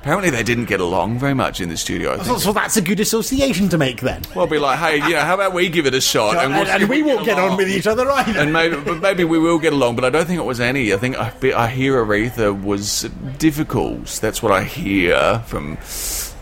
Apparently, 0.00 0.30
they 0.30 0.44
didn't 0.44 0.66
get 0.66 0.78
along 0.80 1.18
very 1.18 1.34
much 1.34 1.60
in 1.60 1.68
the 1.68 1.76
studio. 1.76 2.22
So, 2.22 2.38
so 2.38 2.52
that's 2.52 2.76
a 2.76 2.80
good 2.82 3.00
association 3.00 3.68
to 3.70 3.78
make 3.78 4.00
then. 4.02 4.22
Well, 4.36 4.46
be 4.46 4.58
like, 4.58 4.78
hey, 4.78 4.96
you 4.96 5.14
know, 5.14 5.20
how 5.22 5.34
about 5.34 5.52
we 5.52 5.68
give 5.68 5.84
it 5.86 5.94
a 5.94 6.00
shot, 6.00 6.36
And, 6.36 6.54
we'll 6.54 6.64
see 6.64 6.70
and 6.70 6.82
if 6.84 6.88
we 6.88 7.02
won't 7.02 7.24
get 7.24 7.38
on 7.40 7.56
with 7.56 7.68
each 7.68 7.88
other 7.88 8.08
either. 8.10 8.38
and 8.38 8.52
maybe, 8.52 8.76
but 8.76 9.00
maybe 9.00 9.24
we 9.24 9.38
will 9.40 9.58
get 9.58 9.72
along. 9.72 9.96
But 9.96 10.04
I 10.04 10.10
don't 10.10 10.24
think 10.26 10.38
it 10.38 10.44
was 10.44 10.60
Annie. 10.60 10.92
I 10.94 10.96
think 10.96 11.16
I, 11.18 11.32
I 11.56 11.66
hear 11.68 12.04
Aretha 12.04 12.62
was 12.62 13.02
difficult. 13.38 14.06
That's 14.22 14.40
what 14.42 14.52
I 14.52 14.62
hear 14.62 15.40
from 15.46 15.76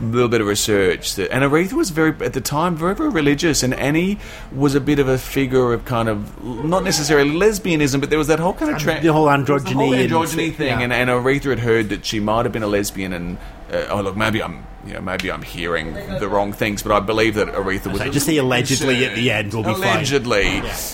little 0.01 0.29
bit 0.29 0.41
of 0.41 0.47
research. 0.47 1.15
That, 1.15 1.31
and 1.33 1.45
Aretha 1.45 1.75
was 1.75 1.91
very 1.91 2.15
at 2.25 2.33
the 2.33 2.41
time 2.41 2.77
very 2.77 2.95
very 2.95 3.11
religious, 3.11 3.63
and 3.63 3.75
Annie 3.75 4.19
was 4.53 4.75
a 4.75 4.81
bit 4.81 4.99
of 4.99 5.09
a 5.09 5.19
figure 5.19 5.73
of 5.73 5.85
kind 5.85 6.09
of 6.09 6.43
not 6.45 6.85
necessarily 6.85 7.31
lesbianism, 7.31 8.01
but 8.01 8.11
there 8.11 8.19
was 8.19 8.29
that 8.29 8.39
whole 8.41 8.55
kind 8.55 8.75
of 8.75 8.81
tra- 8.81 9.01
the 9.01 9.13
whole 9.13 9.25
was 9.27 9.47
the 9.65 9.71
androgyny 9.71 10.47
and- 10.49 10.57
thing. 10.57 10.67
yeah. 10.67 10.81
And, 10.81 10.93
and 10.93 11.11
Aretha 11.11 11.51
had 11.51 11.61
heard 11.61 11.89
that 11.91 12.05
she 12.05 12.21
might 12.21 12.45
have 12.45 12.53
been 12.53 12.63
a 12.63 12.67
lesbian, 12.69 13.13
and 13.13 13.39
uh, 13.73 13.87
oh 13.91 14.01
look, 14.01 14.17
maybe 14.17 14.43
I'm. 14.43 14.67
You 14.87 14.93
know, 14.93 15.01
maybe 15.01 15.33
I'm 15.33 15.41
hearing 15.41 15.95
the 15.95 16.29
wrong 16.29 16.53
things, 16.53 16.83
but 16.83 16.93
I 16.93 17.01
believe 17.01 17.37
that 17.37 17.49
Aretha 17.49 17.91
was. 17.91 18.03
So 18.03 18.11
just 18.11 18.27
say 18.27 18.37
allegedly 18.37 18.97
concerned. 18.97 19.13
at 19.13 19.17
the 19.17 19.31
end, 19.31 19.55
we'll 19.55 19.63
be 19.63 19.73
fine. 19.73 19.83
Allegedly, 19.83 20.45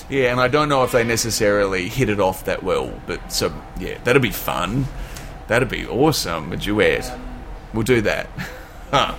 yeah. 0.08 0.30
And 0.30 0.38
I 0.40 0.46
don't 0.46 0.68
know 0.68 0.84
if 0.84 0.92
they 0.92 1.02
necessarily 1.02 1.88
hit 1.88 2.08
it 2.08 2.20
off 2.20 2.44
that 2.44 2.62
well, 2.62 2.92
but 3.08 3.32
so 3.32 3.52
yeah, 3.80 3.98
that'd 4.04 4.22
be 4.22 4.30
fun. 4.30 4.86
That'd 5.48 5.70
be 5.70 5.88
awesome. 5.88 6.52
A 6.52 6.56
duet. 6.56 7.12
We'll 7.74 7.82
do 7.82 8.00
that. 8.02 8.28
Huh. 8.90 9.14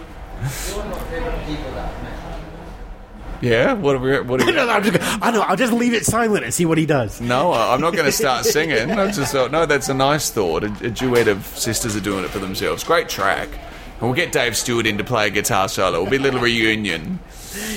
Yeah. 3.41 3.73
What 3.73 3.95
are 3.95 3.99
we? 3.99 4.19
What 4.21 4.41
are 4.41 4.45
No, 4.51 4.65
no. 4.65 4.69
I'm 4.69 4.83
just 4.83 5.23
I 5.23 5.31
know. 5.31 5.41
I'll 5.41 5.55
just 5.55 5.73
leave 5.73 5.93
it 5.93 6.05
silent 6.05 6.43
and 6.43 6.53
see 6.53 6.65
what 6.65 6.77
he 6.77 6.85
does. 6.85 7.19
No, 7.19 7.53
I'm 7.53 7.81
not 7.81 7.93
going 7.93 8.05
to 8.05 8.11
start 8.11 8.45
singing. 8.45 8.91
I 8.99 9.11
just 9.11 9.33
thought, 9.33 9.51
no, 9.51 9.65
that's 9.65 9.89
a 9.89 9.93
nice 9.93 10.29
thought. 10.29 10.63
A, 10.63 10.67
a 10.85 10.89
duet 10.89 11.27
of 11.27 11.45
sisters 11.45 11.95
are 11.95 12.01
doing 12.01 12.23
it 12.23 12.29
for 12.29 12.39
themselves. 12.39 12.83
Great 12.83 13.09
track. 13.09 13.49
And 13.49 14.01
we'll 14.01 14.13
get 14.13 14.31
Dave 14.31 14.57
Stewart 14.57 14.87
in 14.87 14.97
to 14.97 15.03
play 15.03 15.27
a 15.27 15.29
guitar 15.29 15.69
solo. 15.69 15.99
It'll 16.01 16.09
be 16.09 16.17
a 16.17 16.19
little 16.19 16.39
reunion. 16.39 17.19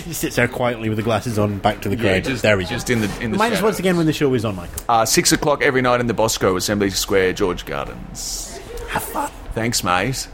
He 0.05 0.13
sits 0.13 0.37
there 0.37 0.49
quietly 0.49 0.89
with 0.89 0.97
the 0.97 1.03
glasses 1.03 1.39
on, 1.39 1.59
back 1.59 1.83
to 1.83 1.89
the 1.89 1.97
crowd. 1.97 2.25
just, 2.25 2.43
there 2.43 2.57
we 2.57 2.65
just 2.65 2.89
in 2.91 3.01
the 3.01 3.07
in 3.21 3.31
the 3.33 3.35
Remind 3.35 3.55
us 3.55 3.63
once 3.63 3.79
again 3.79 3.97
when 3.97 4.07
the 4.07 4.13
show 4.13 4.33
is 4.35 4.45
on, 4.45 4.55
Michael. 4.55 4.83
Uh, 4.89 5.05
six 5.05 5.33
o'clock 5.33 5.63
every 5.63 5.83
night 5.83 6.01
in 6.01 6.07
the 6.07 6.15
Bosco 6.15 6.57
Assembly 6.57 6.91
Square, 6.91 7.33
George 7.35 7.67
Gardens. 7.67 8.59
Have 8.89 9.03
fun. 9.03 9.31
Thanks, 9.53 9.83
mate. 9.83 10.29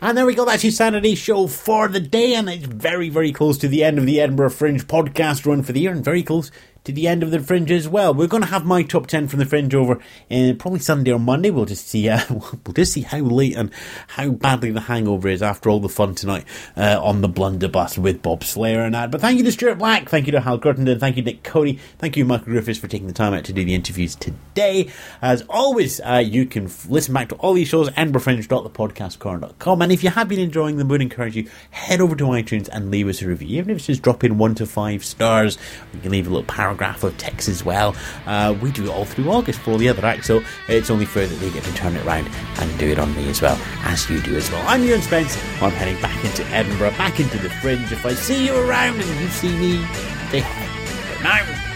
And 0.00 0.16
there 0.16 0.26
we 0.26 0.34
go. 0.36 0.44
That's 0.44 0.62
your 0.62 0.70
Saturday 0.70 1.16
show 1.16 1.48
for 1.48 1.88
the 1.88 1.98
day, 1.98 2.34
and 2.34 2.48
it's 2.48 2.64
very, 2.64 3.08
very 3.08 3.32
close 3.32 3.58
to 3.58 3.68
the 3.68 3.82
end 3.82 3.98
of 3.98 4.06
the 4.06 4.20
Edinburgh 4.20 4.50
Fringe 4.50 4.86
podcast 4.86 5.44
run 5.44 5.64
for 5.64 5.72
the 5.72 5.80
year, 5.80 5.90
and 5.90 6.04
very 6.04 6.22
close 6.22 6.52
to 6.88 6.92
the 6.92 7.06
end 7.06 7.22
of 7.22 7.30
the 7.30 7.38
Fringe 7.38 7.70
as 7.70 7.86
well. 7.86 8.14
We're 8.14 8.26
going 8.26 8.42
to 8.42 8.48
have 8.48 8.64
my 8.64 8.82
top 8.82 9.06
ten 9.06 9.28
from 9.28 9.40
the 9.40 9.44
Fringe 9.44 9.74
over 9.74 10.00
in 10.30 10.56
probably 10.56 10.80
Sunday 10.80 11.12
or 11.12 11.18
Monday. 11.18 11.50
We'll 11.50 11.66
just 11.66 11.86
see. 11.86 12.08
Uh, 12.18 12.22
we'll 12.30 12.72
just 12.74 12.94
see 12.94 13.02
how 13.02 13.18
late 13.18 13.54
and 13.54 13.70
how 14.06 14.30
badly 14.30 14.70
the 14.70 14.80
hangover 14.80 15.28
is 15.28 15.42
after 15.42 15.68
all 15.68 15.78
the 15.78 15.90
fun 15.90 16.14
tonight 16.14 16.46
uh, 16.74 16.98
on 17.02 17.20
the 17.20 17.28
Blundabus 17.28 17.98
with 17.98 18.22
Bob 18.22 18.42
Slayer 18.42 18.80
and 18.80 18.94
that. 18.94 19.10
But 19.10 19.20
thank 19.20 19.36
you 19.36 19.44
to 19.44 19.52
Stuart 19.52 19.76
Black, 19.76 20.08
thank 20.08 20.24
you 20.24 20.32
to 20.32 20.40
Hal 20.40 20.58
Cruttenden, 20.58 20.98
thank 20.98 21.18
you 21.18 21.22
Nick 21.22 21.42
Cody, 21.42 21.78
thank 21.98 22.16
you 22.16 22.24
Michael 22.24 22.46
Griffiths 22.46 22.78
for 22.78 22.88
taking 22.88 23.06
the 23.06 23.12
time 23.12 23.34
out 23.34 23.44
to 23.44 23.52
do 23.52 23.62
the 23.62 23.74
interviews 23.74 24.14
today. 24.16 24.90
As 25.20 25.42
always, 25.50 26.00
uh, 26.00 26.22
you 26.24 26.46
can 26.46 26.64
f- 26.64 26.88
listen 26.88 27.12
back 27.12 27.28
to 27.28 27.34
all 27.36 27.52
these 27.52 27.68
shows 27.68 27.88
at 27.88 27.94
edinburghfringe.thepodcastcorner.com. 27.96 29.82
And 29.82 29.92
if 29.92 30.02
you 30.02 30.08
have 30.10 30.28
been 30.28 30.40
enjoying 30.40 30.78
them, 30.78 30.88
would 30.88 31.02
encourage 31.02 31.36
you 31.36 31.50
head 31.70 32.00
over 32.00 32.16
to 32.16 32.24
iTunes 32.24 32.68
and 32.72 32.90
leave 32.90 33.06
us 33.06 33.20
a 33.20 33.28
review. 33.28 33.58
Even 33.58 33.70
if 33.70 33.76
it's 33.76 33.86
just 33.86 34.02
drop 34.02 34.24
in 34.24 34.38
one 34.38 34.54
to 34.54 34.64
five 34.66 35.04
stars, 35.04 35.58
you 35.92 36.00
can 36.00 36.10
leave 36.10 36.26
a 36.26 36.30
little 36.30 36.44
paragraph 36.44 36.77
of 36.80 37.16
text 37.18 37.48
as 37.48 37.64
well. 37.64 37.94
Uh, 38.26 38.56
we 38.60 38.70
do 38.70 38.84
it 38.84 38.90
all 38.90 39.04
through 39.04 39.30
August 39.30 39.60
for 39.60 39.72
all 39.72 39.78
the 39.78 39.88
other 39.88 40.04
acts, 40.04 40.26
so 40.26 40.42
it's 40.68 40.90
only 40.90 41.04
fair 41.04 41.26
that 41.26 41.36
they 41.36 41.50
get 41.50 41.64
to 41.64 41.74
turn 41.74 41.94
it 41.96 42.06
around 42.06 42.28
and 42.58 42.78
do 42.78 42.88
it 42.88 42.98
on 42.98 43.14
me 43.14 43.28
as 43.28 43.42
well, 43.42 43.58
as 43.84 44.08
you 44.08 44.20
do 44.22 44.36
as 44.36 44.50
well. 44.50 44.64
I'm 44.66 44.82
Ewan 44.82 45.02
Spence. 45.02 45.36
I'm 45.62 45.70
heading 45.72 46.00
back 46.00 46.24
into 46.24 46.44
Edinburgh, 46.46 46.90
back 46.92 47.20
into 47.20 47.38
the 47.38 47.50
Fringe. 47.50 47.90
If 47.92 48.04
I 48.06 48.14
see 48.14 48.46
you 48.46 48.56
around 48.56 49.00
and 49.00 49.20
you 49.20 49.28
see 49.28 49.56
me, 49.58 49.84
say 50.30 50.40
hi. 50.40 51.14
But 51.14 51.22
now. 51.22 51.67